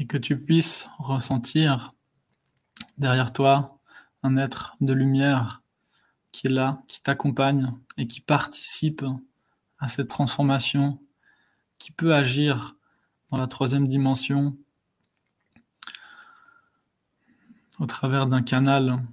Que 0.10 0.18
tu 0.18 0.38
puisses 0.38 0.90
ressentir 0.98 1.94
derrière 2.98 3.32
toi 3.32 3.80
un 4.24 4.36
être 4.38 4.76
de 4.82 4.92
lumière 4.92 5.62
qui 6.32 6.48
est 6.48 6.50
là, 6.50 6.82
qui 6.88 7.02
t'accompagne 7.02 7.72
et 7.96 8.08
qui 8.08 8.20
participe 8.20 9.06
à 9.78 9.88
cette 9.88 10.10
transformation, 10.10 11.00
qui 11.78 11.92
peut 11.92 12.14
agir 12.14 12.76
dans 13.30 13.38
la 13.38 13.48
troisième 13.48 13.88
dimension 13.88 14.58
au 17.80 17.86
travers 17.86 18.26
d'un 18.26 18.42
canal 18.42 19.06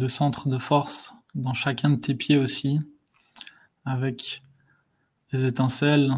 de 0.00 0.08
centres 0.08 0.48
de 0.48 0.58
force 0.58 1.14
dans 1.34 1.52
chacun 1.52 1.90
de 1.90 1.96
tes 1.96 2.14
pieds 2.14 2.38
aussi, 2.38 2.80
avec 3.84 4.42
des 5.30 5.46
étincelles, 5.46 6.12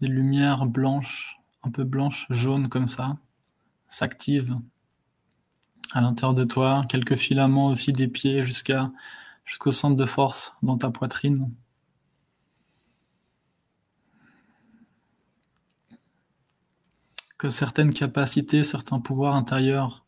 des 0.00 0.06
lumières 0.06 0.64
blanches, 0.64 1.40
un 1.64 1.70
peu 1.70 1.84
blanches, 1.84 2.26
jaunes 2.30 2.68
comme 2.68 2.88
ça, 2.88 3.18
s'activent 3.88 4.56
à 5.92 6.00
l'intérieur 6.00 6.34
de 6.34 6.44
toi, 6.44 6.84
quelques 6.88 7.16
filaments 7.16 7.66
aussi 7.66 7.92
des 7.92 8.08
pieds 8.08 8.42
jusqu'à 8.42 8.90
jusqu'au 9.44 9.72
centre 9.72 9.96
de 9.96 10.06
force 10.06 10.56
dans 10.62 10.78
ta 10.78 10.90
poitrine. 10.90 11.52
Que 17.36 17.50
certaines 17.50 17.92
capacités, 17.92 18.62
certains 18.62 19.00
pouvoirs 19.00 19.34
intérieurs 19.34 20.03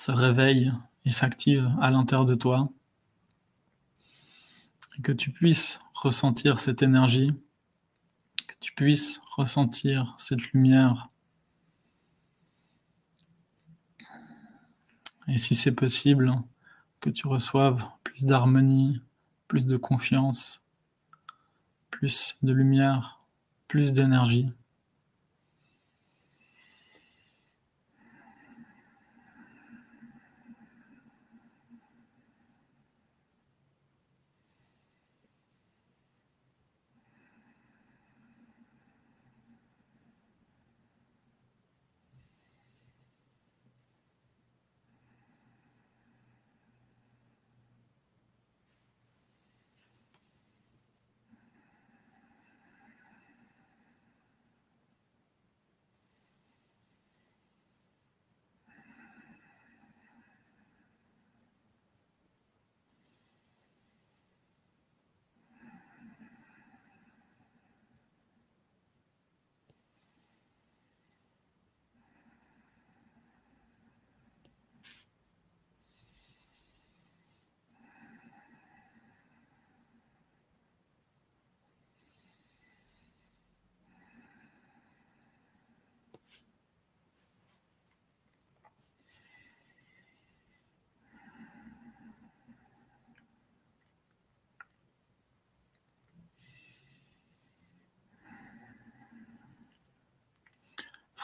se 0.00 0.12
réveille 0.12 0.72
et 1.04 1.10
s'active 1.10 1.70
à 1.78 1.90
l'intérieur 1.90 2.24
de 2.24 2.34
toi. 2.34 2.70
Et 4.96 5.02
que 5.02 5.12
tu 5.12 5.30
puisses 5.30 5.78
ressentir 5.92 6.58
cette 6.58 6.80
énergie, 6.80 7.30
que 8.48 8.54
tu 8.60 8.72
puisses 8.72 9.20
ressentir 9.36 10.14
cette 10.16 10.52
lumière. 10.52 11.10
Et 15.28 15.36
si 15.36 15.54
c'est 15.54 15.74
possible, 15.74 16.32
que 17.00 17.10
tu 17.10 17.28
reçoives 17.28 17.86
plus 18.02 18.24
d'harmonie, 18.24 19.02
plus 19.48 19.66
de 19.66 19.76
confiance, 19.76 20.64
plus 21.90 22.38
de 22.42 22.54
lumière, 22.54 23.20
plus 23.68 23.92
d'énergie. 23.92 24.50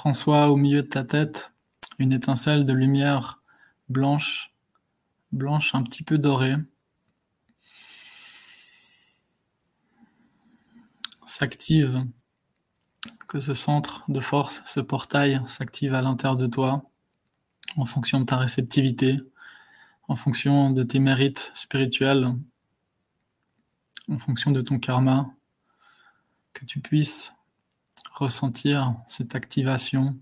François, 0.07 0.51
au 0.51 0.57
milieu 0.57 0.85
de 0.85 0.87
ta 0.87 1.03
tête, 1.03 1.53
une 1.99 2.13
étincelle 2.13 2.65
de 2.65 2.73
lumière 2.73 3.43
blanche, 3.89 4.55
blanche 5.33 5.75
un 5.75 5.83
petit 5.83 6.05
peu 6.05 6.17
dorée, 6.17 6.55
s'active, 11.27 12.07
que 13.27 13.41
ce 13.41 13.53
centre 13.53 14.05
de 14.07 14.21
force, 14.21 14.63
ce 14.65 14.79
portail 14.79 15.43
s'active 15.49 15.93
à 15.93 16.03
l'intérieur 16.03 16.37
de 16.37 16.47
toi, 16.47 16.89
en 17.77 17.85
fonction 17.85 18.21
de 18.21 18.27
ta 18.27 18.37
réceptivité, 18.37 19.19
en 20.07 20.15
fonction 20.15 20.71
de 20.71 20.85
tes 20.85 21.01
mérites 21.01 21.51
spirituels, 21.53 22.33
en 24.09 24.19
fonction 24.19 24.53
de 24.53 24.61
ton 24.61 24.79
karma, 24.79 25.35
que 26.53 26.65
tu 26.65 26.79
puisses 26.79 27.35
ressentir 28.13 28.95
cette 29.09 29.35
activation 29.35 30.19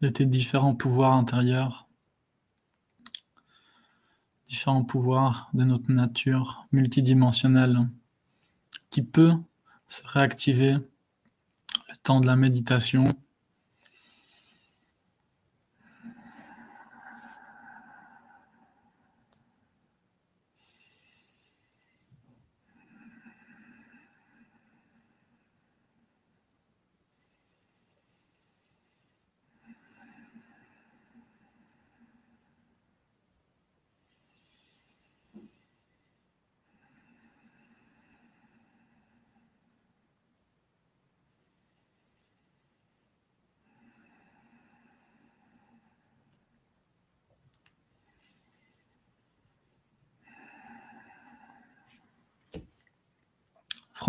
de 0.00 0.08
tes 0.08 0.26
différents 0.26 0.74
pouvoirs 0.74 1.14
intérieurs, 1.14 1.86
différents 4.46 4.84
pouvoirs 4.84 5.48
de 5.54 5.64
notre 5.64 5.90
nature 5.90 6.66
multidimensionnelle 6.72 7.88
qui 8.90 9.02
peut 9.02 9.34
se 9.88 10.02
réactiver 10.06 10.74
le 10.74 11.96
temps 12.02 12.20
de 12.20 12.26
la 12.26 12.36
méditation 12.36 13.16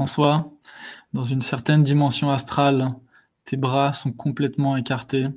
François, 0.06 0.54
dans 1.14 1.24
une 1.24 1.42
certaine 1.42 1.82
dimension 1.82 2.30
astrale, 2.30 2.94
tes 3.44 3.58
bras 3.58 3.92
sont 3.92 4.12
complètement 4.12 4.78
écartés, 4.78 5.30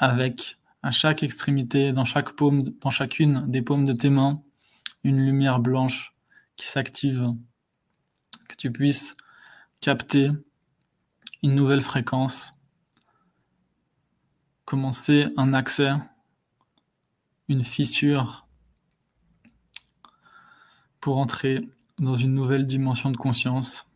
avec 0.00 0.58
à 0.82 0.90
chaque 0.90 1.22
extrémité, 1.22 1.92
dans 1.92 2.04
chaque 2.04 2.32
paume, 2.32 2.64
dans 2.80 2.90
chacune 2.90 3.48
des 3.48 3.62
paumes 3.62 3.84
de 3.84 3.92
tes 3.92 4.10
mains, 4.10 4.42
une 5.04 5.24
lumière 5.24 5.60
blanche 5.60 6.16
qui 6.56 6.66
s'active, 6.66 7.32
que 8.48 8.56
tu 8.56 8.72
puisses 8.72 9.16
capter 9.80 10.32
une 11.44 11.54
nouvelle 11.54 11.82
fréquence, 11.82 12.54
commencer 14.64 15.28
un 15.36 15.54
accès, 15.54 15.92
une 17.46 17.62
fissure 17.62 18.48
pour 21.00 21.18
entrer 21.18 21.68
dans 22.00 22.16
une 22.16 22.34
nouvelle 22.34 22.64
dimension 22.64 23.10
de 23.10 23.16
conscience. 23.18 23.86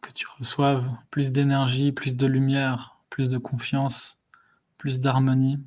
Que 0.00 0.10
tu 0.12 0.26
reçoives 0.38 0.88
plus 1.10 1.30
d'énergie, 1.30 1.92
plus 1.92 2.16
de 2.16 2.26
lumière, 2.26 2.98
plus 3.10 3.28
de 3.28 3.36
confiance, 3.36 4.18
plus 4.78 4.98
d'harmonie. 5.00 5.58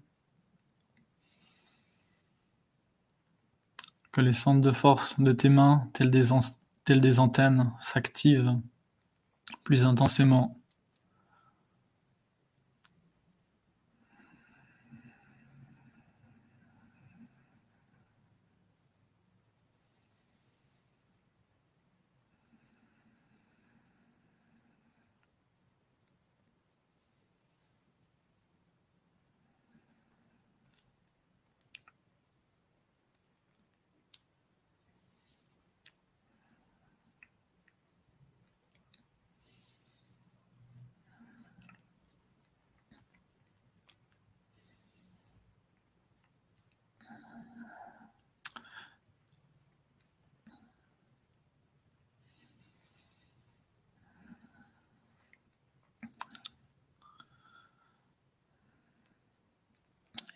Que 4.12 4.22
les 4.22 4.34
centres 4.34 4.62
de 4.62 4.72
force 4.72 5.20
de 5.20 5.32
tes 5.32 5.50
mains, 5.50 5.88
tels 5.94 6.10
des, 6.10 6.30
des 7.00 7.20
antennes, 7.20 7.72
s'activent 7.80 8.60
plus 9.64 9.86
intensément. 9.86 10.63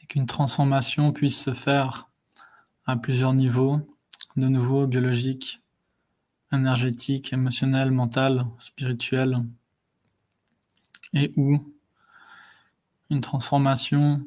Qu'une 0.07 0.25
transformation 0.25 1.11
puisse 1.11 1.41
se 1.41 1.53
faire 1.53 2.09
à 2.85 2.95
plusieurs 2.95 3.33
niveaux, 3.33 3.81
de 4.37 4.47
nouveau 4.47 4.87
biologique, 4.87 5.61
énergétique, 6.51 7.33
émotionnel, 7.33 7.91
mental, 7.91 8.45
spirituel, 8.57 9.45
et 11.13 11.33
où 11.35 11.59
une 13.09 13.21
transformation, 13.21 14.25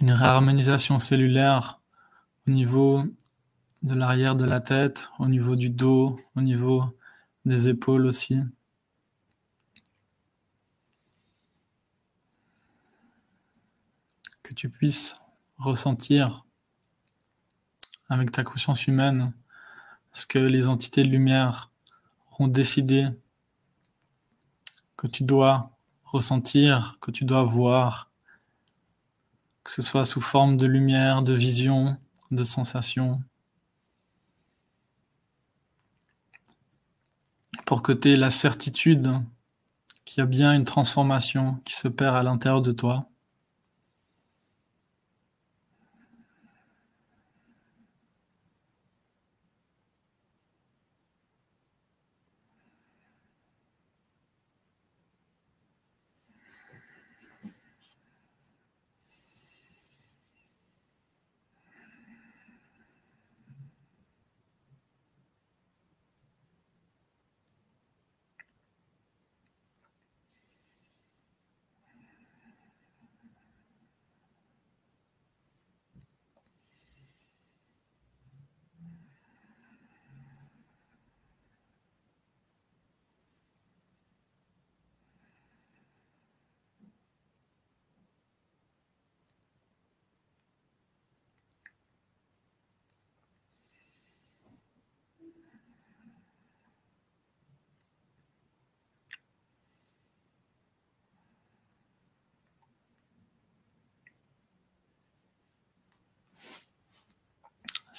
une 0.00 0.12
réharmonisation 0.12 0.98
cellulaire 0.98 1.80
au 2.46 2.50
niveau 2.50 3.04
de 3.82 3.94
l'arrière 3.94 4.36
de 4.36 4.44
la 4.44 4.60
tête, 4.60 5.10
au 5.18 5.26
niveau 5.26 5.56
du 5.56 5.70
dos, 5.70 6.20
au 6.36 6.40
niveau 6.40 6.84
des 7.44 7.68
épaules 7.68 8.06
aussi. 8.06 8.40
que 14.42 14.54
tu 14.54 14.70
puisses 14.70 15.20
ressentir 15.58 16.46
avec 18.08 18.32
ta 18.32 18.42
conscience 18.44 18.86
humaine 18.86 19.34
ce 20.12 20.26
que 20.26 20.38
les 20.38 20.68
entités 20.68 21.02
de 21.02 21.08
lumière 21.08 21.70
ont 22.38 22.48
décidé 22.48 23.08
que 24.96 25.06
tu 25.06 25.22
dois 25.22 25.76
ressentir, 26.02 26.96
que 27.00 27.10
tu 27.10 27.26
dois 27.26 27.42
voir, 27.42 28.07
que 29.68 29.74
ce 29.74 29.82
soit 29.82 30.06
sous 30.06 30.22
forme 30.22 30.56
de 30.56 30.66
lumière, 30.66 31.20
de 31.20 31.34
vision, 31.34 31.98
de 32.30 32.42
sensation, 32.42 33.20
pour 37.66 37.82
que 37.82 37.92
tu 37.92 38.12
aies 38.12 38.16
la 38.16 38.30
certitude 38.30 39.12
qu'il 40.06 40.20
y 40.20 40.22
a 40.22 40.26
bien 40.26 40.54
une 40.54 40.64
transformation 40.64 41.60
qui 41.66 41.74
se 41.74 41.86
perd 41.86 42.16
à 42.16 42.22
l'intérieur 42.22 42.62
de 42.62 42.72
toi. 42.72 43.10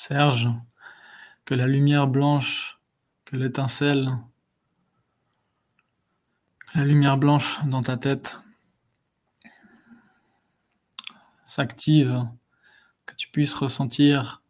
Serge, 0.02 0.47
que 1.43 1.54
la 1.54 1.68
lumière 1.68 2.08
blanche, 2.08 2.80
que 3.26 3.36
l'étincelle, 3.36 4.18
La 6.74 6.86
lumière 6.86 7.18
blanche 7.18 7.60
dans 7.66 7.82
ta 7.82 7.97
tête 7.97 8.39
s'active, 11.45 12.26
que 13.06 13.14
tu 13.16 13.28
puisses 13.28 13.54
ressentir 13.54 14.41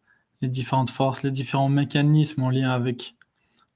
les 0.41 0.49
différentes 0.49 0.91
forces, 0.91 1.23
les 1.23 1.31
différents 1.31 1.69
mécanismes 1.69 2.43
en 2.43 2.51
lien 2.51 2.69
avec 2.69 3.15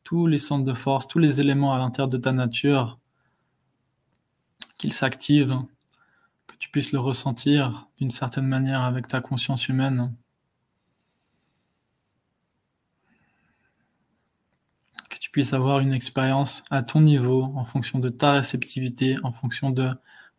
tous 0.04 0.28
les 0.28 0.38
centres 0.38 0.66
de 0.66 0.76
force, 0.76 1.08
tous 1.08 1.20
les 1.20 1.42
éléments 1.42 1.74
à 1.74 1.80
l'intérieur 1.80 2.10
de 2.10 2.18
ta 2.18 2.34
nature, 2.34 3.00
qu'ils 4.78 4.94
s'activent, 4.94 5.58
que 6.46 6.56
tu 6.58 6.70
puisses 6.70 6.92
le 6.92 7.00
ressentir 7.00 7.88
d'une 7.98 8.12
certaine 8.12 8.48
manière 8.48 8.82
avec 8.82 9.08
ta 9.08 9.22
conscience 9.22 9.70
humaine. 9.70 10.14
Que 15.10 15.18
tu 15.18 15.23
puisses 15.34 15.54
avoir 15.54 15.80
une 15.80 15.94
expérience 15.94 16.64
à 16.70 16.84
ton 16.84 17.02
niveau, 17.02 17.52
en 17.56 17.66
fonction 17.66 17.98
de 18.00 18.10
ta 18.10 18.34
réceptivité, 18.34 19.18
en 19.24 19.32
fonction 19.32 19.72
de 19.72 19.90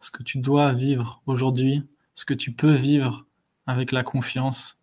ce 0.00 0.12
que 0.12 0.22
tu 0.22 0.38
dois 0.38 0.72
vivre 0.72 1.20
aujourd'hui, 1.26 1.82
ce 2.14 2.24
que 2.24 2.32
tu 2.32 2.52
peux 2.52 2.74
vivre 2.74 3.26
avec 3.66 3.90
la 3.90 4.04
confiance. 4.04 4.78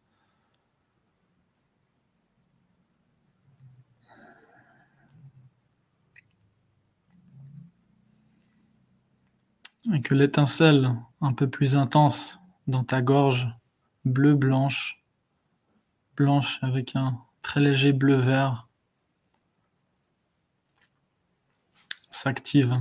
Et 9.93 10.01
que 10.01 10.13
l'étincelle 10.13 10.93
un 11.21 11.33
peu 11.33 11.49
plus 11.49 11.77
intense 11.77 12.37
dans 12.67 12.83
ta 12.83 13.01
gorge, 13.01 13.47
bleu-blanche, 14.03 15.01
blanche 16.17 16.59
avec 16.61 16.97
un 16.97 17.17
très 17.41 17.61
léger 17.61 17.93
bleu-vert, 17.93 18.67
s'active. 22.11 22.77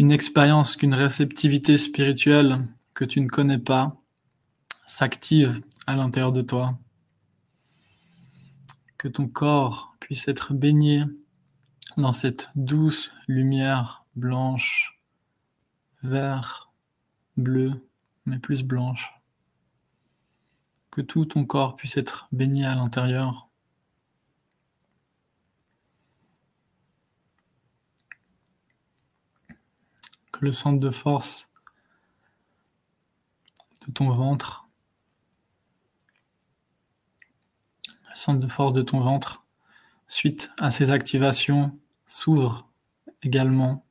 Qu'une 0.00 0.12
expérience, 0.12 0.76
qu'une 0.76 0.94
réceptivité 0.94 1.76
spirituelle 1.76 2.66
que 2.94 3.04
tu 3.04 3.20
ne 3.20 3.28
connais 3.28 3.58
pas 3.58 4.00
s'active 4.86 5.60
à 5.86 5.94
l'intérieur 5.94 6.32
de 6.32 6.40
toi. 6.40 6.78
Que 8.96 9.08
ton 9.08 9.28
corps 9.28 9.94
puisse 10.00 10.26
être 10.26 10.54
baigné 10.54 11.04
dans 11.98 12.14
cette 12.14 12.48
douce 12.54 13.12
lumière 13.28 14.06
blanche, 14.16 14.98
vert, 16.02 16.72
bleu, 17.36 17.86
mais 18.24 18.38
plus 18.38 18.62
blanche. 18.62 19.12
Que 20.90 21.02
tout 21.02 21.26
ton 21.26 21.44
corps 21.44 21.76
puisse 21.76 21.98
être 21.98 22.26
baigné 22.32 22.64
à 22.64 22.74
l'intérieur 22.74 23.49
le 30.40 30.52
centre 30.52 30.80
de 30.80 30.90
force 30.90 31.50
de 33.86 33.92
ton 33.92 34.10
ventre, 34.10 34.66
le 37.86 38.14
centre 38.14 38.40
de 38.40 38.46
force 38.46 38.72
de 38.72 38.82
ton 38.82 39.00
ventre, 39.00 39.44
suite 40.08 40.50
à 40.58 40.70
ces 40.70 40.90
activations, 40.90 41.78
s'ouvre 42.06 42.68
également 43.22 43.84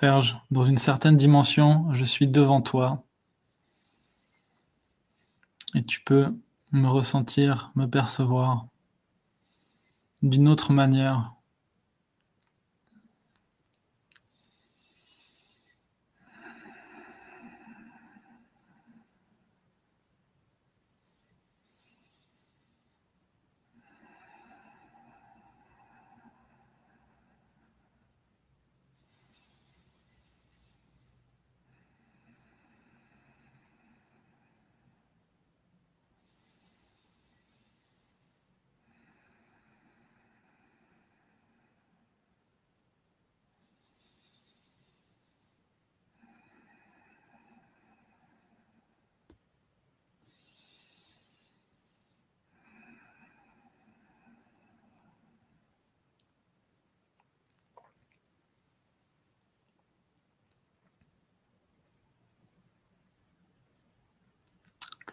Serge, 0.00 0.38
dans 0.50 0.62
une 0.62 0.78
certaine 0.78 1.18
dimension, 1.18 1.92
je 1.92 2.06
suis 2.06 2.26
devant 2.26 2.62
toi. 2.62 3.04
Et 5.74 5.84
tu 5.84 6.00
peux 6.00 6.34
me 6.72 6.88
ressentir, 6.88 7.70
me 7.74 7.84
percevoir 7.84 8.64
d'une 10.22 10.48
autre 10.48 10.72
manière. 10.72 11.34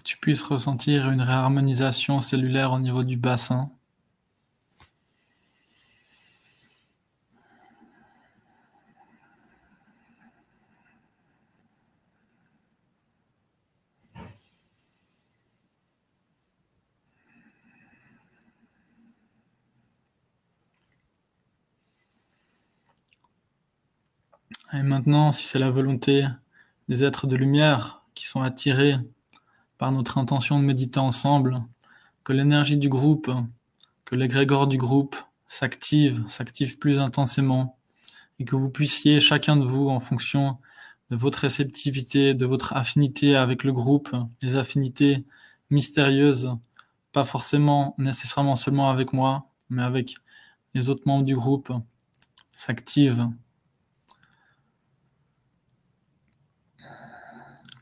Tu 0.07 0.15
puisses 0.15 0.41
ressentir 0.41 1.11
une 1.11 1.21
réharmonisation 1.21 2.21
cellulaire 2.21 2.71
au 2.71 2.79
niveau 2.79 3.03
du 3.03 3.17
bassin. 3.17 3.69
Et 24.71 24.81
maintenant, 24.83 25.33
si 25.33 25.45
c'est 25.45 25.59
la 25.59 25.69
volonté 25.69 26.25
des 26.87 27.03
êtres 27.03 27.27
de 27.27 27.35
lumière 27.35 28.03
qui 28.15 28.25
sont 28.25 28.41
attirés 28.41 28.95
par 29.77 29.91
notre 29.91 30.17
intention 30.17 30.59
de 30.59 30.65
méditer 30.65 30.99
ensemble, 30.99 31.63
que 32.23 32.33
l'énergie 32.33 32.77
du 32.77 32.89
groupe, 32.89 33.31
que 34.05 34.15
l'égrégore 34.15 34.67
du 34.67 34.77
groupe 34.77 35.15
s'active, 35.47 36.23
s'active 36.27 36.77
plus 36.77 36.99
intensément, 36.99 37.77
et 38.39 38.45
que 38.45 38.55
vous 38.55 38.69
puissiez, 38.69 39.19
chacun 39.19 39.57
de 39.57 39.65
vous, 39.65 39.89
en 39.89 39.99
fonction 39.99 40.57
de 41.09 41.15
votre 41.15 41.39
réceptivité, 41.39 42.33
de 42.33 42.45
votre 42.45 42.73
affinité 42.73 43.35
avec 43.35 43.63
le 43.63 43.71
groupe, 43.71 44.15
les 44.41 44.55
affinités 44.55 45.25
mystérieuses, 45.69 46.55
pas 47.11 47.23
forcément 47.23 47.95
nécessairement 47.97 48.55
seulement 48.55 48.89
avec 48.89 49.13
moi, 49.13 49.49
mais 49.69 49.83
avec 49.83 50.15
les 50.73 50.89
autres 50.89 51.03
membres 51.05 51.25
du 51.25 51.35
groupe, 51.35 51.71
s'active 52.51 53.29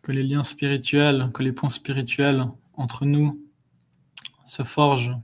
que 0.06 0.12
les 0.12 0.22
liens 0.22 0.44
spirituels, 0.44 1.32
que 1.34 1.42
les 1.42 1.52
ponts 1.52 1.68
spirituels 1.68 2.46
entre 2.76 3.06
nous 3.06 3.42
se 4.46 4.62
forgent, 4.62 5.20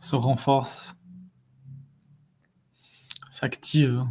se 0.00 0.16
renforcent, 0.16 0.96
s'activent. 3.30 4.08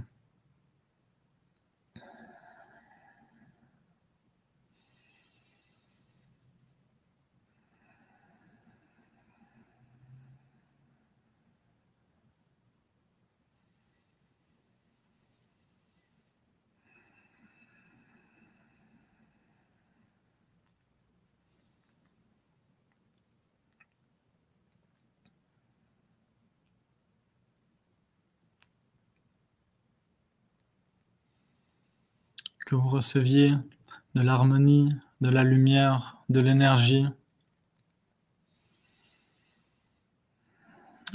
Que 32.66 32.76
vous 32.76 32.90
receviez 32.90 33.54
de 34.16 34.22
l'harmonie, 34.22 34.90
de 35.22 35.30
la 35.30 35.44
lumière, 35.44 36.18
de 36.30 36.40
l'énergie, 36.40 37.06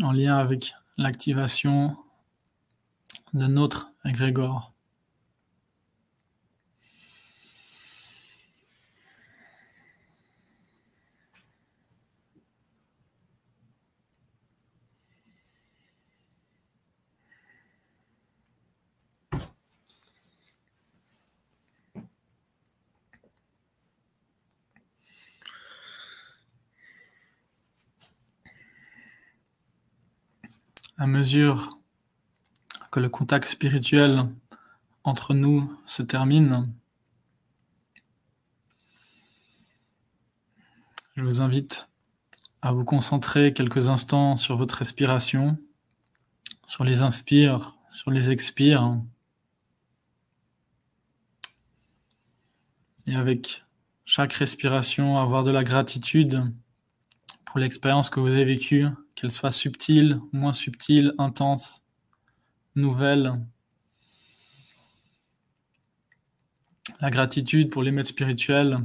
en 0.00 0.12
lien 0.12 0.36
avec 0.38 0.74
l'activation 0.96 1.96
de 3.34 3.46
notre 3.46 3.88
égrégore. 4.04 4.69
À 31.00 31.06
mesure 31.06 31.78
que 32.90 33.00
le 33.00 33.08
contact 33.08 33.48
spirituel 33.48 34.28
entre 35.02 35.32
nous 35.32 35.74
se 35.86 36.02
termine, 36.02 36.70
je 41.16 41.22
vous 41.22 41.40
invite 41.40 41.88
à 42.60 42.72
vous 42.72 42.84
concentrer 42.84 43.54
quelques 43.54 43.88
instants 43.88 44.36
sur 44.36 44.58
votre 44.58 44.74
respiration, 44.74 45.56
sur 46.66 46.84
les 46.84 47.00
inspires, 47.00 47.78
sur 47.90 48.10
les 48.10 48.30
expires, 48.30 49.00
et 53.06 53.16
avec 53.16 53.64
chaque 54.04 54.34
respiration 54.34 55.16
avoir 55.16 55.44
de 55.44 55.50
la 55.50 55.64
gratitude 55.64 56.52
pour 57.46 57.58
l'expérience 57.58 58.10
que 58.10 58.20
vous 58.20 58.32
avez 58.32 58.44
vécue 58.44 58.86
qu'elle 59.20 59.30
soit 59.30 59.52
subtile, 59.52 60.18
moins 60.32 60.54
subtile, 60.54 61.14
intense, 61.18 61.84
nouvelle. 62.74 63.34
La 67.00 67.10
gratitude 67.10 67.68
pour 67.68 67.82
les 67.82 67.90
maîtres 67.90 68.08
spirituels 68.08 68.78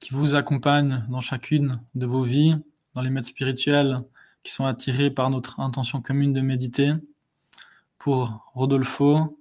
qui 0.00 0.14
vous 0.14 0.34
accompagnent 0.34 1.06
dans 1.08 1.20
chacune 1.20 1.80
de 1.94 2.06
vos 2.06 2.24
vies, 2.24 2.56
dans 2.94 3.02
les 3.02 3.10
maîtres 3.10 3.28
spirituels 3.28 4.02
qui 4.42 4.50
sont 4.50 4.66
attirés 4.66 5.10
par 5.10 5.30
notre 5.30 5.60
intention 5.60 6.02
commune 6.02 6.32
de 6.32 6.40
méditer. 6.40 6.92
Pour 7.98 8.50
Rodolfo, 8.54 9.38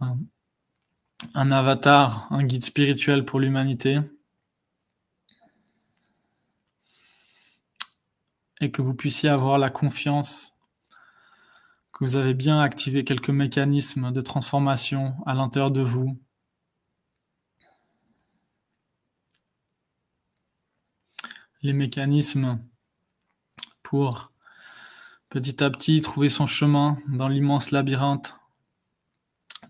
un 0.00 1.50
avatar, 1.50 2.26
un 2.30 2.44
guide 2.44 2.64
spirituel 2.64 3.24
pour 3.24 3.40
l'humanité. 3.40 4.00
Et 8.60 8.70
que 8.70 8.82
vous 8.82 8.94
puissiez 8.94 9.28
avoir 9.28 9.58
la 9.58 9.70
confiance 9.70 10.54
que 11.92 12.04
vous 12.04 12.16
avez 12.16 12.34
bien 12.34 12.60
activé 12.60 13.04
quelques 13.04 13.30
mécanismes 13.30 14.10
de 14.10 14.20
transformation 14.20 15.14
à 15.26 15.34
l'intérieur 15.34 15.70
de 15.70 15.80
vous. 15.80 16.18
Les 21.62 21.72
mécanismes 21.72 22.60
pour 23.82 24.32
petit 25.28 25.62
à 25.62 25.70
petit 25.70 26.00
trouver 26.00 26.30
son 26.30 26.46
chemin 26.46 26.98
dans 27.08 27.28
l'immense 27.28 27.70
labyrinthe 27.70 28.36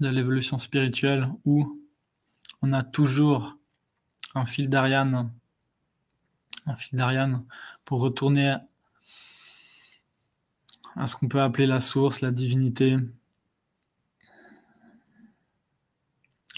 de 0.00 0.08
l'évolution 0.08 0.58
spirituelle 0.58 1.28
où 1.44 1.80
on 2.62 2.72
a 2.72 2.82
toujours 2.82 3.58
un 4.34 4.46
fil 4.46 4.68
d'Ariane, 4.68 5.30
un 6.66 6.76
fil 6.76 6.98
d'Ariane 6.98 7.44
pour 7.84 8.00
retourner 8.00 8.56
à 10.96 11.06
ce 11.06 11.16
qu'on 11.16 11.28
peut 11.28 11.40
appeler 11.40 11.66
la 11.66 11.80
source, 11.80 12.20
la 12.20 12.30
divinité, 12.30 12.96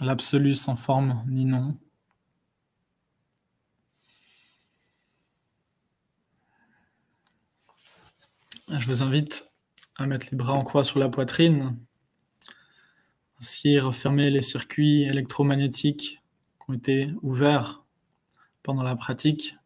l'absolu 0.01 0.55
sans 0.55 0.77
forme 0.77 1.25
ni 1.27 1.45
nom. 1.45 1.79
Je 8.69 8.87
vous 8.87 9.03
invite 9.03 9.51
à 9.97 10.07
mettre 10.07 10.27
les 10.31 10.37
bras 10.37 10.53
en 10.53 10.65
croix 10.65 10.85
sur 10.85 10.99
la 10.99 11.09
poitrine, 11.09 11.79
ainsi 13.41 13.79
refermer 13.79 14.31
les 14.31 14.43
circuits 14.43 15.03
électromagnétiques 15.03 16.21
qui 16.59 16.71
ont 16.71 16.75
été 16.75 17.13
ouverts 17.23 17.85
pendant 18.63 18.83
la 18.83 18.97
pratique. 18.97 19.57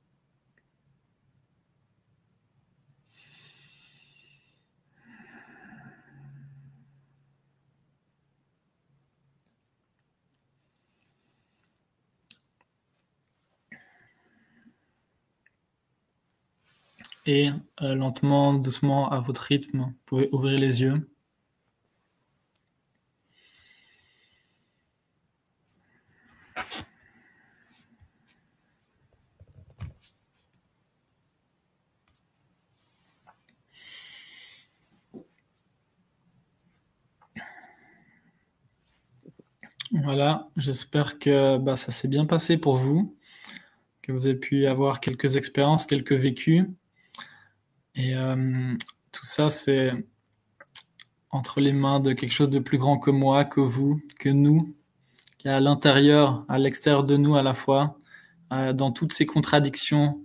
Et 17.30 17.50
euh, 17.82 17.94
lentement, 17.94 18.54
doucement, 18.54 19.08
à 19.10 19.20
votre 19.20 19.42
rythme, 19.42 19.78
vous 19.80 19.94
pouvez 20.06 20.28
ouvrir 20.32 20.58
les 20.58 20.82
yeux. 20.82 21.08
Voilà, 39.92 40.48
j'espère 40.56 41.18
que 41.18 41.58
bah, 41.58 41.76
ça 41.76 41.92
s'est 41.92 42.08
bien 42.08 42.24
passé 42.26 42.56
pour 42.56 42.76
vous, 42.76 43.16
que 44.02 44.12
vous 44.12 44.26
avez 44.26 44.36
pu 44.36 44.66
avoir 44.66 45.00
quelques 45.00 45.36
expériences, 45.36 45.86
quelques 45.86 46.12
vécus. 46.12 46.64
Et 48.00 48.14
euh, 48.14 48.74
tout 49.12 49.26
ça, 49.26 49.50
c'est 49.50 49.92
entre 51.30 51.60
les 51.60 51.72
mains 51.72 52.00
de 52.00 52.14
quelque 52.14 52.32
chose 52.32 52.48
de 52.48 52.58
plus 52.58 52.78
grand 52.78 52.98
que 52.98 53.10
moi, 53.10 53.44
que 53.44 53.60
vous, 53.60 54.00
que 54.18 54.30
nous, 54.30 54.74
qui 55.36 55.48
est 55.48 55.50
à 55.50 55.60
l'intérieur, 55.60 56.42
à 56.48 56.58
l'extérieur 56.58 57.04
de 57.04 57.18
nous 57.18 57.36
à 57.36 57.42
la 57.42 57.52
fois, 57.52 57.98
euh, 58.54 58.72
dans 58.72 58.90
toutes 58.90 59.12
ces 59.12 59.26
contradictions, 59.26 60.18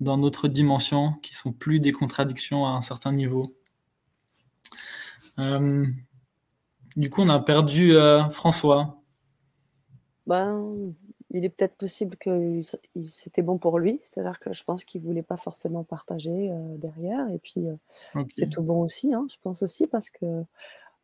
dans 0.00 0.18
notre 0.18 0.48
dimension, 0.48 1.12
qui 1.22 1.34
sont 1.34 1.52
plus 1.52 1.78
des 1.78 1.92
contradictions 1.92 2.66
à 2.66 2.70
un 2.70 2.80
certain 2.80 3.12
niveau. 3.12 3.54
Euh, 5.38 5.86
du 6.96 7.10
coup, 7.10 7.22
on 7.22 7.28
a 7.28 7.38
perdu 7.38 7.94
François. 8.30 9.00
Ben, 10.26 10.92
il 11.30 11.44
est 11.44 11.48
peut-être 11.48 11.76
possible 11.76 12.16
que 12.16 12.60
c'était 13.04 13.42
bon 13.42 13.58
pour 13.58 13.78
lui. 13.78 14.00
C'est-à-dire 14.04 14.38
que 14.40 14.52
je 14.52 14.64
pense 14.64 14.84
qu'il 14.84 15.02
voulait 15.02 15.22
pas 15.22 15.36
forcément 15.36 15.84
partager 15.84 16.50
euh, 16.50 16.76
derrière. 16.76 17.28
Et 17.30 17.38
puis, 17.38 17.68
euh, 17.68 18.24
c'est 18.34 18.50
tout 18.50 18.62
bon 18.62 18.82
aussi, 18.82 19.14
hein, 19.14 19.26
je 19.30 19.36
pense 19.42 19.62
aussi, 19.62 19.86
parce 19.86 20.10
que 20.10 20.26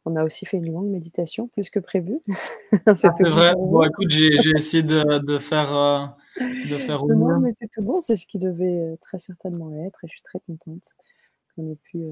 on 0.08 0.14
a 0.14 0.24
aussi 0.24 0.46
fait 0.46 0.58
une 0.58 0.72
longue 0.72 0.88
méditation, 0.88 1.48
plus 1.48 1.70
que 1.70 1.80
prévu. 1.80 2.20
Ah, 2.86 2.94
c'est 2.94 3.22
vrai. 3.22 3.54
Bon, 3.54 3.82
écoute, 3.82 4.10
j'ai 4.10 4.50
essayé 4.54 4.82
de, 4.82 5.18
de 5.18 5.38
faire, 5.38 5.74
euh, 5.76 6.06
de 6.40 6.78
faire 6.78 7.04
au 7.04 7.12
Non, 7.12 7.40
mais 7.40 7.50
c'est 7.52 7.68
tout 7.68 7.82
bon. 7.82 8.00
C'est 8.00 8.16
ce 8.16 8.26
qui 8.26 8.38
devait 8.38 8.96
très 9.00 9.18
certainement 9.18 9.72
être. 9.84 10.04
Et 10.04 10.08
je 10.08 10.12
suis 10.12 10.22
très 10.22 10.40
contente 10.40 10.82
qu'on 11.54 11.70
ait 11.70 11.76
pu, 11.76 12.04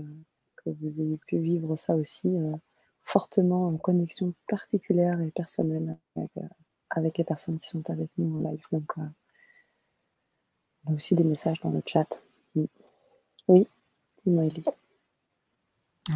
que 0.56 0.70
vous 0.70 1.00
ayez 1.00 1.18
pu 1.26 1.38
vivre 1.38 1.76
ça 1.76 1.94
aussi 1.94 2.28
fortement 3.02 3.68
en 3.68 3.76
connexion 3.76 4.32
particulière 4.48 5.20
et 5.20 5.30
personnelle 5.30 5.96
avec, 6.16 6.30
avec 6.94 7.18
les 7.18 7.24
personnes 7.24 7.58
qui 7.58 7.68
sont 7.68 7.88
avec 7.90 8.08
nous 8.18 8.38
en 8.38 8.50
live. 8.50 8.64
Donc, 8.72 8.92
euh, 8.98 9.02
on 10.86 10.92
a 10.92 10.94
aussi 10.94 11.14
des 11.14 11.24
messages 11.24 11.60
dans 11.60 11.70
le 11.70 11.82
chat. 11.84 12.22
Oui, 13.48 13.66
dis-moi, 14.24 14.44
Elie. 14.44 14.64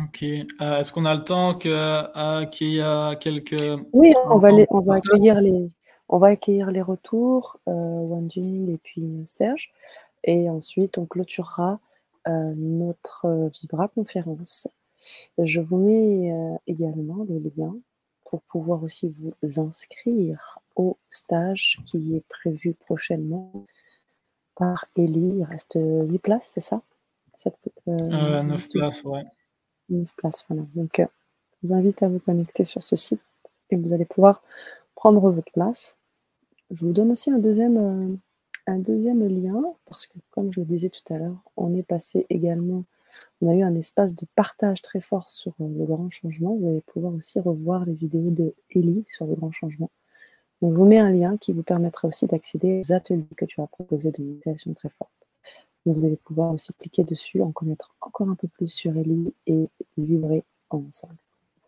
Ok. 0.05 0.23
Euh, 0.23 0.79
est-ce 0.79 0.93
qu'on 0.93 1.05
a 1.05 1.15
le 1.15 1.25
temps 1.25 1.59
euh, 1.65 2.45
qu'il 2.47 2.75
y 2.75 2.81
a 2.81 3.17
quelques. 3.17 3.81
Oui, 3.93 4.13
on 4.27 4.39
va, 4.39 4.51
on 4.71 4.81
va, 4.81 4.95
accueillir, 4.95 5.41
les, 5.41 5.71
on 6.09 6.19
va 6.19 6.29
accueillir 6.29 6.71
les 6.71 6.83
retours, 6.83 7.59
Wanjing 7.67 8.73
et 8.73 8.79
puis 8.79 9.23
Serge. 9.27 9.73
Et 10.25 10.51
ensuite, 10.51 10.99
on 10.99 11.07
clôturera 11.07 11.81
notre 12.27 13.51
Vibra 13.55 13.89
conférence. 13.89 14.69
Je 15.39 15.61
vous 15.61 15.79
mets 15.79 16.59
également 16.67 17.25
le 17.27 17.39
lien 17.57 17.75
pour 18.27 18.43
pouvoir 18.43 18.83
aussi 18.83 19.15
vous 19.43 19.61
inscrire 19.61 20.61
au 20.79 20.97
stage 21.11 21.81
qui 21.85 22.17
est 22.17 22.27
prévu 22.29 22.73
prochainement 22.73 23.67
par 24.55 24.87
Ellie. 24.97 25.35
Il 25.39 25.45
reste 25.45 25.79
8 25.79 26.19
places, 26.19 26.51
c'est 26.55 26.63
ça? 26.63 26.81
7, 27.35 27.55
euh, 27.89 28.43
9 28.43 28.65
euh, 28.67 28.69
places, 28.73 29.05
ouais. 29.05 29.25
9 29.91 30.09
places, 30.17 30.45
voilà. 30.49 30.65
Donc, 30.75 30.99
euh, 31.01 31.07
je 31.63 31.69
vous 31.69 31.75
invite 31.75 32.03
à 32.03 32.09
vous 32.09 32.21
connecter 32.21 32.65
sur 32.65 32.83
ce 32.83 32.97
site 32.97 33.21
et 33.71 33.77
vous 33.77 33.93
allez 33.93 34.05
pouvoir 34.05 34.43
prendre 34.95 35.31
votre 35.31 35.53
place. 35.53 35.97
Je 36.71 36.87
vous 36.87 36.93
donne 36.93 37.13
aussi 37.13 37.31
un 37.31 37.39
deuxième, 37.39 37.77
euh, 37.77 38.17
un 38.67 38.79
deuxième 38.79 39.27
lien, 39.27 39.63
parce 39.87 40.07
que 40.07 40.19
comme 40.31 40.53
je 40.53 40.61
le 40.61 40.67
disais 40.67 40.89
tout 40.89 41.13
à 41.13 41.19
l'heure, 41.19 41.43
on 41.57 41.75
est 41.75 41.83
passé 41.83 42.27
également, 42.31 42.85
on 43.41 43.51
a 43.51 43.55
eu 43.55 43.63
un 43.63 43.75
espace 43.75 44.15
de 44.15 44.27
partage 44.35 44.83
très 44.83 45.01
fort 45.01 45.31
sur 45.31 45.53
le 45.59 45.85
grand 45.85 46.11
changement. 46.11 46.57
Vous 46.57 46.69
allez 46.69 46.83
pouvoir 46.83 47.15
aussi 47.15 47.41
revoir 47.41 47.85
les 47.85 47.95
vidéos 47.95 48.31
de 48.31 48.55
Ellie 48.71 49.05
sur 49.09 49.27
le 49.27 49.35
grand 49.35 49.51
changement. 49.51 49.91
On 50.61 50.71
vous 50.71 50.85
met 50.85 50.99
un 50.99 51.11
lien 51.11 51.37
qui 51.37 51.53
vous 51.53 51.63
permettra 51.63 52.09
aussi 52.09 52.27
d'accéder 52.27 52.81
aux 52.85 52.93
ateliers 52.93 53.25
que 53.37 53.45
tu 53.45 53.61
as 53.61 53.67
proposés 53.67 54.11
de 54.11 54.23
méditation 54.23 54.75
très 54.75 54.89
forte. 54.91 55.13
vous 55.87 56.05
allez 56.05 56.17
pouvoir 56.17 56.53
aussi 56.53 56.73
cliquer 56.75 57.05
dessus, 57.05 57.41
en 57.43 57.53
connaître 57.53 57.95
encore 58.01 58.29
un 58.29 58.35
peu 58.35 58.49
plus 58.49 58.69
sur 58.69 58.97
Ellie 58.97 59.33
et 59.47 59.69
vibrer 59.97 60.45
ensemble. 60.71 61.17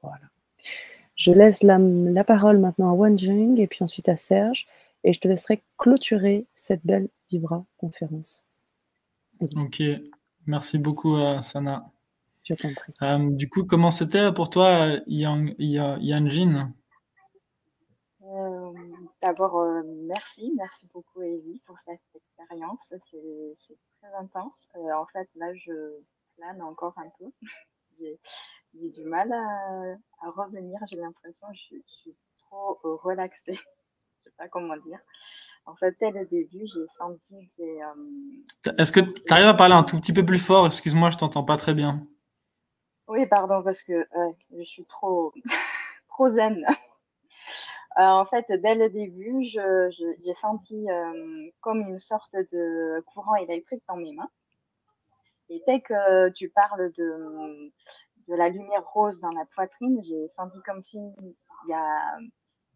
Voilà. 0.03 0.27
Je 1.15 1.33
laisse 1.33 1.63
la, 1.63 1.79
parole 2.25 2.59
maintenant 2.59 2.91
à 2.91 2.95
Wanjing 2.95 3.61
et 3.61 3.67
puis 3.67 3.85
ensuite 3.85 4.09
à 4.09 4.17
Serge 4.17 4.67
et 5.05 5.13
je 5.13 5.21
te 5.21 5.29
laisserai 5.29 5.63
clôturer 5.79 6.47
cette 6.57 6.85
belle 6.85 7.09
Vibra 7.31 7.65
conférence. 7.79 8.45
Ok, 9.57 9.83
merci 10.47 10.79
beaucoup 10.79 11.17
euh, 11.17 11.41
Sana. 11.43 11.91
Je 12.45 12.55
t'en 12.55 12.73
prie. 12.75 12.93
Euh, 13.03 13.31
du 13.31 13.49
coup, 13.49 13.65
comment 13.65 13.91
c'était 13.91 14.33
pour 14.33 14.51
toi, 14.51 14.99
Yang, 15.07 15.55
Yanjin? 15.59 16.57
euh, 16.57 16.65
D'abord, 19.23 19.63
merci, 19.85 20.53
merci 20.57 20.87
beaucoup 20.95 21.21
Evie 21.21 21.61
pour 21.67 21.77
cette 21.85 22.01
expérience. 22.15 22.81
C'est 22.89 23.79
très 24.01 24.15
intense. 24.19 24.65
en 24.75 25.07
fait, 25.13 25.29
là, 25.35 25.53
je 25.55 26.01
plane 26.37 26.63
encore 26.63 26.95
un 26.97 27.11
peu. 27.19 27.31
j'ai 28.75 28.89
du 28.91 29.05
mal 29.05 29.31
à, 29.33 30.31
revenir. 30.31 30.81
J'ai 30.91 30.97
l'impression 30.97 31.47
que 31.49 31.55
je, 31.55 31.77
suis 31.87 32.17
trop 32.39 32.79
relaxée. 32.83 33.41
je 33.47 34.25
sais 34.25 34.35
pas 34.39 34.49
comment 34.49 34.77
dire. 34.77 35.01
En 35.67 35.77
fait, 35.77 35.95
dès 36.01 36.11
le 36.11 36.25
début, 36.27 36.67
j'ai 36.67 36.87
senti 36.97 37.51
que. 37.57 37.63
Euh, 37.63 38.75
Est-ce 38.79 38.93
que 38.93 39.01
tu 39.01 39.33
arrives 39.33 39.49
à 39.49 39.55
parler 39.55 39.75
un 39.75 39.83
tout 39.83 39.99
petit 40.01 40.15
peu 40.15 40.25
plus 40.25 40.39
fort? 40.39 40.67
Excuse-moi, 40.67 41.11
je 41.11 41.19
t'entends 41.19 41.45
pas 41.45 41.57
très 41.57 41.75
bien. 41.75 42.07
Oui, 43.07 43.27
pardon, 43.27 43.63
parce 43.63 43.83
que 43.83 44.07
je 44.57 44.63
suis 44.63 44.85
trop, 44.85 45.35
trop 46.09 46.31
zen. 46.31 46.65
Euh, 47.99 48.03
en 48.03 48.25
fait, 48.25 48.47
dès 48.49 48.75
le 48.75 48.89
début, 48.89 49.43
j'ai 49.43 50.35
senti 50.41 50.89
euh, 50.91 51.51
comme 51.61 51.81
une 51.81 51.97
sorte 51.97 52.35
de 52.35 53.01
courant 53.13 53.35
électrique 53.37 53.83
dans 53.89 53.97
mes 53.97 54.13
mains. 54.13 54.31
Et 55.49 55.63
dès 55.67 55.81
que 55.81 56.29
tu 56.31 56.49
parles 56.51 56.93
de, 56.93 57.73
de 58.29 58.35
la 58.37 58.49
lumière 58.49 58.85
rose 58.89 59.19
dans 59.19 59.33
la 59.33 59.45
poitrine, 59.55 60.01
j'ai 60.03 60.27
senti 60.29 60.59
comme 60.65 60.81
s'il 60.81 61.13
y 61.69 61.73
a, 61.73 62.19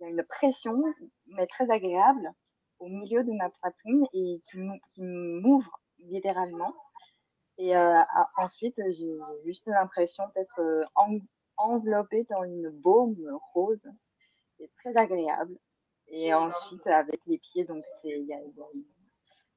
une 0.00 0.24
pression, 0.24 0.82
mais 1.28 1.46
très 1.46 1.70
agréable, 1.70 2.32
au 2.80 2.88
milieu 2.88 3.22
de 3.22 3.32
ma 3.32 3.48
poitrine 3.48 4.04
et 4.12 4.40
qui, 4.50 5.00
m'ouvre 5.00 5.80
littéralement. 6.00 6.74
Et 7.56 7.76
euh, 7.76 8.02
ensuite, 8.36 8.74
j'ai 8.76 9.16
juste 9.44 9.66
l'impression 9.66 10.24
d'être 10.34 10.60
euh, 10.60 10.84
enveloppée 11.56 12.24
dans 12.28 12.42
une 12.42 12.68
baume 12.70 13.16
rose. 13.54 13.86
C'est 14.58 14.70
très 14.76 14.96
agréable. 14.96 15.58
Et 16.08 16.32
ensuite, 16.34 16.86
avec 16.86 17.20
les 17.26 17.38
pieds, 17.38 17.64
donc 17.64 17.84
c'est, 18.00 18.26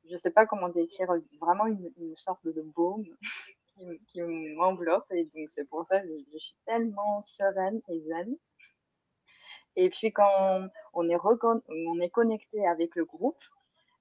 je 0.05 0.13
ne 0.13 0.19
sais 0.19 0.31
pas 0.31 0.45
comment 0.45 0.69
décrire, 0.69 1.13
vraiment 1.39 1.67
une, 1.67 2.15
sorte 2.15 2.45
de 2.45 2.61
baume 2.61 3.05
qui, 4.07 4.21
m'enveloppe. 4.21 5.11
Et 5.11 5.25
donc, 5.25 5.49
c'est 5.53 5.67
pour 5.67 5.85
ça 5.87 5.99
que 5.99 6.07
je, 6.07 6.37
suis 6.37 6.55
tellement 6.65 7.19
sereine 7.21 7.81
et 7.89 8.01
zen. 8.01 8.35
Et 9.75 9.89
puis, 9.89 10.11
quand 10.11 10.69
on 10.93 11.09
est, 11.09 11.17
on 11.23 11.99
est 11.99 12.09
connecté 12.09 12.65
avec 12.65 12.95
le 12.95 13.05
groupe, 13.05 13.43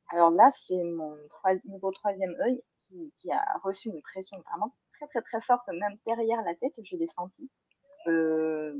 alors 0.08 0.30
là, 0.30 0.48
c'est 0.50 0.82
mon 0.82 1.16
niveau 1.64 1.90
troisième 1.90 2.36
œil 2.40 2.62
qui, 3.16 3.30
a 3.32 3.58
reçu 3.62 3.88
une 3.88 4.00
pression 4.02 4.38
vraiment 4.40 4.72
très, 4.92 5.06
très, 5.08 5.22
très 5.22 5.40
forte, 5.42 5.66
même 5.68 5.98
derrière 6.06 6.42
la 6.42 6.54
tête, 6.54 6.72
je 6.82 6.96
l'ai 6.96 7.08
senti. 7.08 7.50
Euh, 8.06 8.74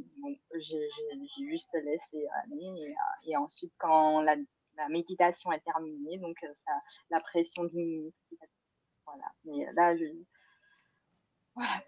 j'ai 0.59 0.89
juste 1.49 1.73
laissé 1.85 2.27
aller. 2.45 2.95
Et, 3.27 3.37
ensuite, 3.37 3.73
quand 3.79 4.21
la, 4.21 4.37
méditation 4.91 5.53
est 5.53 5.65
terminée, 5.65 6.19
donc 6.19 6.37
ça, 6.41 6.73
la 7.11 7.21
pression 7.21 7.65
diminue. 7.65 8.13
Voilà. 9.07 9.25
Mais 9.45 9.67
là, 9.75 9.97
je, 9.97 10.05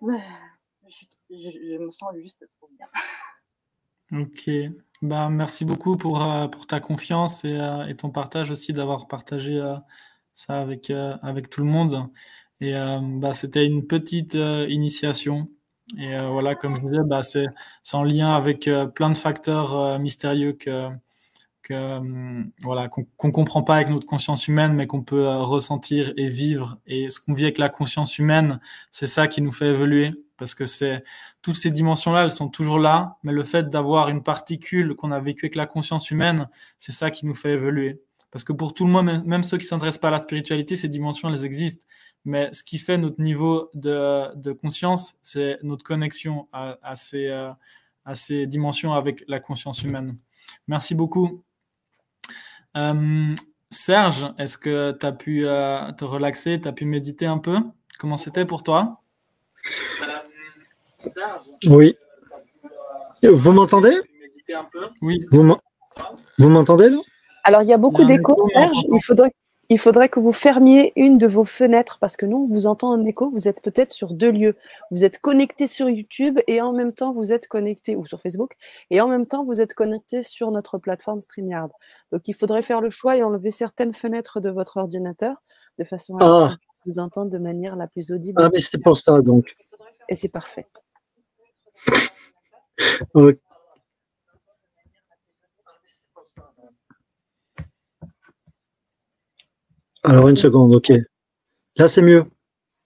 voilà. 0.01 0.18
Je, 1.30 1.78
me 1.78 1.89
sens 1.89 2.14
juste 2.16 2.45
trop 2.59 2.70
bien. 2.72 2.86
Ok. 4.12 4.51
Bah, 5.03 5.28
merci 5.28 5.64
beaucoup 5.64 5.97
pour, 5.97 6.22
euh, 6.22 6.49
pour 6.49 6.66
ta 6.66 6.80
confiance 6.80 7.45
et, 7.45 7.53
euh, 7.53 7.93
ton 7.95 8.11
partage 8.11 8.51
aussi, 8.51 8.72
d'avoir 8.72 9.07
partagé 9.07 9.61
euh, 9.61 9.76
ça 10.32 10.61
avec, 10.61 10.91
avec 10.91 11.51
tout 11.51 11.61
le 11.61 11.66
monde. 11.66 12.09
Et 12.61 12.74
bah, 12.74 13.34
c'était 13.34 13.64
une 13.66 13.86
petite 13.86 14.34
initiation. 14.34 15.49
Et 15.97 16.18
voilà, 16.28 16.55
comme 16.55 16.76
je 16.76 16.82
disais, 16.82 17.03
bah, 17.05 17.22
c'est 17.22 17.47
en 17.93 18.03
lien 18.03 18.34
avec 18.34 18.68
plein 18.95 19.11
de 19.11 19.16
facteurs 19.16 19.99
mystérieux 19.99 20.53
que, 20.53 20.89
que 21.62 22.01
voilà 22.62 22.89
qu'on 22.89 23.07
ne 23.28 23.32
comprend 23.32 23.62
pas 23.62 23.76
avec 23.76 23.89
notre 23.89 24.07
conscience 24.07 24.49
humaine, 24.49 24.74
mais 24.74 24.86
qu'on 24.86 25.03
peut 25.03 25.26
ressentir 25.26 26.12
et 26.16 26.28
vivre. 26.28 26.78
Et 26.86 27.09
ce 27.09 27.20
qu'on 27.20 27.32
vit 27.32 27.45
avec 27.45 27.59
la 27.59 27.68
conscience 27.68 28.18
humaine, 28.18 28.61
c'est 28.91 29.07
ça 29.07 29.28
qui 29.28 29.41
nous 29.41 29.53
fait 29.53 29.68
évoluer, 29.68 30.12
parce 30.36 30.55
que 30.55 30.64
toutes 31.43 31.57
ces 31.57 31.70
dimensions-là, 31.70 32.24
elles 32.24 32.32
sont 32.32 32.49
toujours 32.49 32.78
là, 32.78 33.16
mais 33.22 33.32
le 33.32 33.43
fait 33.43 33.68
d'avoir 33.68 34.09
une 34.09 34.22
particule 34.22 34.95
qu'on 34.95 35.11
a 35.11 35.20
vécue 35.20 35.47
avec 35.47 35.55
la 35.55 35.66
conscience 35.66 36.11
humaine, 36.11 36.49
c'est 36.78 36.93
ça 36.93 37.11
qui 37.11 37.26
nous 37.26 37.34
fait 37.34 37.53
évoluer. 37.53 38.03
Parce 38.30 38.45
que 38.45 38.53
pour 38.53 38.74
tout 38.74 38.84
le 38.84 38.93
monde, 38.93 39.24
même 39.24 39.43
ceux 39.43 39.57
qui 39.57 39.64
ne 39.64 39.68
s'intéressent 39.68 40.03
pas 40.03 40.09
à 40.09 40.12
la 40.12 40.20
spiritualité, 40.20 40.76
ces 40.76 40.89
dimensions, 40.89 41.30
elles 41.30 41.47
existent. 41.47 41.86
Mais 42.25 42.53
ce 42.53 42.62
qui 42.62 42.79
fait 42.79 42.99
notre 42.99 43.21
niveau 43.21 43.71
de, 43.75 44.35
de 44.35 44.53
conscience, 44.53 45.19
c'est 45.23 45.59
notre 45.62 45.85
connexion 45.85 46.49
à, 46.53 46.79
à, 46.83 46.97
ces, 46.97 47.29
à 47.29 48.14
ces 48.14 48.47
dimensions 48.47 48.93
avec 48.93 49.25
la 49.29 49.41
conscience 49.41 49.83
humaine. 49.83 50.16
Merci 50.66 50.95
beaucoup. 50.95 51.43
Euh, 52.77 53.35
Serge, 53.71 54.27
est-ce 54.39 54.59
que 54.59 54.93
tu 54.93 55.07
as 55.07 55.12
pu 55.12 55.47
euh, 55.47 55.91
te 55.93 56.05
relaxer, 56.05 56.61
tu 56.61 56.69
as 56.69 56.73
pu 56.73 56.85
méditer 56.85 57.27
un 57.27 57.39
peu? 57.39 57.57
Comment 57.99 58.16
c'était 58.16 58.45
pour 58.45 58.62
toi? 58.62 59.01
Oui. 61.66 61.97
Vous 63.23 63.53
m'entendez? 63.53 64.01
Oui. 65.03 65.25
Vous 65.31 66.49
m'entendez 66.49 66.91
là? 66.91 66.99
Alors, 67.45 67.62
il 67.62 67.69
y 67.69 67.73
a 67.73 67.79
beaucoup 67.79 68.05
d'écho, 68.05 68.41
Serge. 68.53 68.79
Il 68.93 69.03
faudrait, 69.03 69.33
il 69.71 69.79
faudrait 69.79 70.09
que 70.09 70.19
vous 70.19 70.33
fermiez 70.33 70.93
une 70.97 71.19
de 71.19 71.27
vos 71.27 71.45
fenêtres 71.45 71.99
parce 72.01 72.16
que 72.16 72.25
nous, 72.25 72.39
on 72.39 72.45
vous 72.45 72.66
entend 72.66 72.89
en 72.89 73.05
écho. 73.05 73.31
Vous 73.31 73.49
êtes 73.49 73.62
peut-être 73.62 73.93
sur 73.93 74.14
deux 74.14 74.31
lieux. 74.31 74.57
Vous 74.91 75.05
êtes 75.05 75.21
connecté 75.21 75.66
sur 75.66 75.91
YouTube 75.91 76.39
et 76.47 76.62
en 76.62 76.73
même 76.73 76.93
temps, 76.93 77.12
vous 77.12 77.33
êtes 77.33 77.49
connecté, 77.49 77.95
ou 77.95 78.07
sur 78.07 78.21
Facebook, 78.21 78.57
et 78.91 79.01
en 79.03 79.09
même 79.09 79.27
temps, 79.27 79.45
vous 79.45 79.61
êtes 79.61 79.75
connecté 79.75 80.23
sur 80.23 80.51
notre 80.51 80.79
plateforme 80.79 81.21
StreamYard. 81.21 81.71
Donc, 82.12 82.27
il 82.29 82.35
faudrait 82.35 82.62
faire 82.62 82.81
le 82.81 82.89
choix 82.89 83.16
et 83.16 83.23
enlever 83.23 83.51
certaines 83.51 83.93
fenêtres 83.93 84.41
de 84.41 84.49
votre 84.49 84.79
ordinateur 84.79 85.43
de 85.79 85.85
façon 85.85 86.16
à 86.16 86.25
ah. 86.25 86.57
vous 86.87 86.99
entendre 86.99 87.31
de 87.31 87.39
manière 87.39 87.77
la 87.77 87.87
plus 87.87 88.11
audible. 88.11 88.41
Ah, 88.43 88.49
mais 88.53 88.61
c'était 88.61 88.83
pour 88.83 88.97
ça, 88.97 89.21
donc. 89.21 89.55
Et 90.09 90.14
c'est 90.14 90.33
parfait. 90.33 90.66
Alors, 100.09 100.27
une 100.29 100.39
seconde, 100.39 100.75
ok. 100.75 100.91
Là, 101.77 101.87
c'est 101.87 102.01
mieux. 102.01 102.25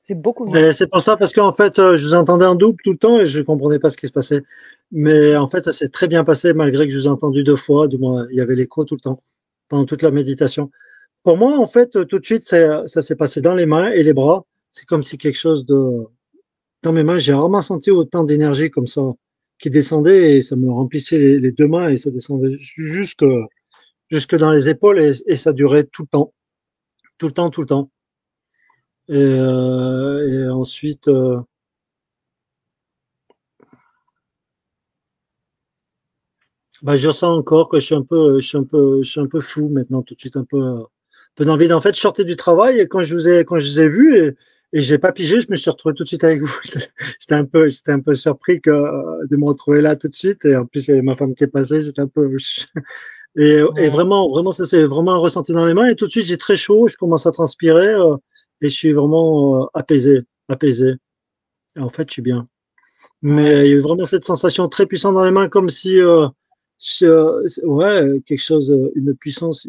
C'est 0.02 0.20
beaucoup 0.20 0.44
mieux. 0.44 0.72
C'est 0.72 0.88
pour 0.88 1.00
ça, 1.00 1.16
parce 1.16 1.32
qu'en 1.32 1.52
fait, 1.52 1.78
euh, 1.78 1.96
je 1.96 2.04
vous 2.04 2.14
entendais 2.14 2.44
en 2.44 2.56
double 2.56 2.78
tout 2.82 2.90
le 2.90 2.98
temps 2.98 3.20
et 3.20 3.26
je 3.26 3.38
ne 3.38 3.44
comprenais 3.44 3.78
pas 3.78 3.90
ce 3.90 3.96
qui 3.96 4.08
se 4.08 4.12
passait. 4.12 4.42
Mais 4.90 5.36
en 5.36 5.46
fait, 5.46 5.62
ça 5.64 5.72
s'est 5.72 5.88
très 5.88 6.08
bien 6.08 6.24
passé, 6.24 6.52
malgré 6.52 6.84
que 6.84 6.92
je 6.92 6.98
vous 6.98 7.06
ai 7.06 7.10
entendu 7.10 7.44
deux 7.44 7.54
fois. 7.54 7.86
Du 7.86 7.96
moins, 7.96 8.26
il 8.32 8.38
y 8.38 8.40
avait 8.40 8.56
l'écho 8.56 8.84
tout 8.84 8.96
le 8.96 9.00
temps, 9.00 9.22
pendant 9.68 9.84
toute 9.84 10.02
la 10.02 10.10
méditation. 10.10 10.72
Pour 11.22 11.38
moi, 11.38 11.58
en 11.58 11.66
fait, 11.68 11.90
tout 12.08 12.18
de 12.18 12.24
suite, 12.24 12.42
ça, 12.42 12.88
s'est 12.88 13.14
passé 13.14 13.40
dans 13.40 13.54
les 13.54 13.66
mains 13.66 13.92
et 13.92 14.02
les 14.02 14.14
bras. 14.14 14.44
C'est 14.72 14.86
comme 14.86 15.04
si 15.04 15.16
quelque 15.16 15.38
chose 15.38 15.64
de. 15.64 16.08
Dans 16.82 16.92
mes 16.92 17.04
mains, 17.04 17.18
j'ai 17.20 17.34
rarement 17.34 17.62
senti 17.62 17.92
autant 17.92 18.24
d'énergie 18.24 18.68
comme 18.68 18.88
ça 18.88 19.02
qui 19.60 19.70
descendait 19.70 20.38
et 20.38 20.42
ça 20.42 20.56
me 20.56 20.72
remplissait 20.72 21.18
les, 21.38 21.52
deux 21.52 21.68
mains 21.68 21.88
et 21.88 21.96
ça 21.98 22.10
descendait 22.10 22.56
jusque, 22.58 23.24
jusque 24.10 24.34
dans 24.34 24.50
les 24.50 24.68
épaules 24.68 24.98
et 25.24 25.36
ça 25.36 25.52
durait 25.52 25.84
tout 25.84 26.02
le 26.02 26.08
temps 26.08 26.32
tout 27.22 27.28
le 27.28 27.34
temps, 27.34 27.50
tout 27.50 27.60
le 27.60 27.66
temps. 27.68 27.90
Et, 29.08 29.14
euh, 29.14 30.52
ensuite, 30.52 31.06
euh, 31.08 31.40
bah, 36.82 36.96
je 36.96 37.10
sens 37.12 37.38
encore 37.38 37.68
que 37.68 37.78
je 37.78 37.86
suis 37.86 37.94
un 37.94 38.02
peu, 38.02 38.40
je 38.40 38.46
suis 38.46 38.58
un 38.58 38.64
peu, 38.64 39.02
je 39.04 39.10
suis 39.10 39.20
un 39.20 39.26
peu 39.28 39.40
fou 39.40 39.68
maintenant, 39.68 40.02
tout 40.02 40.14
de 40.14 40.20
suite, 40.20 40.36
un 40.36 40.44
peu, 40.44 40.58
un 40.58 40.86
peu 41.36 41.56
vide. 41.56 41.72
En 41.72 41.80
fait, 41.80 41.94
je 41.94 42.00
sortais 42.00 42.24
du 42.24 42.36
travail 42.36 42.80
et 42.80 42.88
quand 42.88 43.04
je 43.04 43.14
vous 43.14 43.28
ai, 43.28 43.44
quand 43.44 43.58
je 43.60 43.66
vous 43.70 43.80
ai 43.80 43.88
vu, 43.88 44.16
et, 44.16 44.36
et 44.72 44.80
j'ai 44.82 44.98
pas 44.98 45.12
pigé, 45.12 45.40
je 45.40 45.46
me 45.50 45.56
suis 45.56 45.70
retrouvé 45.70 45.94
tout 45.94 46.02
de 46.04 46.08
suite 46.08 46.24
avec 46.24 46.42
vous. 46.42 46.52
j'étais 47.20 47.34
un 47.34 47.44
peu, 47.44 47.68
j'étais 47.68 47.92
un 47.92 48.00
peu 48.00 48.14
surpris 48.14 48.60
que, 48.60 48.70
de 48.70 49.36
me 49.36 49.44
retrouver 49.46 49.80
là 49.80 49.94
tout 49.96 50.08
de 50.08 50.14
suite. 50.14 50.44
Et 50.44 50.56
en 50.56 50.66
plus, 50.66 50.88
il 50.88 50.90
y 50.90 50.94
avait 50.94 51.02
ma 51.02 51.14
femme 51.16 51.34
qui 51.36 51.44
est 51.44 51.46
passée, 51.48 51.80
c'était 51.80 52.02
un 52.02 52.08
peu. 52.08 52.36
Et, 53.36 53.62
et, 53.78 53.88
vraiment, 53.88 54.28
vraiment, 54.28 54.52
ça 54.52 54.66
c'est 54.66 54.84
vraiment 54.84 55.12
un 55.12 55.18
ressenti 55.18 55.52
dans 55.52 55.64
les 55.64 55.74
mains. 55.74 55.88
Et 55.88 55.96
tout 55.96 56.06
de 56.06 56.10
suite, 56.10 56.26
j'ai 56.26 56.36
très 56.36 56.56
chaud, 56.56 56.88
je 56.88 56.96
commence 56.96 57.26
à 57.26 57.32
transpirer 57.32 57.88
euh, 57.88 58.16
et 58.60 58.68
je 58.68 58.74
suis 58.74 58.92
vraiment 58.92 59.62
euh, 59.62 59.66
apaisé, 59.74 60.22
apaisé. 60.48 60.94
Et 61.76 61.80
en 61.80 61.88
fait, 61.88 62.08
je 62.08 62.14
suis 62.14 62.22
bien. 62.22 62.46
Mais 63.22 63.66
il 63.66 63.70
y 63.70 63.72
a 63.72 63.76
eu 63.76 63.80
vraiment 63.80 64.04
cette 64.04 64.24
sensation 64.24 64.68
très 64.68 64.86
puissante 64.86 65.14
dans 65.14 65.24
les 65.24 65.30
mains, 65.30 65.48
comme 65.48 65.70
si, 65.70 65.98
euh, 66.00 66.28
ouais, 67.62 68.20
quelque 68.26 68.42
chose, 68.42 68.74
une 68.94 69.14
puissance 69.14 69.66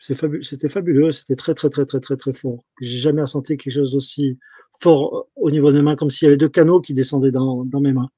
c'était 0.00 0.68
fabuleux, 0.68 1.12
c'était 1.12 1.36
très, 1.36 1.54
très, 1.54 1.70
très, 1.70 1.86
très, 1.86 2.00
très, 2.00 2.16
très 2.16 2.32
fort. 2.32 2.58
J'ai 2.80 2.98
jamais 2.98 3.22
ressenti 3.22 3.56
quelque 3.56 3.72
chose 3.72 3.92
d'aussi 3.92 4.38
fort 4.80 5.28
au 5.36 5.50
niveau 5.50 5.70
de 5.70 5.76
mes 5.78 5.82
mains, 5.82 5.96
comme 5.96 6.10
s'il 6.10 6.26
y 6.26 6.28
avait 6.28 6.36
deux 6.36 6.48
canaux 6.48 6.80
qui 6.80 6.92
descendaient 6.92 7.30
dans, 7.30 7.64
mes 7.80 7.92
mains. 7.92 8.10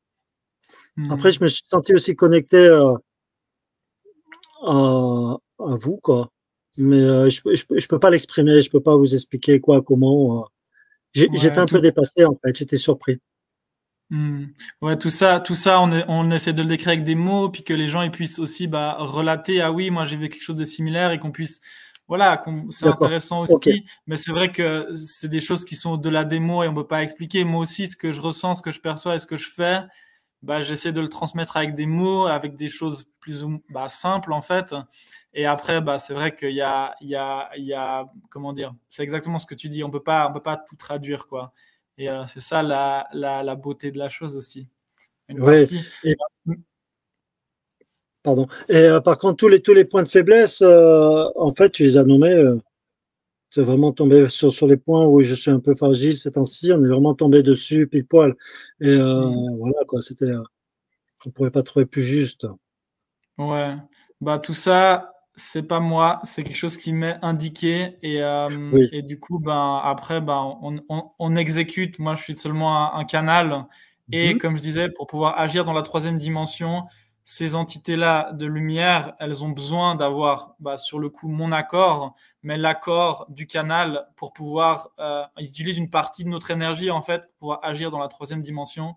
Après, 1.10 1.30
je 1.30 1.42
me 1.42 1.48
suis 1.48 1.62
senti 1.68 1.92
aussi 1.92 2.16
connecté 2.16 2.68
euh, 4.64 5.36
à, 5.58 5.76
vous, 5.76 5.98
quoi. 6.02 6.30
Mais 6.76 7.00
euh, 7.00 7.30
je, 7.30 7.40
je, 7.54 7.86
peux 7.88 7.98
pas 7.98 8.10
l'exprimer, 8.10 8.60
je 8.62 8.70
peux 8.70 8.82
pas 8.82 8.96
vous 8.96 9.14
expliquer 9.14 9.60
quoi, 9.60 9.82
comment. 9.82 10.46
J'étais 11.14 11.58
un 11.58 11.66
peu 11.66 11.80
dépassé, 11.80 12.24
en 12.24 12.34
fait, 12.34 12.56
j'étais 12.56 12.76
surpris. 12.76 13.20
Mmh. 14.10 14.46
Ouais, 14.82 14.96
tout 14.96 15.10
ça, 15.10 15.40
tout 15.40 15.56
ça, 15.56 15.80
on, 15.80 15.90
on, 16.08 16.30
essaie 16.30 16.52
de 16.52 16.62
le 16.62 16.68
décrire 16.68 16.90
avec 16.90 17.02
des 17.02 17.16
mots, 17.16 17.48
puis 17.48 17.64
que 17.64 17.74
les 17.74 17.88
gens 17.88 18.02
ils 18.02 18.12
puissent 18.12 18.38
aussi 18.38 18.68
bah, 18.68 18.96
relater. 19.00 19.60
Ah 19.60 19.72
oui, 19.72 19.90
moi 19.90 20.04
j'ai 20.04 20.16
vu 20.16 20.28
quelque 20.28 20.44
chose 20.44 20.56
de 20.56 20.64
similaire 20.64 21.10
et 21.10 21.18
qu'on 21.18 21.32
puisse, 21.32 21.60
voilà, 22.06 22.40
c'est 22.70 22.86
intéressant 22.86 23.42
aussi. 23.42 23.84
Mais 24.06 24.16
c'est 24.16 24.30
vrai 24.30 24.52
que 24.52 24.94
c'est 24.94 25.28
des 25.28 25.40
choses 25.40 25.64
qui 25.64 25.74
sont 25.74 25.92
au-delà 25.92 26.24
des 26.24 26.38
mots 26.38 26.62
et 26.62 26.68
on 26.68 26.74
peut 26.74 26.86
pas 26.86 27.02
expliquer. 27.02 27.42
Moi 27.44 27.60
aussi, 27.60 27.88
ce 27.88 27.96
que 27.96 28.12
je 28.12 28.20
ressens, 28.20 28.54
ce 28.54 28.62
que 28.62 28.70
je 28.70 28.80
perçois 28.80 29.16
et 29.16 29.18
ce 29.18 29.26
que 29.26 29.36
je 29.36 29.48
fais, 29.48 29.80
bah, 30.42 30.60
j'essaie 30.60 30.92
de 30.92 31.00
le 31.00 31.08
transmettre 31.08 31.56
avec 31.56 31.74
des 31.74 31.86
mots, 31.86 32.26
avec 32.26 32.56
des 32.56 32.68
choses 32.68 33.06
plus 33.20 33.42
ou 33.42 33.62
bah, 33.70 33.88
simples 33.88 34.32
en 34.32 34.40
fait. 34.40 34.74
Et 35.34 35.46
après, 35.46 35.80
bah, 35.80 35.98
c'est 35.98 36.14
vrai 36.14 36.34
qu'il 36.34 36.52
y 36.52 36.62
a, 36.62 36.94
il 37.00 37.08
y 37.08 37.16
a, 37.16 37.50
il 37.56 37.64
y 37.64 37.74
a, 37.74 38.10
comment 38.30 38.52
dire, 38.52 38.74
c'est 38.88 39.02
exactement 39.02 39.38
ce 39.38 39.46
que 39.46 39.54
tu 39.54 39.68
dis. 39.68 39.84
On 39.84 39.90
peut 39.90 40.02
pas, 40.02 40.28
on 40.28 40.32
peut 40.32 40.42
pas 40.42 40.56
tout 40.56 40.76
traduire 40.76 41.26
quoi. 41.28 41.52
Et 41.98 42.08
euh, 42.10 42.24
c'est 42.26 42.40
ça 42.40 42.62
la, 42.62 43.08
la, 43.12 43.42
la, 43.42 43.54
beauté 43.54 43.90
de 43.90 43.98
la 43.98 44.08
chose 44.08 44.36
aussi. 44.36 44.68
oui. 45.28 45.64
Pardon. 48.22 48.48
Et 48.68 48.76
euh, 48.76 49.00
par 49.00 49.18
contre, 49.18 49.36
tous 49.36 49.48
les, 49.48 49.60
tous 49.60 49.72
les 49.72 49.84
points 49.84 50.02
de 50.02 50.08
faiblesse, 50.08 50.60
euh, 50.60 51.28
en 51.36 51.52
fait, 51.52 51.70
tu 51.70 51.84
les 51.84 51.96
as 51.96 52.04
nommés. 52.04 52.34
C'est 53.50 53.62
vraiment 53.62 53.92
tombé 53.92 54.28
sur, 54.28 54.52
sur 54.52 54.66
les 54.66 54.76
points 54.76 55.06
où 55.06 55.20
je 55.22 55.34
suis 55.34 55.50
un 55.50 55.60
peu 55.60 55.74
fragile 55.74 56.16
ces 56.16 56.32
temps-ci. 56.32 56.72
On 56.72 56.82
est 56.84 56.88
vraiment 56.88 57.14
tombé 57.14 57.42
dessus, 57.42 57.86
pile 57.86 58.06
poil. 58.06 58.34
Et 58.80 58.96
mmh. 58.96 59.56
voilà, 59.58 59.84
quoi. 59.86 60.02
C'était. 60.02 60.32
on 60.34 60.44
ne 61.26 61.30
pourrait 61.30 61.50
pas 61.50 61.62
trouver 61.62 61.86
plus 61.86 62.02
juste. 62.02 62.46
Ouais. 63.38 63.74
Bah, 64.20 64.38
tout 64.38 64.54
ça, 64.54 65.12
c'est 65.36 65.62
pas 65.62 65.80
moi, 65.80 66.20
c'est 66.24 66.42
quelque 66.42 66.56
chose 66.56 66.78
qui 66.78 66.92
m'est 66.94 67.18
indiqué 67.20 67.98
et, 68.02 68.22
euh, 68.22 68.88
et, 68.92 69.02
du 69.02 69.20
coup, 69.20 69.38
ben 69.38 69.80
après, 69.84 70.22
ben 70.22 70.56
on, 70.62 70.80
on, 70.88 71.10
on, 71.18 71.36
exécute. 71.36 71.98
Moi, 71.98 72.14
je 72.14 72.22
suis 72.22 72.36
seulement 72.36 72.94
un, 72.94 73.04
canal 73.04 73.66
et 74.10 74.34
mhm. 74.34 74.40
comme 74.40 74.56
je 74.56 74.62
disais, 74.62 74.88
pour 74.88 75.06
pouvoir 75.06 75.38
agir 75.38 75.64
dans 75.66 75.74
la 75.74 75.82
troisième 75.82 76.16
dimension, 76.16 76.84
ces 77.26 77.56
entités-là 77.56 78.32
de 78.32 78.46
lumière, 78.46 79.14
elles 79.18 79.42
ont 79.42 79.50
besoin 79.50 79.96
d'avoir, 79.96 80.54
bah, 80.60 80.76
sur 80.78 80.98
le 81.00 81.10
coup, 81.10 81.28
mon 81.28 81.52
accord, 81.52 82.14
mais 82.42 82.56
l'accord 82.56 83.26
du 83.28 83.46
canal 83.48 84.06
pour 84.14 84.32
pouvoir, 84.32 84.90
euh, 85.00 85.24
ils 85.38 85.48
utilisent 85.48 85.76
une 85.76 85.90
partie 85.90 86.22
de 86.22 86.28
notre 86.28 86.52
énergie 86.52 86.90
en 86.90 87.02
fait 87.02 87.28
pour 87.38 87.62
agir 87.64 87.90
dans 87.90 87.98
la 87.98 88.06
troisième 88.06 88.42
dimension. 88.42 88.94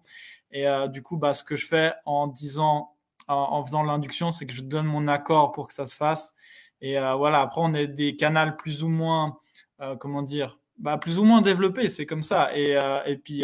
Et 0.52 0.68
euh, 0.68 0.88
du 0.88 1.02
coup, 1.02 1.18
bah, 1.18 1.34
ce 1.34 1.44
que 1.44 1.56
je 1.56 1.66
fais 1.66 1.94
en 2.06 2.28
disant 2.28 2.96
en, 3.28 3.64
faisant 3.64 3.84
l'induction, 3.84 4.32
c'est 4.32 4.48
que 4.48 4.54
je 4.54 4.62
donne 4.64 4.88
mon 4.88 5.08
accord 5.08 5.52
pour 5.52 5.68
que 5.68 5.74
ça 5.74 5.86
se 5.86 5.96
fasse. 5.96 6.34
Et 6.82 6.98
euh, 6.98 7.14
voilà, 7.16 7.42
après, 7.42 7.62
on 7.64 7.74
est 7.74 7.88
des 7.88 8.16
canaux 8.16 8.52
plus 8.58 8.84
ou 8.84 8.88
moins, 8.88 9.38
euh, 9.82 9.96
comment 9.96 10.24
dire, 10.24 10.58
bah, 10.78 10.98
plus 10.98 11.20
ou 11.20 11.24
moins 11.26 11.42
développés, 11.42 11.90
c'est 11.90 12.06
comme 12.08 12.24
ça. 12.24 12.56
Et, 12.58 12.80
et 13.06 13.18
puis, 13.18 13.44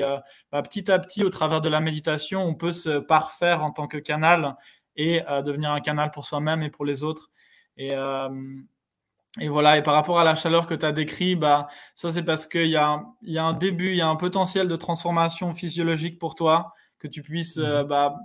bah, 0.52 0.62
petit 0.64 0.90
à 0.90 0.98
petit, 1.00 1.24
au 1.24 1.30
travers 1.30 1.62
de 1.62 1.70
la 1.70 1.82
méditation, 1.82 2.42
on 2.44 2.56
peut 2.56 2.72
se 2.72 2.98
parfaire 2.98 3.64
en 3.64 3.72
tant 3.72 3.88
que 3.88 3.98
canal 3.98 4.56
et 4.96 5.22
devenir 5.44 5.72
un 5.72 5.82
canal 5.82 6.12
pour 6.12 6.26
soi-même 6.26 6.64
et 6.64 6.70
pour 6.70 6.86
les 6.86 7.04
autres. 7.04 7.32
Et, 7.78 7.92
et 9.40 9.50
voilà, 9.50 9.78
et 9.78 9.84
par 9.84 9.94
rapport 9.94 10.20
à 10.20 10.24
la 10.24 10.36
chaleur 10.36 10.66
que 10.66 10.74
tu 10.74 10.86
as 10.86 10.94
décrit, 10.94 11.36
bah, 11.36 11.68
ça 11.94 12.10
c'est 12.10 12.24
parce 12.24 12.48
qu'il 12.48 12.68
y 12.68 12.78
a, 12.78 13.04
y 13.24 13.38
a 13.38 13.44
un 13.44 13.54
début, 13.54 13.90
il 13.90 13.98
y 13.98 14.02
a 14.02 14.08
un 14.08 14.16
potentiel 14.16 14.68
de 14.68 14.76
transformation 14.76 15.54
physiologique 15.54 16.20
pour 16.20 16.36
toi, 16.36 16.74
que 17.00 17.08
tu 17.08 17.22
puisses 17.22 17.58
mmh 17.58 17.84
bah, 17.84 18.16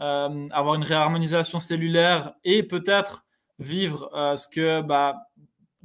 euh, 0.00 0.46
avoir 0.52 0.76
une 0.76 0.84
réharmonisation 0.84 1.58
cellulaire 1.58 2.32
et 2.44 2.62
peut-être 2.62 3.26
vivre 3.58 4.08
euh, 4.14 4.36
ce 4.36 4.46
que 4.46 4.80
bah, 4.80 5.27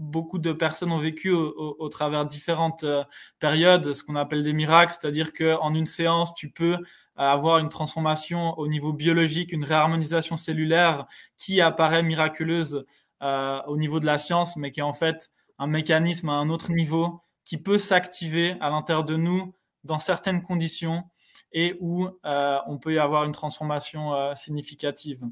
beaucoup 0.03 0.39
de 0.39 0.51
personnes 0.53 0.91
ont 0.91 0.99
vécu 0.99 1.31
au, 1.31 1.89
travers 1.89 2.25
différentes 2.25 2.83
euh, 2.83 3.03
périodes, 3.39 3.93
ce 3.93 4.03
qu'on 4.03 4.15
appelle 4.15 4.43
des 4.43 4.53
miracles, 4.53 4.95
c'est-à-dire 4.99 5.33
qu'en 5.33 5.73
une 5.73 5.85
séance, 5.85 6.33
tu 6.35 6.49
peux 6.49 6.77
avoir 7.15 7.59
une 7.59 7.69
transformation 7.69 8.57
au 8.57 8.67
niveau 8.67 8.91
biologique, 8.91 9.51
une 9.51 9.65
réharmonisation 9.65 10.35
cellulaire 10.35 11.05
qui 11.37 11.61
apparaît 11.61 12.01
miraculeuse 12.01 12.83
au 13.21 13.77
niveau 13.77 13.99
de 13.99 14.05
la 14.05 14.17
science, 14.17 14.57
mais 14.57 14.71
qui 14.71 14.79
est 14.79 14.83
en 14.83 14.93
fait 14.93 15.29
un 15.59 15.67
mécanisme 15.67 16.29
à 16.29 16.33
un 16.33 16.49
autre 16.49 16.71
niveau 16.71 17.21
qui 17.45 17.57
peut 17.57 17.77
s'activer 17.77 18.55
à 18.61 18.69
l'intérieur 18.69 19.03
de 19.03 19.15
nous 19.15 19.53
dans 19.83 19.99
certaines 19.99 20.41
conditions 20.41 21.03
et 21.51 21.77
où 21.79 22.07
euh, 22.25 22.59
on 22.67 22.77
peut 22.77 22.93
y 22.93 22.99
avoir 22.99 23.23
une 23.25 23.31
transformation 23.31 24.13
euh, 24.13 24.33
significative. 24.35 25.23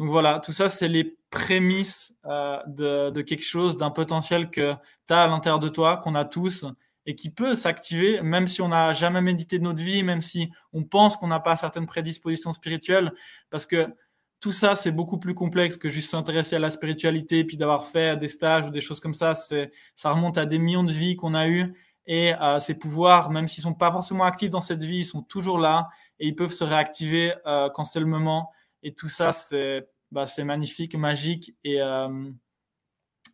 Donc 0.00 0.08
voilà, 0.08 0.40
tout 0.40 0.52
ça, 0.52 0.70
c'est 0.70 0.88
les 0.88 1.18
prémices 1.28 2.16
euh, 2.24 2.58
de, 2.66 3.20
quelque 3.20 3.44
chose, 3.44 3.76
d'un 3.76 3.90
potentiel 3.90 4.48
que 4.48 4.72
tu 5.06 5.12
as 5.12 5.24
à 5.24 5.26
l'intérieur 5.26 5.58
de 5.58 5.68
toi, 5.68 5.98
qu'on 5.98 6.14
a 6.14 6.24
tous, 6.24 6.64
et 7.04 7.14
qui 7.14 7.28
peut 7.28 7.54
s'activer, 7.54 8.22
même 8.22 8.46
si 8.46 8.62
on 8.62 8.68
n'a 8.68 8.94
jamais 8.94 9.20
médité 9.20 9.58
de 9.58 9.64
notre 9.64 9.82
vie, 9.82 10.02
même 10.02 10.22
si 10.22 10.50
on 10.72 10.84
pense 10.84 11.18
qu'on 11.18 11.26
n'a 11.26 11.38
pas 11.38 11.54
certaines 11.54 11.84
prédispositions 11.84 12.52
spirituelles, 12.52 13.12
parce 13.50 13.66
que 13.66 13.88
tout 14.40 14.52
ça, 14.52 14.74
c'est 14.74 14.92
beaucoup 14.92 15.18
plus 15.18 15.34
complexe 15.34 15.76
que 15.76 15.90
juste 15.90 16.08
s'intéresser 16.08 16.56
à 16.56 16.60
la 16.60 16.70
spiritualité, 16.70 17.44
puis 17.44 17.58
d'avoir 17.58 17.84
fait 17.84 18.16
des 18.16 18.28
stages 18.28 18.66
ou 18.66 18.70
des 18.70 18.80
choses 18.80 19.00
comme 19.00 19.12
ça. 19.12 19.34
C'est, 19.34 19.70
ça 19.96 20.12
remonte 20.12 20.38
à 20.38 20.46
des 20.46 20.58
millions 20.58 20.84
de 20.84 20.92
vies 20.92 21.14
qu'on 21.14 21.34
a 21.34 21.46
eues 21.46 21.74
et 22.06 22.34
euh, 22.40 22.58
ces 22.58 22.78
pouvoirs, 22.78 23.30
même 23.30 23.46
s'ils 23.48 23.64
sont 23.64 23.74
pas 23.74 23.92
forcément 23.92 24.24
actifs 24.24 24.48
dans 24.48 24.62
cette 24.62 24.82
vie, 24.82 25.00
ils 25.00 25.04
sont 25.04 25.20
toujours 25.20 25.58
là 25.58 25.90
et 26.18 26.26
ils 26.28 26.34
peuvent 26.34 26.52
se 26.52 26.64
réactiver 26.64 27.34
euh, 27.46 27.68
quand 27.68 27.84
c'est 27.84 28.00
le 28.00 28.06
moment. 28.06 28.50
Et 28.82 28.94
tout 28.94 29.08
ça, 29.08 29.32
c'est 29.32 29.88
bah, 30.10 30.24
magnifique, 30.44 30.94
magique. 30.94 31.54
Et, 31.64 31.80
euh, 31.82 32.30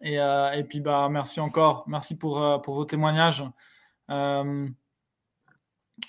et, 0.02 0.16
et, 0.16 0.64
puis, 0.64 0.80
bah, 0.80 1.08
merci 1.10 1.40
encore. 1.40 1.84
Merci 1.86 2.18
pour, 2.18 2.60
pour 2.62 2.74
vos 2.74 2.84
témoignages. 2.84 3.44
par 4.06 4.44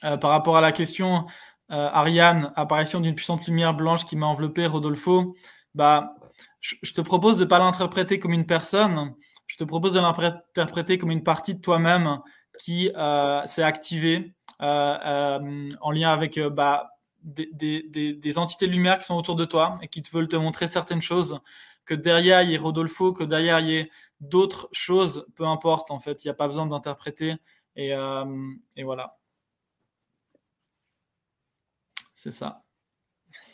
rapport 0.02 0.58
à 0.58 0.62
la 0.62 0.72
question, 0.72 1.26
Ariane, 1.70 2.52
apparition 2.56 3.00
d'une 3.00 3.16
puissante 3.16 3.46
lumière 3.48 3.74
blanche 3.74 4.06
qui 4.06 4.16
m'a 4.16 4.26
enveloppé, 4.26 4.66
Rodolfo, 4.68 5.36
bah, 5.74 6.16
je, 6.60 6.76
je 6.82 6.94
te 6.94 7.02
propose 7.02 7.38
de 7.38 7.44
ne 7.44 7.50
pas 7.50 7.60
l'interpréter 7.60 8.20
comme 8.20 8.34
une 8.34 8.46
personne, 8.46 9.16
je 9.48 9.56
te 9.56 9.64
propose 9.64 9.94
de 9.94 10.00
l'interpréter 10.00 10.98
comme 10.98 11.12
une 11.12 11.24
partie 11.24 11.56
de 11.56 11.62
toi-même 11.62 12.20
qui 12.60 12.92
euh, 12.96 13.46
s'est 13.46 13.64
activé 13.64 14.34
euh, 14.62 14.98
euh, 15.06 15.70
en 15.82 15.92
lien 15.92 16.12
avec 16.12 16.40
bah, 16.40 16.90
des, 17.28 17.50
des, 17.54 18.14
des, 18.14 18.38
entités 18.38 18.68
de 18.68 18.72
lumière 18.72 18.98
qui 19.00 19.06
sont 19.06 19.16
autour 19.16 19.36
de 19.36 19.46
toi 19.46 19.76
et 19.82 19.88
qui 19.88 20.02
te 20.02 20.10
veulent 20.12 20.28
te 20.28 20.36
montrer 20.36 20.68
certaines 20.68 21.02
choses, 21.02 21.40
que 21.86 21.94
derrière 21.94 22.42
il 22.42 22.52
y 22.52 22.56
ait 22.56 22.58
Rodolfo, 22.58 23.14
que 23.14 23.24
derrière 23.24 23.60
il 23.60 23.68
y 23.68 23.76
ait 23.76 23.92
d'autres 24.20 24.70
choses, 24.72 25.28
peu 25.36 25.46
importe 25.46 25.92
en 25.92 26.00
fait, 26.00 26.24
il 26.24 26.28
n'y 26.28 26.32
a 26.32 26.36
pas 26.36 26.48
besoin 26.48 26.66
d'interpréter 26.66 27.36
et, 27.76 27.92
et 28.76 28.84
voilà. 28.84 29.18
C'est 32.14 32.32
ça. 32.32 32.64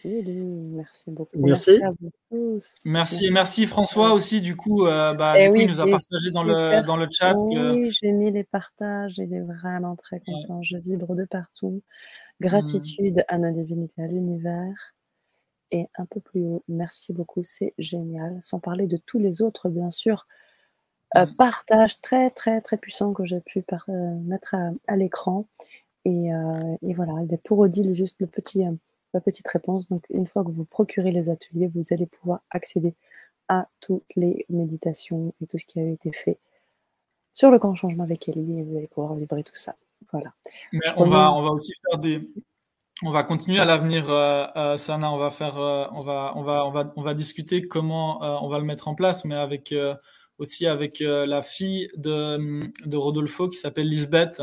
Merci, 0.05 1.11
beaucoup. 1.11 1.37
Merci. 1.39 1.81
à 1.83 1.91
vous 1.91 2.11
tous. 2.29 2.79
Merci, 2.85 3.31
merci 3.31 3.65
François 3.65 4.13
aussi. 4.13 4.41
Du 4.41 4.55
coup, 4.55 4.85
euh, 4.85 5.13
bah, 5.13 5.35
eh 5.37 5.49
il 5.55 5.69
nous 5.69 5.79
a 5.79 5.87
partagé 5.87 6.31
dans 6.31 6.43
le, 6.43 6.85
dans 6.85 6.97
le 6.97 7.07
chat. 7.11 7.35
Oui, 7.37 7.89
j'ai 7.91 8.11
mis 8.11 8.31
les 8.31 8.43
partages. 8.43 9.13
Il 9.17 9.33
est 9.33 9.41
vraiment 9.41 9.95
très 9.95 10.19
content. 10.19 10.61
Je 10.61 10.77
vibre 10.77 11.15
de 11.15 11.25
partout. 11.25 11.81
Gratitude 12.41 13.17
hmm. 13.17 13.33
à 13.33 13.37
nos 13.37 13.51
divinités, 13.51 14.03
à 14.03 14.07
l'univers. 14.07 14.95
Et 15.71 15.87
un 15.97 16.05
peu 16.05 16.19
plus 16.19 16.41
haut, 16.41 16.63
merci 16.67 17.13
beaucoup. 17.13 17.43
C'est 17.43 17.73
génial. 17.77 18.37
Sans 18.41 18.59
parler 18.59 18.87
de 18.87 18.97
tous 18.97 19.19
les 19.19 19.41
autres, 19.41 19.69
bien 19.69 19.89
sûr. 19.89 20.27
Euh, 21.15 21.25
hmm. 21.25 21.35
partage 21.35 22.01
très, 22.01 22.29
très, 22.29 22.61
très 22.61 22.77
puissant 22.77 23.13
que 23.13 23.25
j'ai 23.25 23.39
pu 23.39 23.63
euh, 23.89 24.15
mettre 24.21 24.55
à, 24.87 24.95
l'écran. 24.95 25.45
Et, 26.05 26.31
et, 26.81 26.93
voilà, 26.93 27.13
pour 27.45 27.59
Odile, 27.59 27.93
juste 27.93 28.19
le 28.19 28.27
petit 28.27 28.65
ma 29.13 29.21
petite 29.21 29.47
réponse. 29.47 29.87
Donc, 29.89 30.05
une 30.09 30.27
fois 30.27 30.43
que 30.43 30.51
vous 30.51 30.65
procurez 30.65 31.11
les 31.11 31.29
ateliers, 31.29 31.71
vous 31.73 31.93
allez 31.93 32.05
pouvoir 32.05 32.41
accéder 32.49 32.93
à 33.47 33.67
toutes 33.79 34.03
les 34.15 34.45
méditations 34.49 35.33
et 35.41 35.47
tout 35.47 35.57
ce 35.57 35.65
qui 35.65 35.79
a 35.79 35.87
été 35.87 36.11
fait 36.11 36.37
sur 37.31 37.51
le 37.51 37.57
grand 37.57 37.75
changement 37.75 38.03
avec 38.03 38.29
Ellie 38.29 38.59
et 38.59 38.63
vous 38.63 38.77
allez 38.77 38.87
pouvoir 38.87 39.15
vibrer 39.15 39.43
tout 39.43 39.55
ça. 39.55 39.75
Voilà. 40.11 40.33
Mais 40.71 40.85
on 40.97 41.05
va, 41.05 41.31
on 41.31 41.41
va 41.41 41.51
aussi 41.51 41.73
faire 41.89 41.99
des, 41.99 42.27
on 43.01 43.11
va 43.11 43.23
continuer 43.23 43.59
à 43.59 43.65
l'avenir, 43.65 44.09
euh, 44.09 44.45
euh, 44.55 44.77
Sana. 44.77 45.11
On 45.11 45.17
va 45.17 45.29
faire, 45.29 45.57
euh, 45.57 45.85
on 45.91 46.01
va, 46.01 46.31
on 46.35 46.43
va, 46.43 46.65
on 46.65 46.71
va, 46.71 46.93
on 46.95 47.01
va 47.01 47.13
discuter 47.13 47.67
comment 47.67 48.19
on 48.43 48.47
va 48.47 48.59
le 48.59 48.65
mettre 48.65 48.87
en 48.87 48.95
place, 48.95 49.25
mais 49.25 49.35
avec 49.35 49.73
aussi 50.39 50.67
avec 50.67 50.99
la 50.99 51.41
fille 51.41 51.89
de, 51.97 52.61
de 52.85 52.97
Rodolfo 52.97 53.47
qui 53.47 53.57
s'appelle 53.57 53.87
Lisbeth, 53.87 54.41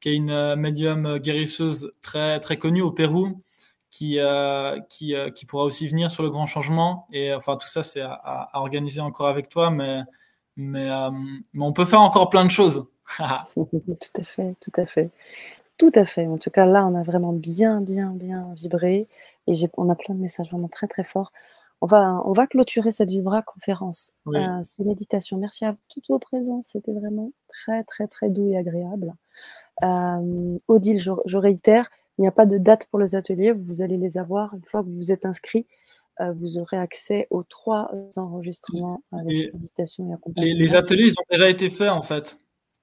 qui 0.00 0.10
est 0.10 0.16
une 0.16 0.54
médium 0.56 1.18
guérisseuse 1.18 1.92
très 2.00 2.40
très 2.40 2.56
connue 2.56 2.82
au 2.82 2.92
Pérou, 2.92 3.42
qui 3.90 4.18
qui, 4.88 5.14
qui 5.34 5.46
pourra 5.46 5.64
aussi 5.64 5.88
venir 5.88 6.10
sur 6.10 6.22
le 6.22 6.30
grand 6.30 6.46
changement. 6.46 7.08
Et 7.12 7.34
enfin 7.34 7.56
tout 7.56 7.68
ça 7.68 7.82
c'est 7.82 8.00
à, 8.00 8.12
à, 8.12 8.60
organiser 8.60 9.00
encore 9.00 9.28
avec 9.28 9.48
toi, 9.48 9.70
mais 9.70 10.02
mais, 10.56 10.88
mais 11.52 11.64
on 11.64 11.72
peut 11.72 11.84
faire 11.84 12.00
encore 12.00 12.30
plein 12.30 12.44
de 12.44 12.50
choses. 12.50 12.84
tout 13.54 14.20
à 14.20 14.22
fait, 14.22 14.54
tout 14.60 14.72
à 14.76 14.86
fait. 14.86 15.10
Tout 15.78 15.92
à 15.94 16.04
fait. 16.04 16.26
En 16.26 16.38
tout 16.38 16.50
cas, 16.50 16.66
là, 16.66 16.86
on 16.86 16.94
a 16.96 17.04
vraiment 17.04 17.32
bien, 17.32 17.80
bien, 17.80 18.10
bien 18.10 18.52
vibré 18.56 19.06
et 19.46 19.52
on 19.76 19.88
a 19.88 19.94
plein 19.94 20.14
de 20.14 20.20
messages 20.20 20.50
vraiment 20.50 20.68
très, 20.68 20.88
très 20.88 21.04
forts. 21.04 21.32
On 21.80 21.86
va, 21.86 22.20
on 22.24 22.32
va 22.32 22.48
clôturer 22.48 22.90
cette 22.90 23.10
Vibra 23.10 23.42
conférence, 23.42 24.12
oui. 24.26 24.40
euh, 24.40 24.64
ces 24.64 24.82
méditations. 24.82 25.38
Merci 25.38 25.64
à 25.64 25.76
toutes 25.88 26.08
vos 26.08 26.18
présences. 26.18 26.70
C'était 26.72 26.92
vraiment 26.92 27.30
très, 27.46 27.84
très, 27.84 28.08
très 28.08 28.28
doux 28.30 28.48
et 28.48 28.56
agréable. 28.56 29.14
Euh, 29.84 30.58
Odile, 30.66 30.98
je, 30.98 31.12
je, 31.24 31.36
réitère, 31.38 31.88
il 32.18 32.22
n'y 32.22 32.26
a 32.26 32.32
pas 32.32 32.46
de 32.46 32.58
date 32.58 32.86
pour 32.86 32.98
les 32.98 33.14
ateliers. 33.14 33.52
Vous 33.52 33.80
allez 33.80 33.96
les 33.96 34.18
avoir 34.18 34.54
une 34.54 34.64
fois 34.64 34.82
que 34.82 34.88
vous 34.88 34.96
vous 34.96 35.12
êtes 35.12 35.24
inscrit. 35.24 35.66
Euh, 36.20 36.32
vous 36.32 36.58
aurez 36.58 36.78
accès 36.78 37.28
aux 37.30 37.44
trois 37.44 37.92
enregistrements 38.16 39.04
avec 39.12 39.54
méditation 39.54 40.10
et 40.10 40.14
accompagnement. 40.14 40.52
Les, 40.52 40.54
les 40.54 40.74
ateliers, 40.74 41.04
ils 41.04 41.12
ont 41.12 41.26
déjà 41.30 41.48
été 41.48 41.70
faits 41.70 41.90
en 41.90 42.02
fait. 42.02 42.36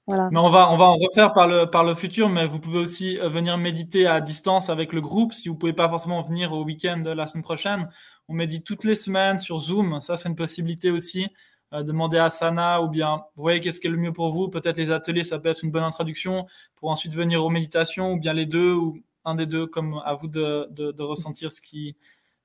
Mais 0.08 0.39
on 0.39 0.49
va, 0.49 0.72
on 0.72 0.78
va 0.78 0.86
en 0.86 0.97
refaire 0.97 1.34
par 1.34 1.47
le, 1.47 1.66
par 1.66 1.84
le 1.84 1.95
futur, 1.95 2.30
mais 2.30 2.45
vous 2.45 2.60
pouvez 2.60 2.78
aussi 2.78 3.18
euh, 3.20 3.28
venir 3.28 3.58
méditer 3.58 4.06
à 4.06 4.22
distance 4.22 4.70
avec 4.70 4.93
le 4.93 5.01
groupe. 5.01 5.34
Si 5.34 5.49
vous 5.49 5.56
pouvez 5.56 5.74
pas 5.74 5.89
forcément 5.89 6.22
venir 6.22 6.53
au 6.53 6.64
week-end 6.64 7.01
la 7.03 7.26
semaine 7.26 7.43
prochaine, 7.43 7.89
on 8.28 8.34
médite 8.36 8.64
toutes 8.64 8.84
les 8.84 8.93
semaines 8.93 9.39
sur 9.39 9.60
Zoom. 9.60 10.01
Ça, 10.01 10.16
c'est 10.16 10.30
une 10.30 10.36
possibilité 10.36 10.91
aussi. 10.91 11.28
Euh, 11.74 11.82
demander 11.82 12.20
à 12.20 12.30
Sana 12.30 12.84
ou 12.84 12.88
bien, 12.88 13.24
vous 13.36 13.41
voyez, 13.41 13.60
qu'est-ce 13.60 13.80
qui 13.80 13.88
est 13.88 13.89
le 13.89 13.97
mieux 13.97 14.14
pour 14.14 14.32
vous? 14.32 14.47
Peut-être 14.47 14.78
les 14.78 14.91
ateliers, 14.91 15.24
ça 15.24 15.39
peut 15.39 15.49
être 15.49 15.64
une 15.64 15.72
bonne 15.72 15.84
introduction 15.84 16.45
pour 16.76 16.91
ensuite 16.91 17.16
venir 17.16 17.43
aux 17.43 17.49
méditations 17.49 18.14
ou 18.14 18.20
bien 18.20 18.34
les 18.34 18.45
deux 18.45 18.74
ou 18.74 18.99
un 19.24 19.34
des 19.34 19.47
deux, 19.47 19.66
comme 19.66 19.99
à 20.06 20.14
vous 20.14 20.28
de, 20.28 20.68
de, 20.70 20.91
de 20.91 21.01
ressentir 21.01 21.51
ce 21.51 21.62
qui, 21.62 21.95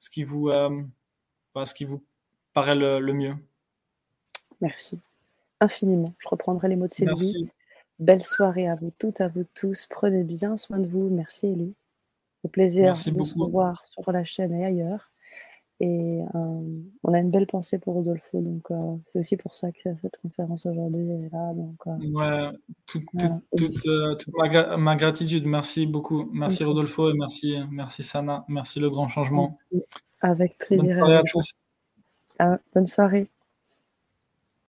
ce 0.00 0.08
qui 0.08 0.24
vous, 0.24 0.48
euh, 0.48 0.82
ce 1.62 1.74
qui 1.74 1.84
vous 1.84 2.02
paraît 2.54 2.74
le, 2.74 3.00
le 3.00 3.12
mieux. 3.12 3.36
Merci 4.62 4.98
infiniment. 5.60 6.14
Je 6.18 6.28
reprendrai 6.28 6.68
les 6.68 6.76
mots 6.76 6.86
de 6.86 6.92
Sylvie. 6.92 7.48
Belle 7.98 8.22
soirée 8.22 8.66
à 8.66 8.76
vous 8.76 8.92
toutes, 8.98 9.20
à 9.20 9.28
vous 9.28 9.44
tous. 9.54 9.86
Prenez 9.90 10.24
bien 10.24 10.56
soin 10.56 10.78
de 10.78 10.88
vous. 10.88 11.08
Merci 11.10 11.48
Elie. 11.48 11.74
Au 12.42 12.48
plaisir 12.48 12.84
Merci 12.84 13.12
de 13.12 13.18
beaucoup. 13.18 13.28
se 13.28 13.38
revoir 13.38 13.84
sur 13.84 14.10
la 14.10 14.24
chaîne 14.24 14.54
et 14.54 14.64
ailleurs. 14.64 15.10
Et 15.82 16.22
euh, 16.34 16.82
on 17.04 17.14
a 17.14 17.18
une 17.18 17.30
belle 17.30 17.46
pensée 17.46 17.78
pour 17.78 17.94
Rodolfo, 17.94 18.42
donc 18.42 18.70
euh, 18.70 18.96
c'est 19.06 19.18
aussi 19.18 19.38
pour 19.38 19.54
ça 19.54 19.72
que 19.72 19.94
cette 19.96 20.18
conférence 20.18 20.66
aujourd'hui 20.66 21.10
est 21.10 21.32
là. 21.32 21.54
Donc, 21.54 21.78
euh, 21.86 22.10
ouais, 22.12 22.58
toute, 22.86 23.04
voilà. 24.34 24.68
ma, 24.68 24.76
ma, 24.76 24.96
gratitude. 24.96 25.46
Merci 25.46 25.86
beaucoup. 25.86 26.28
Merci 26.34 26.56
okay. 26.56 26.64
Rodolfo 26.64 27.10
et 27.10 27.14
merci, 27.14 27.56
merci 27.70 28.02
Sana. 28.02 28.44
Merci 28.48 28.78
le 28.78 28.90
grand 28.90 29.08
changement. 29.08 29.56
Avec 30.20 30.58
plaisir. 30.58 30.96
Bonne 30.96 30.98
soirée 30.98 31.16
à 31.16 31.22
tous. 31.22 31.52
Ah, 32.38 32.58
bonne 32.74 32.86
soirée. 32.86 33.30